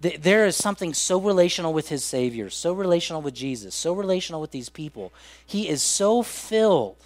There 0.00 0.46
is 0.46 0.56
something 0.56 0.94
so 0.94 1.18
relational 1.18 1.72
with 1.72 1.88
his 1.88 2.04
savior 2.04 2.50
so 2.50 2.72
relational 2.72 3.22
with 3.22 3.34
jesus 3.34 3.74
so 3.74 3.92
relational 3.92 4.40
with 4.40 4.50
these 4.50 4.68
people. 4.68 5.12
He 5.46 5.68
is 5.68 5.82
so 5.82 6.22
filled 6.22 6.96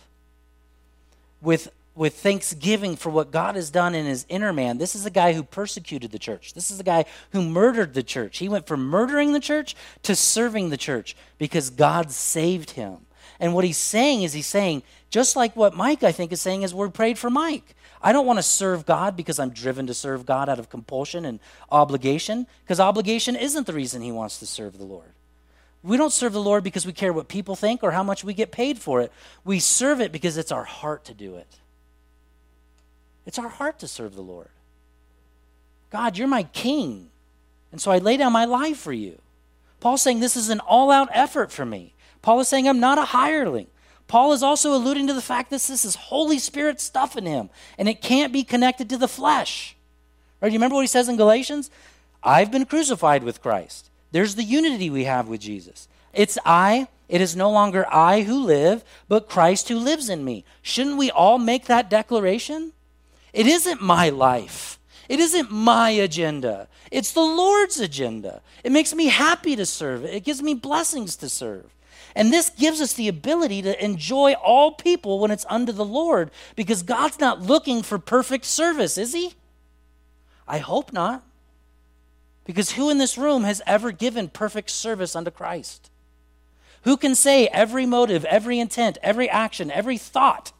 with 1.40 1.72
with 1.98 2.14
thanksgiving 2.14 2.94
for 2.96 3.10
what 3.10 3.32
God 3.32 3.56
has 3.56 3.70
done 3.70 3.94
in 3.94 4.06
his 4.06 4.24
inner 4.28 4.52
man. 4.52 4.78
This 4.78 4.94
is 4.94 5.04
a 5.04 5.10
guy 5.10 5.32
who 5.32 5.42
persecuted 5.42 6.12
the 6.12 6.18
church. 6.18 6.54
This 6.54 6.70
is 6.70 6.78
a 6.78 6.84
guy 6.84 7.04
who 7.32 7.42
murdered 7.42 7.92
the 7.92 8.04
church. 8.04 8.38
He 8.38 8.48
went 8.48 8.68
from 8.68 8.86
murdering 8.86 9.32
the 9.32 9.40
church 9.40 9.74
to 10.04 10.14
serving 10.14 10.70
the 10.70 10.76
church 10.76 11.16
because 11.38 11.70
God 11.70 12.12
saved 12.12 12.70
him. 12.70 12.98
And 13.40 13.52
what 13.52 13.64
he's 13.64 13.78
saying 13.78 14.22
is 14.22 14.32
he's 14.32 14.46
saying, 14.46 14.84
just 15.10 15.34
like 15.36 15.56
what 15.56 15.74
Mike, 15.74 16.04
I 16.04 16.12
think, 16.12 16.32
is 16.32 16.40
saying 16.40 16.62
as 16.62 16.74
we 16.74 16.88
prayed 16.88 17.18
for 17.18 17.30
Mike. 17.30 17.74
I 18.00 18.12
don't 18.12 18.26
want 18.26 18.38
to 18.38 18.44
serve 18.44 18.86
God 18.86 19.16
because 19.16 19.40
I'm 19.40 19.50
driven 19.50 19.88
to 19.88 19.94
serve 19.94 20.24
God 20.24 20.48
out 20.48 20.60
of 20.60 20.70
compulsion 20.70 21.24
and 21.24 21.40
obligation, 21.70 22.46
because 22.62 22.78
obligation 22.78 23.34
isn't 23.34 23.66
the 23.66 23.72
reason 23.72 24.02
he 24.02 24.12
wants 24.12 24.38
to 24.38 24.46
serve 24.46 24.78
the 24.78 24.84
Lord. 24.84 25.12
We 25.82 25.96
don't 25.96 26.12
serve 26.12 26.32
the 26.32 26.40
Lord 26.40 26.62
because 26.62 26.86
we 26.86 26.92
care 26.92 27.12
what 27.12 27.28
people 27.28 27.56
think 27.56 27.82
or 27.82 27.90
how 27.90 28.02
much 28.02 28.22
we 28.22 28.34
get 28.34 28.52
paid 28.52 28.78
for 28.78 29.00
it. 29.00 29.12
We 29.44 29.58
serve 29.58 30.00
it 30.00 30.12
because 30.12 30.36
it's 30.36 30.52
our 30.52 30.64
heart 30.64 31.04
to 31.06 31.14
do 31.14 31.36
it. 31.36 31.58
It's 33.28 33.38
our 33.38 33.48
heart 33.48 33.78
to 33.80 33.86
serve 33.86 34.16
the 34.16 34.22
Lord. 34.22 34.48
God, 35.90 36.16
you're 36.16 36.26
my 36.26 36.44
king. 36.44 37.10
And 37.70 37.78
so 37.78 37.90
I 37.90 37.98
lay 37.98 38.16
down 38.16 38.32
my 38.32 38.46
life 38.46 38.78
for 38.78 38.92
you. 38.94 39.18
Paul's 39.80 40.00
saying 40.00 40.20
this 40.20 40.34
is 40.34 40.48
an 40.48 40.60
all 40.60 40.90
out 40.90 41.10
effort 41.12 41.52
for 41.52 41.66
me. 41.66 41.92
Paul 42.22 42.40
is 42.40 42.48
saying 42.48 42.66
I'm 42.66 42.80
not 42.80 42.96
a 42.96 43.04
hireling. 43.04 43.66
Paul 44.06 44.32
is 44.32 44.42
also 44.42 44.74
alluding 44.74 45.06
to 45.08 45.12
the 45.12 45.20
fact 45.20 45.50
that 45.50 45.60
this 45.60 45.84
is 45.84 45.94
Holy 45.94 46.38
Spirit 46.38 46.80
stuff 46.80 47.18
in 47.18 47.26
him, 47.26 47.50
and 47.76 47.86
it 47.86 48.00
can't 48.00 48.32
be 48.32 48.44
connected 48.44 48.88
to 48.88 48.96
the 48.96 49.06
flesh. 49.06 49.76
Right? 50.40 50.50
You 50.50 50.56
remember 50.56 50.76
what 50.76 50.80
he 50.80 50.88
says 50.88 51.10
in 51.10 51.18
Galatians? 51.18 51.70
I've 52.22 52.50
been 52.50 52.64
crucified 52.64 53.24
with 53.24 53.42
Christ. 53.42 53.90
There's 54.10 54.36
the 54.36 54.42
unity 54.42 54.88
we 54.88 55.04
have 55.04 55.28
with 55.28 55.42
Jesus. 55.42 55.86
It's 56.14 56.38
I, 56.46 56.88
it 57.10 57.20
is 57.20 57.36
no 57.36 57.50
longer 57.50 57.86
I 57.92 58.22
who 58.22 58.42
live, 58.42 58.84
but 59.06 59.28
Christ 59.28 59.68
who 59.68 59.78
lives 59.78 60.08
in 60.08 60.24
me. 60.24 60.46
Shouldn't 60.62 60.96
we 60.96 61.10
all 61.10 61.38
make 61.38 61.66
that 61.66 61.90
declaration? 61.90 62.72
It 63.38 63.46
isn't 63.46 63.80
my 63.80 64.08
life. 64.08 64.80
It 65.08 65.20
isn't 65.20 65.52
my 65.52 65.90
agenda. 65.90 66.66
It's 66.90 67.12
the 67.12 67.20
Lord's 67.20 67.78
agenda. 67.78 68.42
It 68.64 68.72
makes 68.72 68.92
me 68.92 69.06
happy 69.06 69.54
to 69.54 69.64
serve. 69.64 70.04
It 70.04 70.24
gives 70.24 70.42
me 70.42 70.54
blessings 70.54 71.14
to 71.14 71.28
serve. 71.28 71.72
And 72.16 72.32
this 72.32 72.50
gives 72.50 72.80
us 72.80 72.94
the 72.94 73.06
ability 73.06 73.62
to 73.62 73.84
enjoy 73.84 74.32
all 74.32 74.72
people 74.72 75.20
when 75.20 75.30
it's 75.30 75.46
under 75.48 75.70
the 75.70 75.84
Lord 75.84 76.32
because 76.56 76.82
God's 76.82 77.20
not 77.20 77.40
looking 77.40 77.84
for 77.84 78.00
perfect 78.00 78.44
service, 78.44 78.98
is 78.98 79.12
He? 79.12 79.34
I 80.48 80.58
hope 80.58 80.92
not. 80.92 81.22
Because 82.44 82.72
who 82.72 82.90
in 82.90 82.98
this 82.98 83.16
room 83.16 83.44
has 83.44 83.62
ever 83.68 83.92
given 83.92 84.30
perfect 84.30 84.68
service 84.68 85.14
unto 85.14 85.30
Christ? 85.30 85.92
Who 86.82 86.96
can 86.96 87.14
say 87.14 87.46
every 87.46 87.86
motive, 87.86 88.24
every 88.24 88.58
intent, 88.58 88.98
every 89.00 89.30
action, 89.30 89.70
every 89.70 89.96
thought 89.96 90.50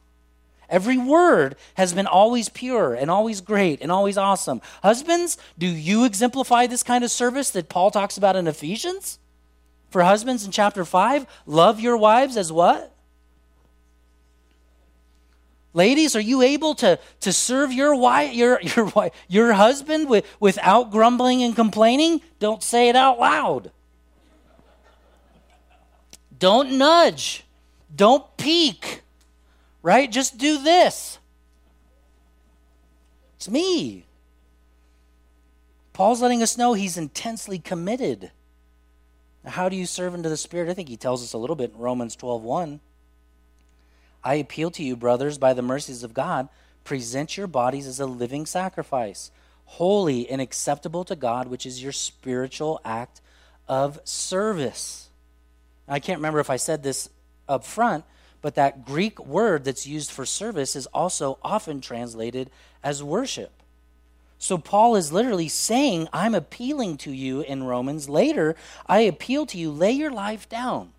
Every 0.69 0.99
word 0.99 1.57
has 1.75 1.95
been 1.95 2.07
always 2.07 2.49
pure 2.49 2.95
and 2.95 3.11
always 3.11 3.41
great 3.41 3.81
and 3.81 3.91
always 3.91 4.19
awesome. 4.19 4.61
Husbands, 4.83 5.39
do 5.57 5.67
you 5.67 6.05
exemplify 6.05 6.67
this 6.67 6.83
kind 6.83 7.03
of 7.05 7.11
service 7.11 7.51
that 7.51 7.69
Paul 7.69 7.91
talks 7.91 8.19
about 8.19 8.37
in 8.37 8.47
Ephesians? 8.47 9.19
For 9.91 10.03
husbands 10.03 10.45
in 10.45 10.53
chapter 10.53 10.85
5, 10.85 11.27
love 11.47 11.81
your 11.81 11.97
wives 11.97 12.37
as 12.37 12.53
what? 12.53 12.95
Ladies, 15.73 16.17
are 16.17 16.21
you 16.21 16.43
able 16.43 16.75
to, 16.77 16.99
to 17.21 17.33
serve 17.33 17.73
your 17.73 17.95
wife, 17.95 18.35
your, 18.35 18.61
your, 18.77 19.11
your 19.29 19.53
husband 19.55 20.09
with, 20.09 20.27
without 20.41 20.91
grumbling 20.91 21.43
and 21.43 21.57
complaining? 21.57 22.21
Don't 22.39 22.63
say 22.63 22.89
it 22.89 22.97
out 22.97 23.19
loud. 23.19 23.71
Don't 26.39 26.79
nudge. 26.79 27.45
Don't 27.95 28.25
peek. 28.37 29.03
Right? 29.83 30.11
Just 30.11 30.39
do 30.39 30.63
this. 30.63 31.19
It's 33.37 33.49
me. 33.49 34.05
Paul's 35.93 36.23
letting 36.23 36.43
us 36.43 36.57
know 36.57 36.75
he's 36.75 36.97
intensely 36.97 37.59
committed. 37.59 38.31
Now, 39.45 39.51
how 39.51 39.69
do 39.69 39.77
you 39.77 39.87
serve 39.87 40.15
into 40.15 40.29
the 40.29 40.37
Spirit? 40.37 40.69
I 40.69 40.75
think 40.75 40.89
he 40.89 40.97
tells 40.97 41.23
us 41.23 41.33
a 41.33 41.39
little 41.39 41.57
bit 41.57 41.73
in 41.73 41.79
Romans 41.79 42.17
12 42.17 42.43
1. 42.43 42.81
I 44.25 44.35
appeal 44.35 44.71
to 44.73 44.83
you, 44.83 44.97
brothers, 44.97 45.39
by 45.39 45.55
the 45.55 45.63
mercies 45.63 46.03
of 46.03 46.15
God, 46.15 46.49
present 46.85 47.37
your 47.37 47.47
bodies 47.47 47.87
as 47.87 48.01
a 48.01 48.07
living 48.07 48.47
sacrifice, 48.47 49.31
holy 49.65 50.29
and 50.29 50.41
acceptable 50.41 51.05
to 51.05 51.17
God, 51.17 51.49
which 51.49 51.67
is 51.67 51.83
your 51.83 51.93
spiritual 51.93 52.81
act 52.85 53.21
of 53.69 54.01
service. 54.05 55.09
I 55.87 56.01
can't 56.01 56.19
remember 56.19 56.41
if 56.41 56.51
I 56.51 56.57
said 56.57 56.83
this 56.83 57.09
up 57.49 57.65
front, 57.65 58.05
but 58.41 58.55
that 58.55 58.85
Greek 58.85 59.19
word 59.25 59.65
that's 59.65 59.87
used 59.87 60.11
for 60.11 60.25
service 60.25 60.77
is 60.77 60.87
also 60.87 61.39
often 61.43 61.81
translated 61.81 62.51
as 62.83 63.03
worship. 63.03 63.53
So 64.39 64.57
Paul 64.57 64.95
is 64.95 65.13
literally 65.13 65.49
saying, 65.49 66.09
I'm 66.13 66.35
appealing 66.35 66.97
to 66.99 67.13
you 67.13 67.41
in 67.41 67.65
Romans. 67.65 68.09
Later, 68.09 68.55
I 68.87 69.01
appeal 69.01 69.47
to 69.47 69.59
you, 69.59 69.71
lay 69.71 69.91
your 69.91 70.13
life 70.13 70.49
down. 70.49 70.93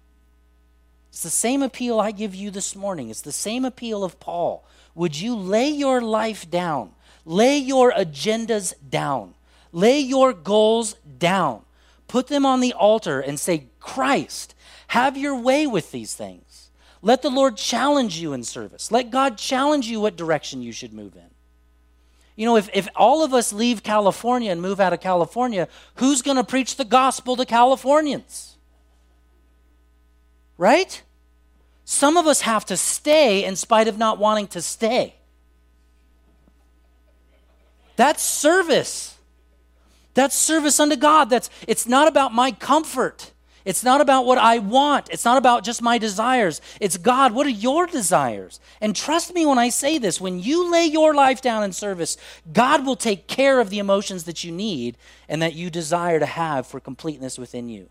It's 1.09 1.23
the 1.23 1.29
same 1.29 1.63
appeal 1.63 1.99
I 1.99 2.11
give 2.11 2.35
you 2.35 2.51
this 2.51 2.75
morning. 2.75 3.09
It's 3.09 3.21
the 3.21 3.31
same 3.31 3.65
appeal 3.65 4.03
of 4.03 4.19
Paul. 4.19 4.65
Would 4.93 5.19
you 5.19 5.35
lay 5.35 5.69
your 5.69 6.01
life 6.01 6.49
down? 6.49 6.91
Lay 7.25 7.57
your 7.57 7.91
agendas 7.91 8.73
down. 8.89 9.33
Lay 9.71 9.99
your 9.99 10.33
goals 10.33 10.95
down. 11.17 11.61
Put 12.07 12.27
them 12.27 12.45
on 12.45 12.59
the 12.59 12.73
altar 12.73 13.19
and 13.19 13.39
say, 13.39 13.67
Christ, 13.79 14.55
have 14.87 15.15
your 15.15 15.35
way 15.39 15.65
with 15.65 15.91
these 15.91 16.13
things. 16.13 16.48
Let 17.01 17.21
the 17.21 17.29
Lord 17.29 17.55
challenge 17.55 18.17
you 18.17 18.33
in 18.33 18.43
service. 18.43 18.91
Let 18.91 19.09
God 19.09 19.37
challenge 19.37 19.87
you 19.87 20.01
what 20.01 20.17
direction 20.17 20.61
you 20.61 20.71
should 20.71 20.93
move 20.93 21.15
in. 21.15 21.29
You 22.35 22.45
know, 22.45 22.55
if, 22.55 22.69
if 22.73 22.87
all 22.95 23.23
of 23.23 23.33
us 23.33 23.51
leave 23.51 23.83
California 23.83 24.51
and 24.51 24.61
move 24.61 24.79
out 24.79 24.93
of 24.93 25.01
California, 25.01 25.67
who's 25.95 26.21
going 26.21 26.37
to 26.37 26.43
preach 26.43 26.75
the 26.75 26.85
gospel 26.85 27.35
to 27.35 27.45
Californians? 27.45 28.57
Right? 30.57 31.01
Some 31.85 32.17
of 32.17 32.27
us 32.27 32.41
have 32.41 32.65
to 32.67 32.77
stay 32.77 33.43
in 33.43 33.55
spite 33.55 33.87
of 33.87 33.97
not 33.97 34.19
wanting 34.19 34.47
to 34.49 34.61
stay. 34.61 35.15
That's 37.95 38.23
service. 38.23 39.17
That's 40.13 40.35
service 40.35 40.79
unto 40.79 40.95
God. 40.95 41.29
That's 41.29 41.49
it's 41.67 41.87
not 41.87 42.07
about 42.07 42.33
my 42.33 42.51
comfort. 42.51 43.31
It's 43.65 43.83
not 43.83 44.01
about 44.01 44.25
what 44.25 44.37
I 44.37 44.59
want. 44.59 45.09
It's 45.11 45.25
not 45.25 45.37
about 45.37 45.63
just 45.63 45.81
my 45.81 45.97
desires. 45.97 46.61
It's 46.79 46.97
God, 46.97 47.33
what 47.33 47.45
are 47.45 47.51
your 47.51 47.85
desires? 47.85 48.59
And 48.79 48.95
trust 48.95 49.33
me 49.33 49.45
when 49.45 49.57
I 49.57 49.69
say 49.69 49.97
this 49.97 50.21
when 50.21 50.39
you 50.39 50.71
lay 50.71 50.85
your 50.85 51.13
life 51.13 51.41
down 51.41 51.63
in 51.63 51.73
service, 51.73 52.17
God 52.51 52.85
will 52.85 52.95
take 52.95 53.27
care 53.27 53.59
of 53.59 53.69
the 53.69 53.79
emotions 53.79 54.23
that 54.23 54.43
you 54.43 54.51
need 54.51 54.97
and 55.27 55.41
that 55.41 55.53
you 55.53 55.69
desire 55.69 56.19
to 56.19 56.25
have 56.25 56.65
for 56.67 56.79
completeness 56.79 57.37
within 57.37 57.69
you. 57.69 57.89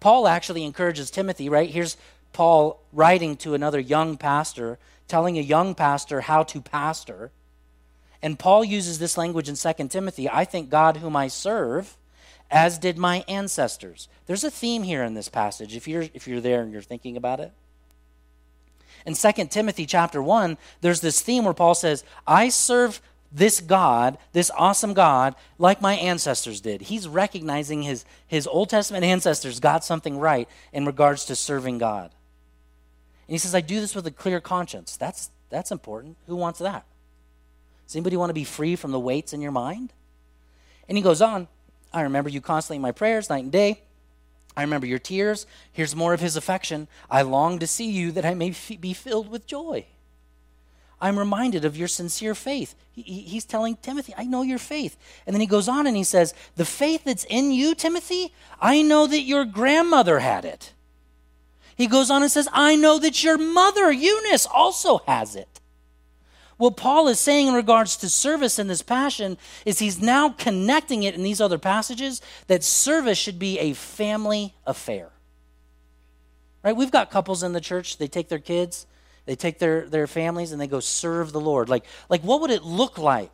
Paul 0.00 0.28
actually 0.28 0.64
encourages 0.64 1.10
Timothy, 1.10 1.48
right? 1.48 1.68
Here's 1.68 1.96
Paul 2.32 2.80
writing 2.92 3.36
to 3.38 3.54
another 3.54 3.80
young 3.80 4.16
pastor, 4.16 4.78
telling 5.08 5.38
a 5.38 5.42
young 5.42 5.74
pastor 5.74 6.22
how 6.22 6.44
to 6.44 6.60
pastor. 6.60 7.32
And 8.22 8.38
Paul 8.38 8.64
uses 8.64 8.98
this 8.98 9.18
language 9.18 9.48
in 9.48 9.56
2 9.56 9.88
Timothy 9.88 10.28
I 10.28 10.44
thank 10.44 10.70
God 10.70 10.98
whom 10.98 11.16
I 11.16 11.28
serve, 11.28 11.96
as 12.50 12.78
did 12.78 12.96
my 12.96 13.24
ancestors. 13.28 14.08
There's 14.26 14.44
a 14.44 14.50
theme 14.50 14.82
here 14.82 15.02
in 15.02 15.14
this 15.14 15.28
passage, 15.28 15.76
if 15.76 15.86
you're, 15.86 16.06
if 16.14 16.26
you're 16.26 16.40
there 16.40 16.62
and 16.62 16.72
you're 16.72 16.82
thinking 16.82 17.16
about 17.16 17.40
it. 17.40 17.52
In 19.06 19.14
2 19.14 19.32
Timothy 19.46 19.86
chapter 19.86 20.22
1, 20.22 20.58
there's 20.80 21.00
this 21.00 21.22
theme 21.22 21.44
where 21.44 21.54
Paul 21.54 21.74
says, 21.74 22.04
I 22.26 22.48
serve 22.48 23.00
this 23.30 23.60
God, 23.60 24.18
this 24.32 24.50
awesome 24.56 24.94
God, 24.94 25.34
like 25.58 25.82
my 25.82 25.94
ancestors 25.94 26.60
did. 26.60 26.82
He's 26.82 27.06
recognizing 27.06 27.82
his, 27.82 28.04
his 28.26 28.46
Old 28.46 28.70
Testament 28.70 29.04
ancestors 29.04 29.60
got 29.60 29.84
something 29.84 30.18
right 30.18 30.48
in 30.72 30.86
regards 30.86 31.26
to 31.26 31.36
serving 31.36 31.78
God. 31.78 32.10
And 33.26 33.34
he 33.34 33.38
says, 33.38 33.54
I 33.54 33.60
do 33.60 33.80
this 33.80 33.94
with 33.94 34.06
a 34.06 34.10
clear 34.10 34.40
conscience. 34.40 34.96
That's, 34.96 35.30
that's 35.50 35.70
important. 35.70 36.16
Who 36.26 36.36
wants 36.36 36.58
that? 36.60 36.86
Does 37.86 37.96
anybody 37.96 38.16
want 38.16 38.30
to 38.30 38.34
be 38.34 38.44
free 38.44 38.76
from 38.76 38.90
the 38.90 39.00
weights 39.00 39.32
in 39.32 39.42
your 39.42 39.52
mind? 39.52 39.92
And 40.88 40.96
he 40.96 41.02
goes 41.02 41.20
on, 41.20 41.48
I 41.98 42.02
remember 42.02 42.30
you 42.30 42.40
constantly 42.40 42.76
in 42.76 42.82
my 42.82 42.92
prayers, 42.92 43.28
night 43.28 43.42
and 43.42 43.52
day. 43.52 43.82
I 44.56 44.62
remember 44.62 44.86
your 44.86 44.98
tears. 44.98 45.46
Here's 45.72 45.94
more 45.94 46.14
of 46.14 46.20
his 46.20 46.36
affection. 46.36 46.88
I 47.10 47.22
long 47.22 47.58
to 47.58 47.66
see 47.66 47.90
you 47.90 48.12
that 48.12 48.24
I 48.24 48.34
may 48.34 48.50
f- 48.50 48.80
be 48.80 48.92
filled 48.92 49.30
with 49.30 49.46
joy. 49.46 49.86
I'm 51.00 51.18
reminded 51.18 51.64
of 51.64 51.76
your 51.76 51.86
sincere 51.86 52.34
faith. 52.34 52.74
He, 52.92 53.02
he's 53.02 53.44
telling 53.44 53.76
Timothy, 53.76 54.14
I 54.18 54.24
know 54.24 54.42
your 54.42 54.58
faith. 54.58 54.96
And 55.26 55.34
then 55.34 55.40
he 55.40 55.46
goes 55.46 55.68
on 55.68 55.86
and 55.86 55.96
he 55.96 56.02
says, 56.02 56.34
The 56.56 56.64
faith 56.64 57.04
that's 57.04 57.24
in 57.24 57.52
you, 57.52 57.74
Timothy, 57.74 58.32
I 58.60 58.82
know 58.82 59.06
that 59.06 59.20
your 59.20 59.44
grandmother 59.44 60.18
had 60.18 60.44
it. 60.44 60.72
He 61.76 61.86
goes 61.86 62.10
on 62.10 62.22
and 62.22 62.30
says, 62.30 62.48
I 62.52 62.74
know 62.74 62.98
that 62.98 63.22
your 63.22 63.38
mother, 63.38 63.92
Eunice, 63.92 64.46
also 64.46 64.98
has 65.06 65.36
it. 65.36 65.57
What 66.58 66.76
Paul 66.76 67.08
is 67.08 67.18
saying 67.18 67.48
in 67.48 67.54
regards 67.54 67.96
to 67.98 68.08
service 68.08 68.58
and 68.58 68.68
this 68.68 68.82
passion 68.82 69.38
is 69.64 69.78
he's 69.78 70.02
now 70.02 70.30
connecting 70.30 71.02
it 71.02 71.14
in 71.14 71.22
these 71.22 71.40
other 71.40 71.58
passages 71.58 72.20
that 72.48 72.62
service 72.62 73.16
should 73.18 73.38
be 73.38 73.58
a 73.58 73.72
family 73.72 74.54
affair. 74.66 75.10
Right? 76.62 76.76
We've 76.76 76.90
got 76.90 77.10
couples 77.10 77.42
in 77.42 77.52
the 77.52 77.60
church, 77.60 77.98
they 77.98 78.08
take 78.08 78.28
their 78.28 78.38
kids 78.38 78.86
they 79.28 79.36
take 79.36 79.58
their, 79.58 79.86
their 79.86 80.06
families 80.06 80.52
and 80.52 80.60
they 80.60 80.66
go 80.66 80.80
serve 80.80 81.32
the 81.32 81.40
Lord. 81.40 81.68
Like, 81.68 81.84
like, 82.08 82.22
what 82.22 82.40
would 82.40 82.50
it 82.50 82.62
look 82.62 82.96
like 82.96 83.30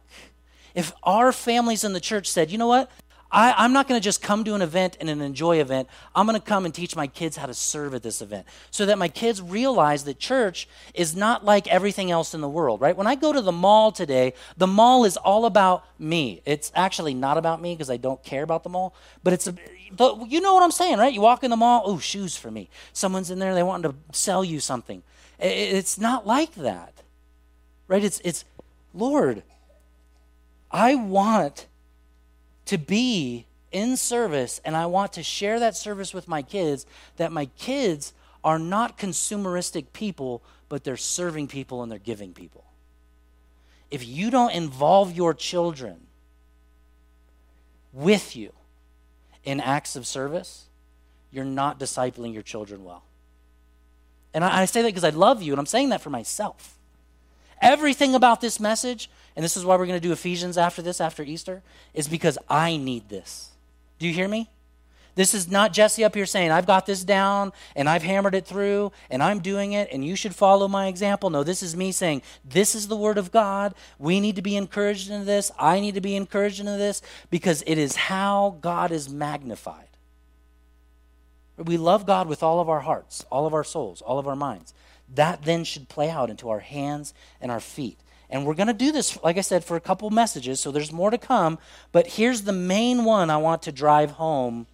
if 0.74 0.92
our 1.04 1.30
families 1.30 1.84
in 1.84 1.92
the 1.92 2.00
church 2.00 2.28
said, 2.28 2.50
you 2.50 2.58
know 2.58 2.66
what? 2.66 2.90
I, 3.34 3.64
am 3.64 3.72
not 3.72 3.88
going 3.88 4.00
to 4.00 4.04
just 4.04 4.22
come 4.22 4.44
to 4.44 4.54
an 4.54 4.62
event 4.62 4.96
and 5.00 5.10
an 5.10 5.20
enjoy 5.20 5.60
event. 5.60 5.88
I'm 6.14 6.24
going 6.24 6.38
to 6.40 6.46
come 6.46 6.64
and 6.64 6.72
teach 6.72 6.94
my 6.94 7.08
kids 7.08 7.36
how 7.36 7.46
to 7.46 7.54
serve 7.54 7.92
at 7.92 8.04
this 8.04 8.22
event 8.22 8.46
so 8.70 8.86
that 8.86 8.96
my 8.96 9.08
kids 9.08 9.42
realize 9.42 10.04
that 10.04 10.20
church 10.20 10.68
is 10.94 11.16
not 11.16 11.44
like 11.44 11.66
everything 11.66 12.12
else 12.12 12.32
in 12.32 12.40
the 12.40 12.48
world, 12.48 12.80
right? 12.80 12.96
When 12.96 13.08
I 13.08 13.16
go 13.16 13.32
to 13.32 13.42
the 13.42 13.50
mall 13.50 13.90
today, 13.90 14.34
the 14.56 14.68
mall 14.68 15.04
is 15.04 15.16
all 15.16 15.46
about 15.46 15.84
me. 15.98 16.42
It's 16.46 16.70
actually 16.76 17.12
not 17.12 17.36
about 17.36 17.60
me 17.60 17.74
because 17.74 17.90
I 17.90 17.96
don't 17.96 18.22
care 18.22 18.44
about 18.44 18.62
the 18.62 18.70
mall, 18.70 18.94
but 19.24 19.32
it's, 19.32 19.48
a, 19.48 19.56
but 19.90 20.30
you 20.30 20.40
know 20.40 20.54
what 20.54 20.62
I'm 20.62 20.70
saying, 20.70 20.98
right? 20.98 21.12
You 21.12 21.20
walk 21.20 21.42
in 21.42 21.50
the 21.50 21.56
mall, 21.56 21.82
oh, 21.84 21.98
shoes 21.98 22.36
for 22.36 22.52
me. 22.52 22.70
Someone's 22.92 23.32
in 23.32 23.40
there, 23.40 23.52
they 23.52 23.64
want 23.64 23.82
to 23.82 23.96
sell 24.12 24.44
you 24.44 24.60
something. 24.60 25.02
It's 25.40 25.98
not 25.98 26.24
like 26.24 26.54
that. 26.54 26.92
Right? 27.88 28.04
It's, 28.04 28.20
it's 28.24 28.44
Lord, 28.94 29.42
I 30.70 30.94
want 30.94 31.66
to 32.66 32.78
be 32.78 33.46
in 33.72 33.96
service 33.96 34.60
and 34.64 34.76
I 34.76 34.86
want 34.86 35.12
to 35.14 35.22
share 35.22 35.58
that 35.60 35.76
service 35.76 36.14
with 36.14 36.28
my 36.28 36.42
kids, 36.42 36.86
that 37.16 37.32
my 37.32 37.46
kids 37.46 38.12
are 38.42 38.58
not 38.58 38.98
consumeristic 38.98 39.86
people, 39.92 40.42
but 40.68 40.84
they're 40.84 40.96
serving 40.96 41.48
people 41.48 41.82
and 41.82 41.90
they're 41.90 41.98
giving 41.98 42.32
people. 42.32 42.64
If 43.90 44.06
you 44.06 44.30
don't 44.30 44.52
involve 44.52 45.16
your 45.16 45.34
children 45.34 46.06
with 47.92 48.36
you 48.36 48.52
in 49.44 49.60
acts 49.60 49.96
of 49.96 50.06
service, 50.06 50.66
you're 51.30 51.44
not 51.44 51.78
discipling 51.78 52.32
your 52.32 52.42
children 52.42 52.84
well. 52.84 53.04
And 54.32 54.44
I, 54.44 54.62
I 54.62 54.64
say 54.64 54.82
that 54.82 54.88
because 54.88 55.04
I 55.04 55.10
love 55.10 55.42
you, 55.42 55.52
and 55.52 55.60
I'm 55.60 55.66
saying 55.66 55.90
that 55.90 56.00
for 56.00 56.10
myself. 56.10 56.76
Everything 57.62 58.14
about 58.14 58.40
this 58.40 58.58
message, 58.58 59.08
and 59.36 59.44
this 59.44 59.56
is 59.56 59.64
why 59.64 59.76
we're 59.76 59.86
going 59.86 60.00
to 60.00 60.06
do 60.06 60.12
Ephesians 60.12 60.56
after 60.56 60.82
this, 60.82 61.00
after 61.00 61.22
Easter, 61.22 61.62
is 61.92 62.08
because 62.08 62.38
I 62.48 62.76
need 62.76 63.08
this. 63.08 63.50
Do 63.98 64.06
you 64.06 64.12
hear 64.12 64.28
me? 64.28 64.50
This 65.16 65.32
is 65.32 65.48
not 65.48 65.72
Jesse 65.72 66.02
up 66.02 66.14
here 66.14 66.26
saying, 66.26 66.50
I've 66.50 66.66
got 66.66 66.86
this 66.86 67.04
down 67.04 67.52
and 67.76 67.88
I've 67.88 68.02
hammered 68.02 68.34
it 68.34 68.46
through 68.46 68.90
and 69.10 69.22
I'm 69.22 69.38
doing 69.38 69.72
it 69.72 69.88
and 69.92 70.04
you 70.04 70.16
should 70.16 70.34
follow 70.34 70.66
my 70.66 70.88
example. 70.88 71.30
No, 71.30 71.44
this 71.44 71.62
is 71.62 71.76
me 71.76 71.92
saying, 71.92 72.22
This 72.44 72.74
is 72.74 72.88
the 72.88 72.96
Word 72.96 73.16
of 73.16 73.30
God. 73.30 73.74
We 73.98 74.18
need 74.18 74.36
to 74.36 74.42
be 74.42 74.56
encouraged 74.56 75.10
into 75.10 75.24
this. 75.24 75.52
I 75.58 75.78
need 75.78 75.94
to 75.94 76.00
be 76.00 76.16
encouraged 76.16 76.58
into 76.58 76.72
this 76.72 77.00
because 77.30 77.62
it 77.66 77.78
is 77.78 77.94
how 77.94 78.58
God 78.60 78.90
is 78.90 79.08
magnified. 79.08 79.86
We 81.56 81.76
love 81.76 82.06
God 82.06 82.26
with 82.26 82.42
all 82.42 82.58
of 82.58 82.68
our 82.68 82.80
hearts, 82.80 83.24
all 83.30 83.46
of 83.46 83.54
our 83.54 83.62
souls, 83.62 84.02
all 84.02 84.18
of 84.18 84.26
our 84.26 84.36
minds. 84.36 84.74
that 85.14 85.42
then 85.42 85.62
should 85.62 85.88
play 85.88 86.10
out 86.10 86.30
into 86.30 86.48
our 86.48 86.60
hands 86.60 87.14
and 87.40 87.52
our 87.52 87.60
feet. 87.60 87.98
And 88.30 88.46
we're 88.46 88.54
going 88.54 88.68
to 88.68 88.72
do 88.72 88.90
this, 88.90 89.22
like 89.22 89.38
I 89.38 89.42
said, 89.42 89.64
for 89.64 89.76
a 89.76 89.80
couple 89.80 90.10
messages, 90.10 90.60
so 90.60 90.70
there's 90.70 90.92
more 90.92 91.10
to 91.10 91.18
come. 91.18 91.58
But 91.92 92.06
here's 92.06 92.42
the 92.42 92.52
main 92.52 93.04
one 93.04 93.30
I 93.30 93.36
want 93.36 93.62
to 93.62 93.72
drive 93.72 94.12
home 94.12 94.66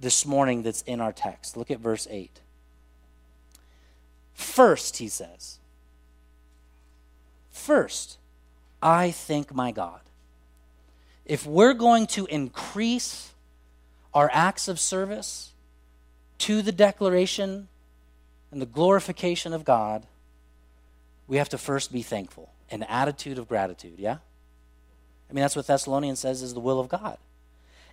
this 0.00 0.26
morning 0.26 0.62
that's 0.62 0.82
in 0.82 1.00
our 1.00 1.12
text. 1.12 1.56
Look 1.56 1.70
at 1.70 1.78
verse 1.78 2.06
8. 2.10 2.40
First, 4.34 4.98
he 4.98 5.08
says, 5.08 5.58
First, 7.50 8.18
I 8.82 9.10
thank 9.10 9.54
my 9.54 9.72
God. 9.72 10.00
If 11.24 11.46
we're 11.46 11.74
going 11.74 12.06
to 12.08 12.26
increase 12.26 13.32
our 14.14 14.30
acts 14.32 14.68
of 14.68 14.78
service 14.78 15.52
to 16.38 16.62
the 16.62 16.72
declaration 16.72 17.68
and 18.52 18.60
the 18.60 18.66
glorification 18.66 19.52
of 19.52 19.64
God, 19.64 20.06
we 21.26 21.38
have 21.38 21.48
to 21.48 21.58
first 21.58 21.92
be 21.92 22.02
thankful, 22.02 22.50
an 22.70 22.82
attitude 22.84 23.38
of 23.38 23.48
gratitude, 23.48 23.98
yeah? 23.98 24.18
I 25.28 25.32
mean, 25.32 25.42
that's 25.42 25.56
what 25.56 25.66
Thessalonians 25.66 26.20
says 26.20 26.42
is 26.42 26.54
the 26.54 26.60
will 26.60 26.80
of 26.80 26.88
God. 26.88 27.18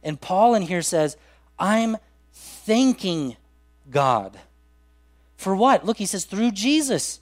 And 0.03 0.19
Paul 0.19 0.55
in 0.55 0.63
here 0.63 0.81
says, 0.81 1.17
I'm 1.57 1.97
thanking 2.33 3.37
God. 3.89 4.37
For 5.37 5.55
what? 5.55 5.85
Look, 5.85 5.97
he 5.97 6.05
says, 6.05 6.25
through 6.25 6.51
Jesus. 6.51 7.19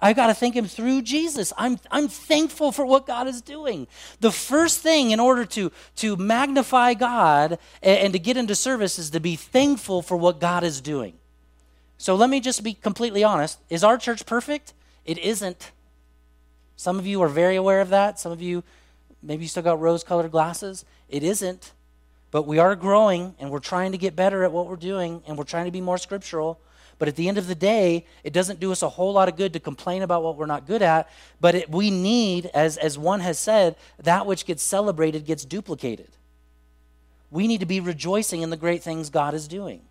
I've 0.00 0.16
got 0.16 0.26
to 0.26 0.34
thank 0.34 0.56
him 0.56 0.66
through 0.66 1.02
Jesus. 1.02 1.52
I'm, 1.56 1.78
I'm 1.90 2.08
thankful 2.08 2.72
for 2.72 2.84
what 2.84 3.06
God 3.06 3.28
is 3.28 3.40
doing. 3.40 3.86
The 4.18 4.32
first 4.32 4.80
thing 4.80 5.12
in 5.12 5.20
order 5.20 5.44
to, 5.44 5.70
to 5.96 6.16
magnify 6.16 6.94
God 6.94 7.58
and, 7.82 7.98
and 7.98 8.12
to 8.12 8.18
get 8.18 8.36
into 8.36 8.56
service 8.56 8.98
is 8.98 9.10
to 9.10 9.20
be 9.20 9.36
thankful 9.36 10.02
for 10.02 10.16
what 10.16 10.40
God 10.40 10.64
is 10.64 10.80
doing. 10.80 11.14
So 11.98 12.16
let 12.16 12.30
me 12.30 12.40
just 12.40 12.64
be 12.64 12.74
completely 12.74 13.22
honest. 13.22 13.60
Is 13.70 13.84
our 13.84 13.96
church 13.96 14.26
perfect? 14.26 14.74
It 15.04 15.18
isn't. 15.18 15.70
Some 16.82 16.98
of 16.98 17.06
you 17.06 17.22
are 17.22 17.28
very 17.28 17.54
aware 17.54 17.80
of 17.80 17.90
that. 17.90 18.18
Some 18.18 18.32
of 18.32 18.42
you, 18.42 18.64
maybe 19.22 19.44
you 19.44 19.48
still 19.48 19.62
got 19.62 19.80
rose 19.80 20.02
colored 20.02 20.32
glasses. 20.32 20.84
It 21.08 21.22
isn't. 21.22 21.70
But 22.32 22.42
we 22.42 22.58
are 22.58 22.74
growing 22.74 23.36
and 23.38 23.52
we're 23.52 23.60
trying 23.60 23.92
to 23.92 23.98
get 23.98 24.16
better 24.16 24.42
at 24.42 24.50
what 24.50 24.66
we're 24.66 24.74
doing 24.74 25.22
and 25.28 25.38
we're 25.38 25.44
trying 25.44 25.66
to 25.66 25.70
be 25.70 25.80
more 25.80 25.96
scriptural. 25.96 26.58
But 26.98 27.06
at 27.06 27.14
the 27.14 27.28
end 27.28 27.38
of 27.38 27.46
the 27.46 27.54
day, 27.54 28.04
it 28.24 28.32
doesn't 28.32 28.58
do 28.58 28.72
us 28.72 28.82
a 28.82 28.88
whole 28.88 29.12
lot 29.12 29.28
of 29.28 29.36
good 29.36 29.52
to 29.52 29.60
complain 29.60 30.02
about 30.02 30.24
what 30.24 30.36
we're 30.36 30.46
not 30.46 30.66
good 30.66 30.82
at. 30.82 31.08
But 31.40 31.54
it, 31.54 31.70
we 31.70 31.88
need, 31.88 32.46
as, 32.46 32.76
as 32.78 32.98
one 32.98 33.20
has 33.20 33.38
said, 33.38 33.76
that 34.02 34.26
which 34.26 34.44
gets 34.44 34.64
celebrated 34.64 35.24
gets 35.24 35.44
duplicated. 35.44 36.08
We 37.30 37.46
need 37.46 37.60
to 37.60 37.66
be 37.66 37.78
rejoicing 37.78 38.42
in 38.42 38.50
the 38.50 38.56
great 38.56 38.82
things 38.82 39.08
God 39.08 39.34
is 39.34 39.46
doing 39.46 39.82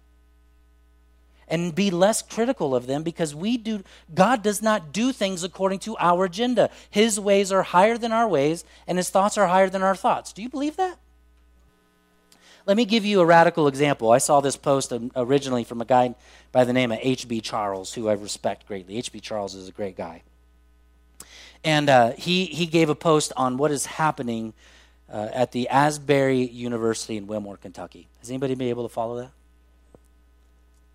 and 1.52 1.76
be 1.76 1.92
less 1.92 2.22
critical 2.22 2.74
of 2.74 2.88
them 2.88 3.04
because 3.04 3.36
we 3.36 3.58
do 3.58 3.84
God 4.14 4.42
does 4.42 4.62
not 4.62 4.92
do 4.92 5.12
things 5.12 5.44
according 5.44 5.80
to 5.80 5.98
our 6.00 6.26
agenda. 6.26 6.72
His 6.90 7.20
ways 7.20 7.52
are 7.52 7.62
higher 7.62 7.98
than 7.98 8.12
our 8.12 8.28
ways 8.28 8.64
and 8.88 8.98
his 8.98 9.10
thoughts 9.10 9.38
are 9.38 9.48
higher 9.48 9.70
than 9.70 9.84
our 9.84 9.96
thoughts. 9.96 10.34
Do 10.34 10.42
you 10.42 10.50
believe 10.50 10.78
that? 10.78 10.98
Let 12.66 12.78
me 12.78 12.86
give 12.86 13.06
you 13.06 13.20
a 13.20 13.26
radical 13.26 13.68
example. 13.68 14.12
I 14.12 14.20
saw 14.20 14.40
this 14.40 14.56
post 14.56 14.94
originally 15.16 15.64
from 15.64 15.82
a 15.82 15.86
guy 15.86 16.16
by 16.52 16.64
the 16.64 16.74
name 16.74 16.92
of 16.92 17.00
H.B. 17.02 17.42
Charles, 17.42 17.94
who 17.94 18.08
I 18.08 18.14
respect 18.14 18.68
greatly. 18.68 18.98
H.B. 18.98 19.20
Charles 19.20 19.56
is 19.56 19.68
a 19.68 19.72
great 19.72 19.98
guy. 19.98 20.22
And 21.64 21.90
uh, 21.90 22.12
he, 22.12 22.46
he 22.46 22.68
gave 22.68 22.90
a 22.90 22.96
post 22.96 23.34
on 23.36 23.58
what 23.58 23.72
is 23.72 23.86
happening 23.86 24.54
uh, 25.12 25.30
at 25.34 25.52
the 25.52 25.70
Asbury 25.70 26.44
University 26.44 27.18
in 27.18 27.28
Wilmore, 27.28 27.58
Kentucky. 27.58 28.08
Has 28.20 28.30
anybody 28.30 28.56
been 28.56 28.70
able 28.70 28.88
to 28.88 28.94
follow 28.94 29.18
that? 29.18 29.32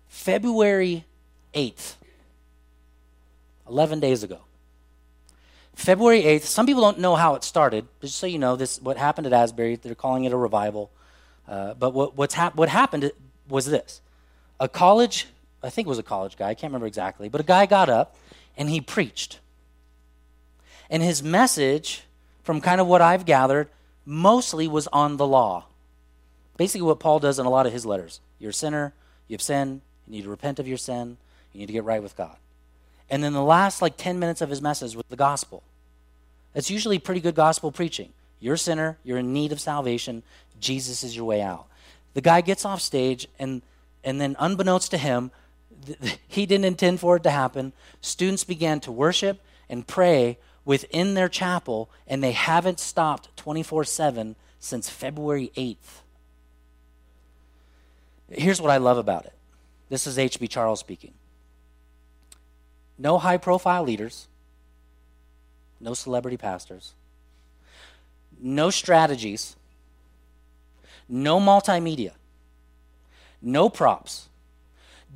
February 0.07 1.05
8th, 1.53 1.95
11 3.67 3.99
days 3.99 4.23
ago. 4.23 4.39
February 5.75 6.23
8th, 6.23 6.41
some 6.41 6.65
people 6.65 6.81
don't 6.81 6.99
know 6.99 7.15
how 7.15 7.35
it 7.35 7.43
started. 7.43 7.87
Just 8.01 8.17
so 8.17 8.25
you 8.25 8.39
know, 8.39 8.55
this 8.55 8.81
what 8.81 8.97
happened 8.97 9.27
at 9.27 9.33
Asbury, 9.33 9.75
they're 9.75 9.93
calling 9.93 10.23
it 10.23 10.33
a 10.33 10.37
revival. 10.37 10.89
Uh, 11.47 11.75
but 11.75 11.93
what, 11.93 12.17
what's 12.17 12.33
hap- 12.33 12.55
what 12.55 12.67
happened 12.67 13.11
was 13.47 13.65
this 13.65 14.01
a 14.59 14.67
college, 14.67 15.27
I 15.61 15.69
think 15.69 15.87
it 15.87 15.89
was 15.89 15.99
a 15.99 16.03
college 16.03 16.35
guy, 16.35 16.49
I 16.49 16.53
can't 16.55 16.71
remember 16.71 16.87
exactly, 16.87 17.29
but 17.29 17.41
a 17.41 17.43
guy 17.43 17.67
got 17.67 17.89
up 17.89 18.15
and 18.57 18.69
he 18.69 18.81
preached. 18.81 19.39
And 20.89 21.03
his 21.03 21.21
message, 21.21 22.03
from 22.43 22.59
kind 22.59 22.81
of 22.81 22.87
what 22.87 23.01
I've 23.01 23.25
gathered, 23.25 23.69
mostly 24.05 24.67
was 24.67 24.87
on 24.87 25.17
the 25.17 25.27
law. 25.27 25.65
Basically, 26.55 26.81
what 26.87 26.99
Paul 26.99 27.19
does 27.19 27.37
in 27.37 27.45
a 27.45 27.49
lot 27.49 27.67
of 27.67 27.73
his 27.73 27.85
letters 27.85 28.19
you're 28.39 28.51
a 28.51 28.53
sinner, 28.53 28.93
you 29.27 29.35
have 29.35 29.41
sinned, 29.41 29.81
you 30.07 30.15
need 30.15 30.23
to 30.23 30.29
repent 30.29 30.59
of 30.59 30.67
your 30.67 30.77
sin, 30.77 31.17
you 31.53 31.59
need 31.59 31.67
to 31.67 31.73
get 31.73 31.83
right 31.83 32.01
with 32.01 32.15
God. 32.15 32.37
And 33.09 33.23
then 33.23 33.33
the 33.33 33.43
last 33.43 33.81
like 33.81 33.97
10 33.97 34.19
minutes 34.19 34.41
of 34.41 34.49
his 34.49 34.61
message 34.61 34.95
was 34.95 35.05
the 35.09 35.15
gospel. 35.15 35.63
It's 36.55 36.69
usually 36.69 36.99
pretty 36.99 37.21
good 37.21 37.35
gospel 37.35 37.71
preaching. 37.71 38.09
You're 38.39 38.55
a 38.55 38.57
sinner, 38.57 38.97
you're 39.03 39.17
in 39.17 39.33
need 39.33 39.51
of 39.51 39.59
salvation, 39.59 40.23
Jesus 40.59 41.03
is 41.03 41.15
your 41.15 41.25
way 41.25 41.41
out. 41.41 41.67
The 42.13 42.21
guy 42.21 42.41
gets 42.41 42.65
off 42.65 42.81
stage, 42.81 43.27
and, 43.37 43.61
and 44.03 44.19
then, 44.19 44.35
unbeknownst 44.39 44.91
to 44.91 44.97
him, 44.97 45.31
th- 45.85 46.17
he 46.27 46.45
didn't 46.45 46.65
intend 46.65 46.99
for 46.99 47.17
it 47.17 47.23
to 47.23 47.29
happen. 47.29 47.73
Students 48.01 48.43
began 48.43 48.79
to 48.81 48.91
worship 48.91 49.39
and 49.69 49.85
pray 49.85 50.37
within 50.65 51.13
their 51.13 51.29
chapel, 51.29 51.89
and 52.07 52.23
they 52.23 52.31
haven't 52.31 52.79
stopped 52.79 53.35
24 53.37 53.83
7 53.83 54.35
since 54.59 54.89
February 54.89 55.51
8th. 55.55 56.01
Here's 58.29 58.59
what 58.59 58.71
I 58.71 58.77
love 58.77 58.97
about 58.97 59.25
it 59.25 59.33
this 59.89 60.07
is 60.07 60.19
H.B. 60.19 60.47
Charles 60.47 60.79
speaking. 60.79 61.13
No 62.97 63.17
high 63.17 63.37
profile 63.37 63.83
leaders, 63.83 64.27
no 65.79 65.93
celebrity 65.93 66.37
pastors, 66.37 66.93
no 68.39 68.69
strategies, 68.69 69.55
no 71.07 71.39
multimedia, 71.39 72.11
no 73.41 73.69
props, 73.69 74.29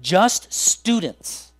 just 0.01 0.53
students 0.53 1.50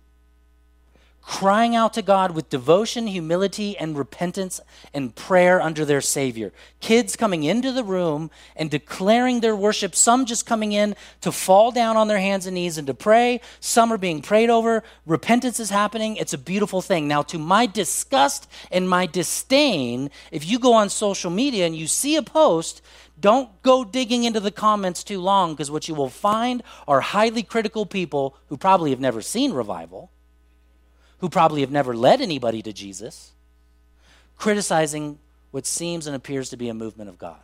crying 1.22 1.76
out 1.76 1.94
to 1.94 2.02
God 2.02 2.32
with 2.32 2.50
devotion, 2.50 3.06
humility, 3.06 3.78
and 3.78 3.96
repentance 3.96 4.60
and 4.92 5.14
prayer 5.14 5.62
under 5.62 5.84
their 5.84 6.00
Savior. 6.00 6.52
Kids 6.80 7.14
coming 7.14 7.44
into 7.44 7.70
the 7.70 7.84
room 7.84 8.30
and 8.56 8.70
declaring 8.70 9.40
their 9.40 9.54
worship, 9.54 9.94
some 9.94 10.26
just 10.26 10.44
coming 10.44 10.72
in 10.72 10.96
to 11.20 11.30
fall 11.30 11.70
down 11.70 11.96
on 11.96 12.08
their 12.08 12.18
hands 12.18 12.46
and 12.46 12.54
knees 12.54 12.76
and 12.76 12.88
to 12.88 12.94
pray, 12.94 13.40
some 13.60 13.92
are 13.92 13.98
being 13.98 14.20
prayed 14.20 14.50
over. 14.50 14.82
Repentance 15.06 15.60
is 15.60 15.70
happening. 15.70 16.16
It's 16.16 16.34
a 16.34 16.38
beautiful 16.38 16.82
thing. 16.82 17.06
Now, 17.06 17.22
to 17.22 17.38
my 17.38 17.66
disgust 17.66 18.48
and 18.72 18.88
my 18.88 19.06
disdain, 19.06 20.10
if 20.32 20.44
you 20.44 20.58
go 20.58 20.72
on 20.72 20.88
social 20.88 21.30
media 21.30 21.66
and 21.66 21.76
you 21.76 21.86
see 21.86 22.16
a 22.16 22.22
post, 22.22 22.82
don't 23.18 23.62
go 23.62 23.84
digging 23.84 24.24
into 24.24 24.40
the 24.40 24.50
comments 24.50 25.04
too 25.04 25.20
long 25.20 25.52
because 25.52 25.70
what 25.70 25.88
you 25.88 25.94
will 25.94 26.08
find 26.08 26.64
are 26.88 27.00
highly 27.00 27.44
critical 27.44 27.86
people 27.86 28.36
who 28.48 28.56
probably 28.56 28.90
have 28.90 28.98
never 28.98 29.22
seen 29.22 29.52
revival 29.52 30.10
who 31.22 31.28
probably 31.28 31.60
have 31.60 31.70
never 31.70 31.94
led 31.94 32.20
anybody 32.20 32.60
to 32.60 32.72
Jesus, 32.72 33.30
criticizing 34.36 35.20
what 35.52 35.64
seems 35.66 36.08
and 36.08 36.16
appears 36.16 36.50
to 36.50 36.56
be 36.56 36.68
a 36.68 36.74
movement 36.74 37.08
of 37.08 37.16
God. 37.16 37.38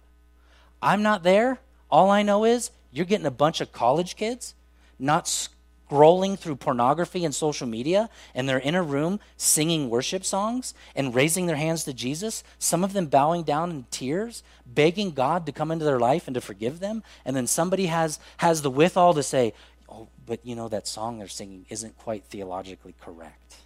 I'm 0.82 1.00
not 1.00 1.22
there. 1.22 1.60
All 1.88 2.10
I 2.10 2.24
know 2.24 2.44
is 2.44 2.72
you're 2.90 3.06
getting 3.06 3.24
a 3.24 3.30
bunch 3.30 3.60
of 3.60 3.70
college 3.70 4.16
kids 4.16 4.56
not 4.98 5.26
scrolling 5.26 6.36
through 6.36 6.56
pornography 6.56 7.24
and 7.24 7.32
social 7.32 7.68
media, 7.68 8.10
and 8.34 8.48
they're 8.48 8.58
in 8.58 8.74
a 8.74 8.82
room 8.82 9.20
singing 9.36 9.88
worship 9.88 10.24
songs 10.24 10.74
and 10.96 11.14
raising 11.14 11.46
their 11.46 11.54
hands 11.54 11.84
to 11.84 11.92
Jesus, 11.92 12.42
some 12.58 12.82
of 12.82 12.94
them 12.94 13.06
bowing 13.06 13.44
down 13.44 13.70
in 13.70 13.86
tears, 13.92 14.42
begging 14.66 15.12
God 15.12 15.46
to 15.46 15.52
come 15.52 15.70
into 15.70 15.84
their 15.84 16.00
life 16.00 16.26
and 16.26 16.34
to 16.34 16.40
forgive 16.40 16.80
them. 16.80 17.04
And 17.24 17.36
then 17.36 17.46
somebody 17.46 17.86
has, 17.86 18.18
has 18.38 18.62
the 18.62 18.70
withal 18.70 19.14
to 19.14 19.22
say, 19.22 19.54
Oh, 19.88 20.08
but 20.26 20.44
you 20.44 20.54
know, 20.54 20.68
that 20.68 20.86
song 20.86 21.18
they're 21.18 21.28
singing 21.28 21.64
isn't 21.70 21.96
quite 21.96 22.24
theologically 22.24 22.94
correct. 23.00 23.56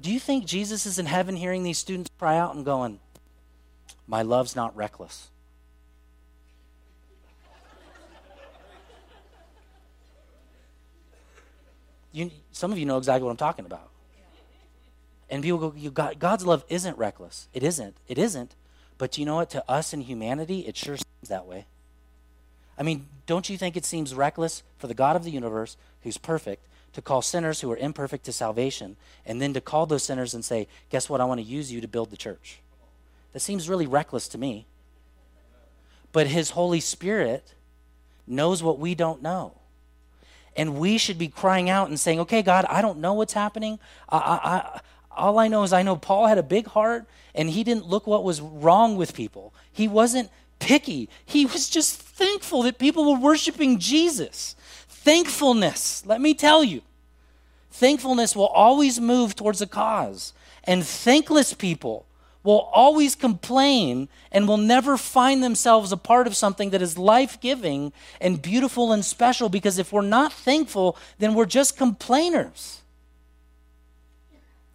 Do 0.00 0.10
you 0.10 0.18
think 0.18 0.46
Jesus 0.46 0.86
is 0.86 0.98
in 0.98 1.06
heaven 1.06 1.36
hearing 1.36 1.62
these 1.62 1.78
students 1.78 2.10
cry 2.18 2.38
out 2.38 2.54
and 2.54 2.64
going, 2.64 3.00
My 4.06 4.22
love's 4.22 4.56
not 4.56 4.74
reckless? 4.76 5.28
You, 12.12 12.30
some 12.50 12.72
of 12.72 12.78
you 12.78 12.86
know 12.86 12.98
exactly 12.98 13.24
what 13.24 13.30
I'm 13.30 13.36
talking 13.36 13.64
about. 13.64 13.88
And 15.28 15.44
people 15.44 15.58
go, 15.58 15.74
you 15.76 15.90
God, 15.92 16.18
God's 16.18 16.44
love 16.44 16.64
isn't 16.68 16.98
reckless. 16.98 17.46
It 17.54 17.62
isn't. 17.62 17.96
It 18.08 18.18
isn't. 18.18 18.56
But 18.98 19.16
you 19.16 19.24
know 19.24 19.36
what? 19.36 19.50
To 19.50 19.70
us 19.70 19.92
in 19.92 20.00
humanity, 20.00 20.60
it 20.60 20.76
sure 20.76 20.96
seems 20.96 21.28
that 21.28 21.46
way. 21.46 21.66
I 22.76 22.82
mean, 22.82 23.06
don't 23.26 23.48
you 23.48 23.56
think 23.56 23.76
it 23.76 23.84
seems 23.84 24.14
reckless 24.14 24.62
for 24.76 24.88
the 24.88 24.94
God 24.94 25.14
of 25.14 25.22
the 25.22 25.30
universe, 25.30 25.76
who's 26.02 26.18
perfect, 26.18 26.66
to 26.92 27.02
call 27.02 27.22
sinners 27.22 27.60
who 27.60 27.70
are 27.70 27.76
imperfect 27.76 28.24
to 28.24 28.32
salvation, 28.32 28.96
and 29.24 29.40
then 29.40 29.54
to 29.54 29.60
call 29.60 29.86
those 29.86 30.02
sinners 30.02 30.34
and 30.34 30.44
say, 30.44 30.66
Guess 30.90 31.08
what? 31.08 31.20
I 31.20 31.24
want 31.24 31.40
to 31.40 31.46
use 31.46 31.72
you 31.72 31.80
to 31.80 31.88
build 31.88 32.10
the 32.10 32.16
church. 32.16 32.60
That 33.32 33.40
seems 33.40 33.68
really 33.68 33.86
reckless 33.86 34.28
to 34.28 34.38
me. 34.38 34.66
But 36.12 36.26
His 36.26 36.50
Holy 36.50 36.80
Spirit 36.80 37.54
knows 38.26 38.62
what 38.62 38.78
we 38.78 38.94
don't 38.94 39.22
know. 39.22 39.52
And 40.56 40.78
we 40.78 40.98
should 40.98 41.18
be 41.18 41.28
crying 41.28 41.70
out 41.70 41.88
and 41.88 41.98
saying, 41.98 42.20
okay, 42.20 42.42
God, 42.42 42.64
I 42.68 42.82
don't 42.82 42.98
know 42.98 43.14
what's 43.14 43.32
happening. 43.32 43.78
I, 44.08 44.18
I, 44.18 44.56
I, 44.56 44.80
all 45.10 45.38
I 45.38 45.48
know 45.48 45.62
is 45.62 45.72
I 45.72 45.82
know 45.82 45.96
Paul 45.96 46.26
had 46.26 46.38
a 46.38 46.42
big 46.42 46.66
heart 46.66 47.06
and 47.34 47.50
he 47.50 47.62
didn't 47.62 47.86
look 47.86 48.06
what 48.06 48.24
was 48.24 48.40
wrong 48.40 48.96
with 48.96 49.14
people. 49.14 49.54
He 49.72 49.86
wasn't 49.86 50.30
picky, 50.58 51.08
he 51.24 51.46
was 51.46 51.70
just 51.70 51.96
thankful 51.96 52.62
that 52.62 52.78
people 52.78 53.10
were 53.10 53.18
worshiping 53.18 53.78
Jesus. 53.78 54.54
Thankfulness, 55.02 56.04
let 56.04 56.20
me 56.20 56.34
tell 56.34 56.62
you, 56.62 56.82
thankfulness 57.70 58.36
will 58.36 58.48
always 58.48 59.00
move 59.00 59.34
towards 59.34 59.62
a 59.62 59.66
cause. 59.66 60.34
And 60.64 60.84
thankless 60.84 61.54
people 61.54 62.04
will 62.42 62.68
always 62.74 63.14
complain 63.14 64.10
and 64.30 64.46
will 64.46 64.58
never 64.58 64.98
find 64.98 65.42
themselves 65.42 65.90
a 65.90 65.96
part 65.96 66.26
of 66.26 66.36
something 66.36 66.68
that 66.70 66.82
is 66.82 66.98
life 66.98 67.40
giving 67.40 67.94
and 68.20 68.42
beautiful 68.42 68.92
and 68.92 69.02
special 69.02 69.48
because 69.48 69.78
if 69.78 69.90
we're 69.90 70.02
not 70.02 70.34
thankful, 70.34 70.98
then 71.18 71.34
we're 71.34 71.46
just 71.46 71.78
complainers. 71.78 72.82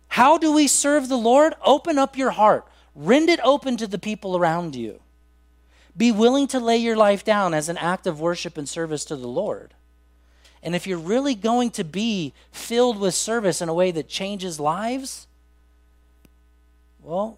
How 0.08 0.40
do 0.40 0.52
we 0.52 0.68
serve 0.68 1.08
the 1.08 1.20
Lord? 1.20 1.54
Open 1.64 2.00
up 2.00 2.18
your 2.18 2.32
heart, 2.32 2.66
rend 2.96 3.30
it 3.30 3.40
open 3.44 3.78
to 3.78 3.86
the 3.86 4.00
people 4.00 4.36
around 4.36 4.76
you. 4.76 5.02
Be 5.96 6.12
willing 6.12 6.48
to 6.48 6.60
lay 6.60 6.78
your 6.78 6.98
life 6.98 7.24
down 7.24 7.54
as 7.54 7.70
an 7.70 7.78
act 7.78 8.08
of 8.08 8.20
worship 8.20 8.58
and 8.58 8.68
service 8.68 9.06
to 9.06 9.16
the 9.16 9.28
Lord. 9.28 9.76
And 10.66 10.76
if 10.76 10.88
you're 10.88 10.98
really 10.98 11.36
going 11.36 11.70
to 11.72 11.84
be 11.84 12.34
filled 12.52 13.00
with 13.00 13.14
service 13.14 13.62
in 13.62 13.70
a 13.70 13.74
way 13.74 13.92
that 13.92 14.10
changes 14.10 14.60
lives, 14.60 15.28
well, 17.04 17.38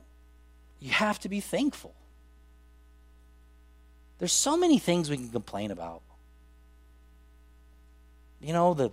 you 0.80 0.92
have 0.92 1.20
to 1.20 1.30
be 1.30 1.42
thankful. 1.42 1.94
There's 4.20 4.32
so 4.32 4.56
many 4.56 4.80
things 4.80 5.10
we 5.10 5.18
can 5.18 5.28
complain 5.28 5.72
about. 5.72 6.04
You 8.40 8.54
know, 8.54 8.74
the 8.74 8.92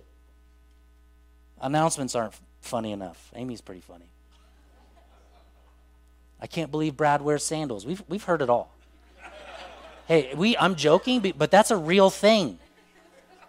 announcements 1.61 2.13
aren't 2.13 2.33
funny 2.59 2.91
enough. 2.91 3.31
Amy's 3.35 3.61
pretty 3.61 3.81
funny. 3.81 4.09
I 6.41 6.47
can't 6.47 6.71
believe 6.71 6.97
Brad 6.97 7.21
wears 7.21 7.45
sandals. 7.45 7.85
We've, 7.85 8.03
we've 8.09 8.23
heard 8.25 8.41
it 8.41 8.49
all. 8.49 8.69
Hey, 10.09 10.33
we, 10.35 10.57
I'm 10.57 10.75
joking, 10.75 11.33
but 11.37 11.49
that's 11.49 11.71
a 11.71 11.77
real 11.77 12.09
thing. 12.09 12.59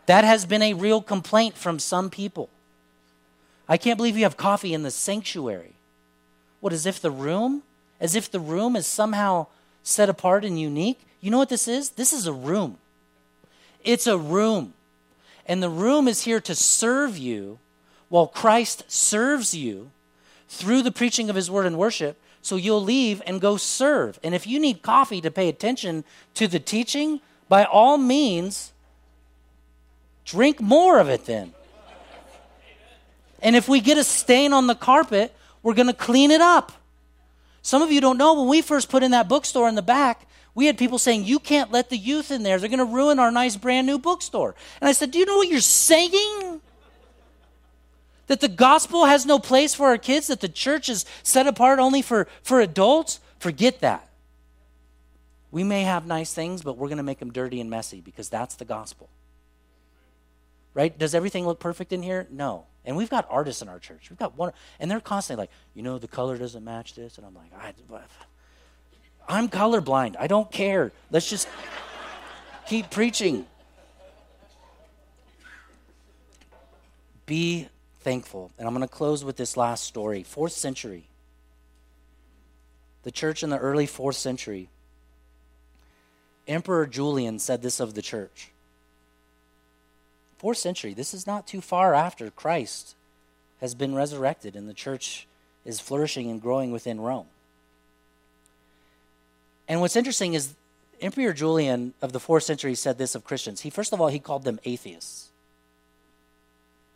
That 0.07 0.25
has 0.25 0.45
been 0.45 0.63
a 0.63 0.75
real 0.75 1.03
complaint 1.03 1.57
from 1.57 1.79
some 1.79 2.11
people. 2.11 2.49
I 3.69 3.77
can't 3.77 3.97
believe 3.97 4.17
you 4.17 4.23
have 4.23 4.37
coffee 4.37 4.73
in 4.73 4.83
the 4.83 4.91
sanctuary. 4.91 5.75
What, 6.61 6.73
as 6.73 6.87
if 6.87 7.01
the 7.01 7.11
room 7.11 7.63
as 8.01 8.15
if 8.15 8.31
the 8.31 8.41
room 8.41 8.77
is 8.77 8.87
somehow 8.87 9.47
set 9.83 10.09
apart 10.09 10.45
and 10.45 10.61
unique. 10.61 11.01
You 11.21 11.31
know 11.31 11.39
what 11.39 11.49
this 11.49 11.69
is? 11.69 11.91
This 11.91 12.13
is 12.13 12.27
a 12.27 12.33
room. 12.33 12.79
It's 13.85 14.07
a 14.07 14.19
room. 14.19 14.75
And 15.47 15.63
the 15.63 15.71
room 15.71 16.09
is 16.09 16.25
here 16.25 16.41
to 16.41 16.55
serve 16.55 17.17
you 17.17 17.59
while 18.09 18.27
Christ 18.27 18.85
serves 18.89 19.55
you 19.55 19.91
through 20.49 20.83
the 20.83 20.93
preaching 20.93 21.31
of 21.31 21.37
his 21.37 21.51
word 21.51 21.67
and 21.67 21.79
worship. 21.79 22.21
So 22.43 22.57
you'll 22.57 22.83
leave 22.83 23.23
and 23.27 23.41
go 23.41 23.57
serve. 23.57 24.21
And 24.23 24.35
if 24.35 24.47
you 24.47 24.61
need 24.61 24.83
coffee 24.83 25.21
to 25.21 25.31
pay 25.31 25.49
attention 25.49 26.05
to 26.35 26.47
the 26.47 26.61
teaching, 26.61 27.21
by 27.49 27.65
all 27.65 27.99
means, 27.99 28.73
drink 30.27 30.61
more 30.61 30.99
of 30.99 31.09
it 31.09 31.25
then. 31.25 31.55
And 33.41 33.57
if 33.57 33.69
we 33.69 33.81
get 33.81 33.97
a 33.97 34.05
stain 34.05 34.53
on 34.53 34.67
the 34.67 34.75
carpet, 34.75 35.35
we're 35.63 35.75
going 35.75 35.87
to 35.87 35.95
clean 35.95 36.31
it 36.31 36.41
up. 36.41 36.73
Some 37.63 37.83
of 37.83 37.91
you 37.91 38.01
don't 38.01 38.19
know, 38.19 38.35
when 38.41 38.49
we 38.49 38.61
first 38.61 38.89
put 38.89 39.03
in 39.03 39.13
that 39.13 39.29
bookstore 39.29 39.69
in 39.69 39.75
the 39.75 39.83
back, 39.83 40.27
we 40.55 40.67
had 40.67 40.79
people 40.79 40.99
saying, 40.99 41.25
You 41.25 41.39
can't 41.39 41.71
let 41.71 41.91
the 41.91 41.97
youth 41.97 42.31
in 42.31 42.43
there. 42.43 42.59
They're 42.59 42.69
going 42.69 42.79
to 42.79 42.85
ruin 42.85 43.19
our 43.19 43.31
nice 43.31 43.57
brand 43.57 43.87
new 43.87 43.99
bookstore. 43.99 44.55
And 44.81 44.89
I 44.89 44.93
said, 44.93 45.11
Do 45.11 45.19
you 45.19 45.27
know 45.27 45.37
what 45.37 45.49
you're 45.49 45.61
saying? 45.61 46.61
That 48.29 48.41
the 48.41 48.49
gospel 48.49 49.05
has 49.05 49.27
no 49.27 49.39
place 49.39 49.75
for 49.75 49.87
our 49.87 49.99
kids, 49.99 50.29
that 50.29 50.41
the 50.41 50.49
church 50.49 50.89
is 50.89 51.05
set 51.23 51.47
apart 51.47 51.79
only 51.79 52.03
for, 52.03 52.27
for 52.43 52.61
adults? 52.61 53.21
Forget 53.39 53.81
that. 53.81 54.09
We 55.53 55.63
may 55.63 55.83
have 55.83 56.07
nice 56.07 56.33
things, 56.33 56.63
but 56.63 56.77
we're 56.77 56.89
going 56.89 56.97
to 56.97 57.05
make 57.05 57.19
them 57.19 57.33
dirty 57.33 57.61
and 57.61 57.71
messy 57.71 58.01
because 58.01 58.29
that's 58.29 58.57
the 58.57 58.65
gospel. 58.65 59.09
Right? 60.77 60.97
Does 60.97 61.15
everything 61.15 61.47
look 61.47 61.59
perfect 61.59 61.95
in 61.95 62.03
here? 62.03 62.27
No. 62.31 62.67
And 62.85 62.99
we've 62.99 63.09
got 63.09 63.27
artists 63.31 63.63
in 63.63 63.69
our 63.71 63.79
church. 63.79 64.11
We've 64.11 64.19
got 64.19 64.37
one, 64.37 64.53
and 64.79 64.91
they're 64.91 65.01
constantly 65.01 65.45
like, 65.45 65.51
you 65.73 65.83
know, 65.83 65.97
the 65.97 66.07
color 66.07 66.37
doesn't 66.37 66.63
match 66.63 66.95
this. 66.95 67.17
And 67.17 67.27
I'm 67.27 67.35
like, 67.35 67.51
I, 67.59 67.73
I'm 69.27 69.49
colorblind. 69.49 70.17
I 70.21 70.27
don't 70.27 70.53
care. 70.53 70.93
Let's 71.11 71.31
just 71.31 71.49
keep 72.67 72.91
preaching. 72.91 73.47
Be 77.25 77.69
thankful. 78.01 78.53
And 78.59 78.69
I'm 78.69 78.75
going 78.75 78.87
to 78.87 78.95
close 78.95 79.25
with 79.25 79.39
this 79.39 79.57
last 79.57 79.83
story. 79.83 80.25
Fourth 80.25 80.53
century. 80.53 81.09
The 83.03 83.11
church 83.11 83.43
in 83.43 83.49
the 83.49 83.59
early 83.59 83.87
fourth 83.87 84.17
century. 84.17 84.69
Emperor 86.47 86.87
Julian 86.87 87.39
said 87.39 87.63
this 87.63 87.81
of 87.81 87.95
the 87.95 88.03
church 88.03 88.53
fourth 90.39 90.59
century. 90.59 90.95
This 90.95 91.15
is 91.15 91.27
not 91.27 91.47
too 91.47 91.61
far 91.61 91.95
after 91.95 92.31
Christ 92.31 92.95
has 93.61 93.75
been 93.75 93.95
resurrected 93.95 94.55
and 94.55 94.69
the 94.69 94.75
church 94.75 95.27
is 95.65 95.81
flourishing 95.81 96.31
and 96.31 96.41
growing 96.41 96.71
within 96.71 97.01
Rome. 97.01 97.27
And 99.69 99.81
what's 99.81 99.97
interesting 99.97 100.35
is 100.35 100.55
Emperor 101.01 101.33
Julian 101.33 101.95
of 102.01 102.13
the 102.13 102.21
fourth 102.21 102.45
century 102.45 102.75
said 102.75 102.99
this 102.99 103.15
of 103.15 103.25
Christians. 103.25 103.63
He 103.63 103.71
first 103.71 103.93
of 103.93 104.01
all 104.01 104.09
he 104.09 104.19
called 104.19 104.45
them 104.45 104.61
atheists. 104.65 105.31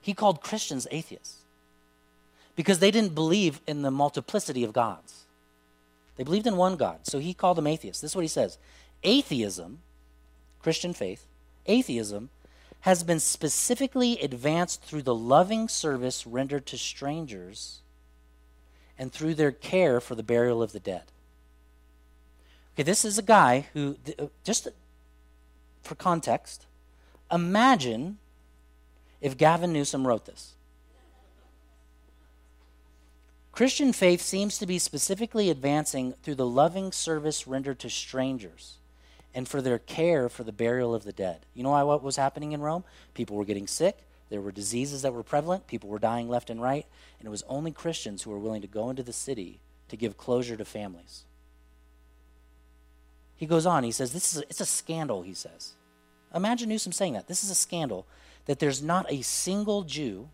He 0.00 0.14
called 0.14 0.40
Christians 0.40 0.86
atheists 0.90 1.38
because 2.56 2.78
they 2.78 2.90
didn't 2.90 3.14
believe 3.14 3.60
in 3.66 3.82
the 3.82 3.90
multiplicity 3.90 4.64
of 4.64 4.72
gods. 4.72 5.24
They 6.16 6.24
believed 6.24 6.46
in 6.46 6.56
one 6.56 6.76
God. 6.76 7.06
So 7.06 7.18
he 7.18 7.34
called 7.34 7.56
them 7.56 7.66
atheists. 7.66 8.02
This 8.02 8.12
is 8.12 8.16
what 8.16 8.22
he 8.22 8.28
says. 8.28 8.58
Atheism, 9.02 9.78
Christian 10.62 10.92
faith, 10.92 11.24
atheism 11.66 12.28
has 12.82 13.02
been 13.02 13.20
specifically 13.20 14.18
advanced 14.20 14.82
through 14.82 15.02
the 15.02 15.14
loving 15.14 15.68
service 15.68 16.26
rendered 16.26 16.66
to 16.66 16.78
strangers 16.78 17.80
and 18.98 19.12
through 19.12 19.34
their 19.34 19.52
care 19.52 20.00
for 20.00 20.14
the 20.14 20.22
burial 20.22 20.62
of 20.62 20.72
the 20.72 20.80
dead. 20.80 21.04
Okay, 22.74 22.82
this 22.82 23.04
is 23.04 23.18
a 23.18 23.22
guy 23.22 23.66
who, 23.74 23.96
uh, 24.18 24.26
just 24.44 24.68
for 25.82 25.94
context, 25.94 26.66
imagine 27.30 28.18
if 29.20 29.36
Gavin 29.36 29.72
Newsom 29.72 30.06
wrote 30.06 30.24
this. 30.24 30.54
Christian 33.52 33.92
faith 33.92 34.22
seems 34.22 34.56
to 34.56 34.66
be 34.66 34.78
specifically 34.78 35.50
advancing 35.50 36.14
through 36.22 36.36
the 36.36 36.46
loving 36.46 36.92
service 36.92 37.46
rendered 37.46 37.78
to 37.80 37.90
strangers 37.90 38.79
and 39.34 39.48
for 39.48 39.62
their 39.62 39.78
care 39.78 40.28
for 40.28 40.44
the 40.44 40.52
burial 40.52 40.94
of 40.94 41.04
the 41.04 41.12
dead. 41.12 41.46
You 41.54 41.62
know 41.62 41.84
what 41.84 42.02
was 42.02 42.16
happening 42.16 42.52
in 42.52 42.60
Rome? 42.60 42.84
People 43.14 43.36
were 43.36 43.44
getting 43.44 43.66
sick, 43.66 43.98
there 44.28 44.40
were 44.40 44.52
diseases 44.52 45.02
that 45.02 45.12
were 45.12 45.22
prevalent, 45.22 45.66
people 45.66 45.88
were 45.88 45.98
dying 45.98 46.28
left 46.28 46.50
and 46.50 46.62
right, 46.62 46.86
and 47.18 47.26
it 47.26 47.30
was 47.30 47.44
only 47.48 47.72
Christians 47.72 48.22
who 48.22 48.30
were 48.30 48.38
willing 48.38 48.62
to 48.62 48.68
go 48.68 48.90
into 48.90 49.02
the 49.02 49.12
city 49.12 49.60
to 49.88 49.96
give 49.96 50.16
closure 50.16 50.56
to 50.56 50.64
families. 50.64 51.24
He 53.36 53.46
goes 53.46 53.66
on, 53.66 53.84
he 53.84 53.92
says, 53.92 54.12
This 54.12 54.34
is 54.34 54.42
a, 54.42 54.44
it's 54.44 54.60
a 54.60 54.66
scandal, 54.66 55.22
he 55.22 55.34
says. 55.34 55.72
Imagine 56.34 56.68
Newsom 56.68 56.92
saying 56.92 57.14
that. 57.14 57.26
This 57.26 57.42
is 57.42 57.50
a 57.50 57.54
scandal 57.54 58.06
that 58.46 58.58
there's 58.58 58.82
not 58.82 59.10
a 59.10 59.22
single 59.22 59.82
Jew, 59.82 60.28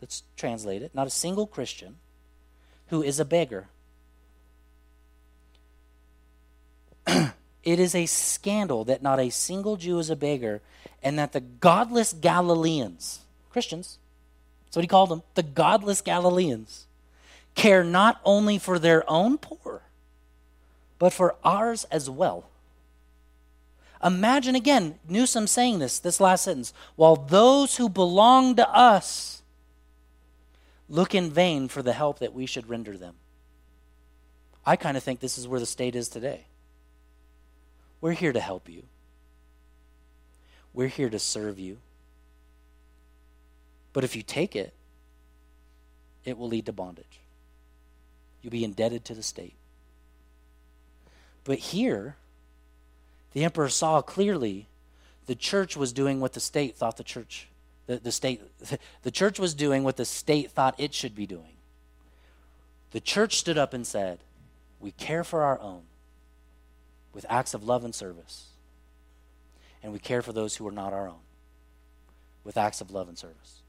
let's 0.00 0.22
translate 0.36 0.82
it, 0.82 0.94
not 0.94 1.06
a 1.06 1.10
single 1.10 1.46
Christian, 1.46 1.96
who 2.88 3.02
is 3.02 3.20
a 3.20 3.24
beggar. 3.24 3.68
It 7.68 7.78
is 7.78 7.94
a 7.94 8.06
scandal 8.06 8.84
that 8.86 9.02
not 9.02 9.20
a 9.20 9.28
single 9.28 9.76
Jew 9.76 9.98
is 9.98 10.08
a 10.08 10.16
beggar, 10.16 10.62
and 11.02 11.18
that 11.18 11.32
the 11.32 11.42
godless 11.42 12.14
Galileans, 12.14 13.20
Christians, 13.50 13.98
that's 14.64 14.76
what 14.76 14.84
he 14.84 14.88
called 14.88 15.10
them, 15.10 15.22
the 15.34 15.42
godless 15.42 16.00
Galileans, 16.00 16.86
care 17.54 17.84
not 17.84 18.22
only 18.24 18.56
for 18.56 18.78
their 18.78 19.04
own 19.06 19.36
poor, 19.36 19.82
but 20.98 21.12
for 21.12 21.36
ours 21.44 21.84
as 21.90 22.08
well. 22.08 22.48
Imagine 24.02 24.54
again 24.54 24.98
Newsom 25.06 25.46
saying 25.46 25.78
this, 25.78 25.98
this 25.98 26.20
last 26.20 26.44
sentence, 26.44 26.72
while 26.96 27.16
those 27.16 27.76
who 27.76 27.90
belong 27.90 28.56
to 28.56 28.66
us 28.70 29.42
look 30.88 31.14
in 31.14 31.30
vain 31.30 31.68
for 31.68 31.82
the 31.82 31.92
help 31.92 32.18
that 32.20 32.32
we 32.32 32.46
should 32.46 32.70
render 32.70 32.96
them. 32.96 33.16
I 34.64 34.76
kind 34.76 34.96
of 34.96 35.02
think 35.02 35.20
this 35.20 35.36
is 35.36 35.46
where 35.46 35.60
the 35.60 35.66
state 35.66 35.94
is 35.94 36.08
today. 36.08 36.46
We're 38.00 38.12
here 38.12 38.32
to 38.32 38.40
help 38.40 38.68
you. 38.68 38.84
We're 40.72 40.88
here 40.88 41.10
to 41.10 41.18
serve 41.18 41.58
you. 41.58 41.78
But 43.92 44.04
if 44.04 44.14
you 44.14 44.22
take 44.22 44.54
it, 44.54 44.72
it 46.24 46.38
will 46.38 46.48
lead 46.48 46.66
to 46.66 46.72
bondage. 46.72 47.20
You'll 48.42 48.52
be 48.52 48.64
indebted 48.64 49.04
to 49.06 49.14
the 49.14 49.22
state. 49.22 49.54
But 51.44 51.58
here, 51.58 52.16
the 53.32 53.44
emperor 53.44 53.68
saw 53.68 54.02
clearly 54.02 54.68
the 55.26 55.34
church 55.34 55.76
was 55.76 55.92
doing 55.92 56.20
what 56.20 56.34
the 56.34 56.40
state 56.40 56.76
thought 56.76 56.96
the 56.96 57.04
church, 57.04 57.48
the, 57.86 57.96
the 57.96 58.12
state, 58.12 58.42
the 59.02 59.10
church 59.10 59.38
was 59.38 59.54
doing 59.54 59.82
what 59.82 59.96
the 59.96 60.04
state 60.04 60.50
thought 60.50 60.74
it 60.78 60.94
should 60.94 61.14
be 61.14 61.26
doing. 61.26 61.56
The 62.92 63.00
church 63.00 63.38
stood 63.38 63.58
up 63.58 63.74
and 63.74 63.86
said, 63.86 64.20
We 64.80 64.92
care 64.92 65.24
for 65.24 65.42
our 65.42 65.60
own 65.60 65.82
with 67.18 67.26
acts 67.28 67.52
of 67.52 67.64
love 67.64 67.84
and 67.84 67.92
service, 67.92 68.44
and 69.82 69.92
we 69.92 69.98
care 69.98 70.22
for 70.22 70.32
those 70.32 70.54
who 70.54 70.68
are 70.68 70.70
not 70.70 70.92
our 70.92 71.08
own 71.08 71.18
with 72.44 72.56
acts 72.56 72.80
of 72.80 72.92
love 72.92 73.08
and 73.08 73.18
service. 73.18 73.62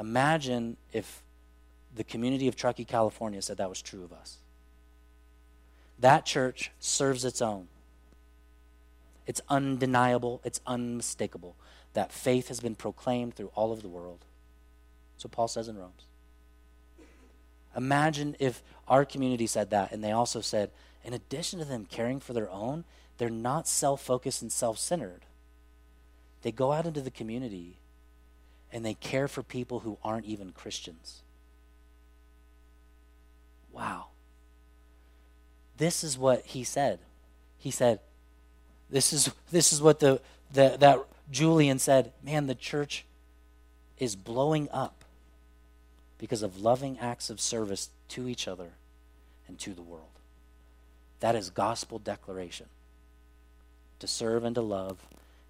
Imagine 0.00 0.76
if 0.92 1.22
the 1.94 2.02
community 2.02 2.48
of 2.48 2.56
Truckee, 2.56 2.84
California 2.84 3.40
said 3.40 3.58
that 3.58 3.68
was 3.68 3.80
true 3.80 4.02
of 4.02 4.12
us. 4.12 4.38
That 6.00 6.26
church 6.26 6.72
serves 6.80 7.24
its 7.24 7.40
own. 7.40 7.68
It's 9.28 9.40
undeniable, 9.48 10.40
it's 10.42 10.60
unmistakable 10.66 11.54
that 11.92 12.10
faith 12.10 12.48
has 12.48 12.58
been 12.58 12.74
proclaimed 12.74 13.36
through 13.36 13.52
all 13.54 13.70
of 13.70 13.82
the 13.82 13.88
world. 13.88 14.24
So 15.18 15.28
Paul 15.28 15.46
says 15.46 15.68
in 15.68 15.76
Romans. 15.76 16.02
Imagine 17.76 18.34
if 18.40 18.60
our 18.88 19.04
community 19.04 19.46
said 19.46 19.70
that 19.70 19.92
and 19.92 20.02
they 20.02 20.10
also 20.10 20.40
said, 20.40 20.72
in 21.04 21.12
addition 21.12 21.58
to 21.58 21.64
them 21.64 21.86
caring 21.90 22.20
for 22.20 22.32
their 22.32 22.50
own, 22.50 22.84
they're 23.18 23.30
not 23.30 23.68
self 23.68 24.02
focused 24.02 24.42
and 24.42 24.52
self 24.52 24.78
centered. 24.78 25.22
They 26.42 26.52
go 26.52 26.72
out 26.72 26.86
into 26.86 27.00
the 27.00 27.10
community 27.10 27.76
and 28.72 28.84
they 28.84 28.94
care 28.94 29.28
for 29.28 29.42
people 29.42 29.80
who 29.80 29.98
aren't 30.02 30.26
even 30.26 30.52
Christians. 30.52 31.22
Wow. 33.70 34.06
This 35.76 36.04
is 36.04 36.18
what 36.18 36.44
he 36.46 36.64
said. 36.64 37.00
He 37.58 37.70
said, 37.70 38.00
this 38.90 39.12
is, 39.12 39.30
this 39.50 39.72
is 39.72 39.80
what 39.80 40.00
the, 40.00 40.20
the, 40.52 40.76
that 40.80 41.04
Julian 41.30 41.78
said, 41.78 42.12
man, 42.22 42.46
the 42.46 42.54
church 42.54 43.04
is 43.98 44.16
blowing 44.16 44.68
up 44.70 45.04
because 46.18 46.42
of 46.42 46.60
loving 46.60 46.98
acts 46.98 47.30
of 47.30 47.40
service 47.40 47.90
to 48.08 48.28
each 48.28 48.46
other 48.46 48.72
and 49.48 49.58
to 49.58 49.72
the 49.74 49.82
world. 49.82 50.06
That 51.22 51.36
is 51.36 51.50
gospel 51.50 52.00
declaration. 52.00 52.66
To 54.00 54.08
serve 54.08 54.42
and 54.42 54.56
to 54.56 54.60
love 54.60 54.98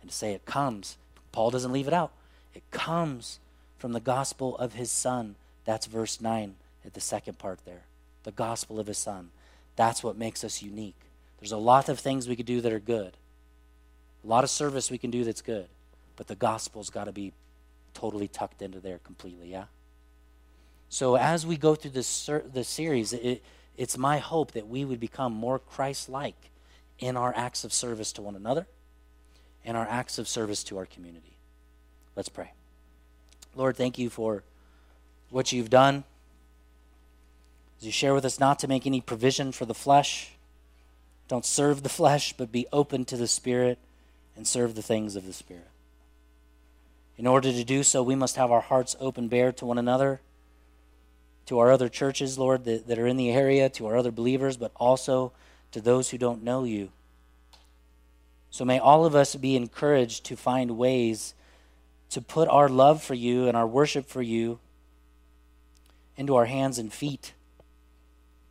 and 0.02 0.10
to 0.10 0.14
say 0.14 0.34
it 0.34 0.44
comes. 0.44 0.98
Paul 1.32 1.50
doesn't 1.50 1.72
leave 1.72 1.88
it 1.88 1.94
out. 1.94 2.12
It 2.54 2.62
comes 2.70 3.40
from 3.78 3.94
the 3.94 4.00
gospel 4.00 4.54
of 4.58 4.74
his 4.74 4.92
son. 4.92 5.34
That's 5.64 5.86
verse 5.86 6.20
9 6.20 6.56
at 6.84 6.92
the 6.92 7.00
second 7.00 7.38
part 7.38 7.60
there. 7.64 7.84
The 8.24 8.32
gospel 8.32 8.78
of 8.78 8.86
his 8.86 8.98
son. 8.98 9.30
That's 9.74 10.04
what 10.04 10.18
makes 10.18 10.44
us 10.44 10.60
unique. 10.60 11.00
There's 11.40 11.52
a 11.52 11.56
lot 11.56 11.88
of 11.88 11.98
things 11.98 12.28
we 12.28 12.36
could 12.36 12.44
do 12.44 12.60
that 12.60 12.72
are 12.72 12.78
good. 12.78 13.16
A 14.22 14.26
lot 14.26 14.44
of 14.44 14.50
service 14.50 14.90
we 14.90 14.98
can 14.98 15.10
do 15.10 15.24
that's 15.24 15.40
good. 15.40 15.68
But 16.16 16.26
the 16.26 16.34
gospel's 16.34 16.90
got 16.90 17.04
to 17.04 17.12
be 17.12 17.32
totally 17.94 18.28
tucked 18.28 18.60
into 18.60 18.78
there 18.78 18.98
completely, 18.98 19.50
yeah? 19.50 19.64
So 20.90 21.16
as 21.16 21.46
we 21.46 21.56
go 21.56 21.74
through 21.74 21.92
this, 21.92 22.28
this 22.52 22.68
series, 22.68 23.14
it, 23.14 23.42
it's 23.76 23.96
my 23.96 24.18
hope 24.18 24.52
that 24.52 24.68
we 24.68 24.84
would 24.84 25.00
become 25.00 25.32
more 25.32 25.58
Christ 25.58 26.08
like 26.08 26.50
in 26.98 27.16
our 27.16 27.32
acts 27.36 27.64
of 27.64 27.72
service 27.72 28.12
to 28.12 28.22
one 28.22 28.36
another 28.36 28.66
and 29.64 29.76
our 29.76 29.86
acts 29.88 30.18
of 30.18 30.28
service 30.28 30.62
to 30.64 30.78
our 30.78 30.86
community. 30.86 31.36
Let's 32.16 32.28
pray. 32.28 32.52
Lord, 33.54 33.76
thank 33.76 33.98
you 33.98 34.10
for 34.10 34.42
what 35.30 35.52
you've 35.52 35.70
done. 35.70 36.04
As 37.78 37.86
you 37.86 37.92
share 37.92 38.14
with 38.14 38.24
us 38.24 38.38
not 38.38 38.58
to 38.60 38.68
make 38.68 38.86
any 38.86 39.00
provision 39.00 39.52
for 39.52 39.64
the 39.64 39.74
flesh, 39.74 40.32
don't 41.28 41.44
serve 41.44 41.82
the 41.82 41.88
flesh, 41.88 42.34
but 42.34 42.52
be 42.52 42.66
open 42.72 43.04
to 43.06 43.16
the 43.16 43.26
Spirit 43.26 43.78
and 44.36 44.46
serve 44.46 44.74
the 44.74 44.82
things 44.82 45.16
of 45.16 45.26
the 45.26 45.32
Spirit. 45.32 45.68
In 47.16 47.26
order 47.26 47.52
to 47.52 47.64
do 47.64 47.82
so, 47.82 48.02
we 48.02 48.14
must 48.14 48.36
have 48.36 48.50
our 48.50 48.60
hearts 48.60 48.96
open 49.00 49.28
bare 49.28 49.52
to 49.52 49.66
one 49.66 49.78
another, 49.78 50.20
to 51.46 51.58
our 51.58 51.70
other 51.70 51.88
churches, 51.88 52.38
Lord, 52.38 52.64
that, 52.64 52.86
that 52.86 52.98
are 52.98 53.06
in 53.06 53.16
the 53.16 53.30
area, 53.30 53.68
to 53.70 53.86
our 53.86 53.96
other 53.96 54.10
believers, 54.10 54.56
but 54.56 54.72
also 54.76 55.32
to 55.72 55.80
those 55.80 56.10
who 56.10 56.18
don't 56.18 56.42
know 56.42 56.64
you. 56.64 56.90
So 58.50 58.64
may 58.64 58.78
all 58.78 59.04
of 59.04 59.14
us 59.14 59.34
be 59.34 59.56
encouraged 59.56 60.24
to 60.26 60.36
find 60.36 60.76
ways 60.76 61.34
to 62.10 62.20
put 62.20 62.48
our 62.48 62.68
love 62.68 63.02
for 63.02 63.14
you 63.14 63.48
and 63.48 63.56
our 63.56 63.66
worship 63.66 64.06
for 64.06 64.20
you 64.20 64.58
into 66.16 66.36
our 66.36 66.44
hands 66.44 66.78
and 66.78 66.92
feet 66.92 67.32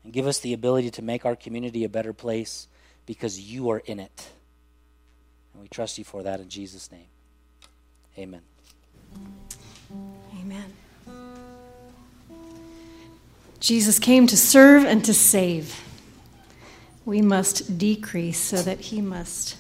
and 0.04 0.12
give 0.12 0.26
us 0.26 0.40
the 0.40 0.54
ability 0.54 0.90
to 0.90 1.02
make 1.04 1.26
our 1.26 1.36
community 1.36 1.84
a 1.84 1.90
better 1.90 2.14
place 2.14 2.68
because 3.06 3.40
you 3.40 3.70
are 3.70 3.80
in 3.86 4.00
it. 4.00 4.30
And 5.54 5.62
we 5.62 5.68
trust 5.68 6.00
you 6.00 6.04
for 6.04 6.24
that 6.24 6.40
in 6.40 6.50
Jesus' 6.50 6.92
name. 6.92 7.06
Amen. 8.18 8.42
Amen. 9.16 9.41
Jesus 13.62 14.00
came 14.00 14.26
to 14.26 14.36
serve 14.36 14.84
and 14.86 15.06
to 15.06 15.14
save. 15.14 15.80
We 17.06 17.22
must 17.22 17.78
decrease 17.78 18.40
so 18.40 18.58
that 18.64 18.80
he 18.80 19.02
must 19.02 19.56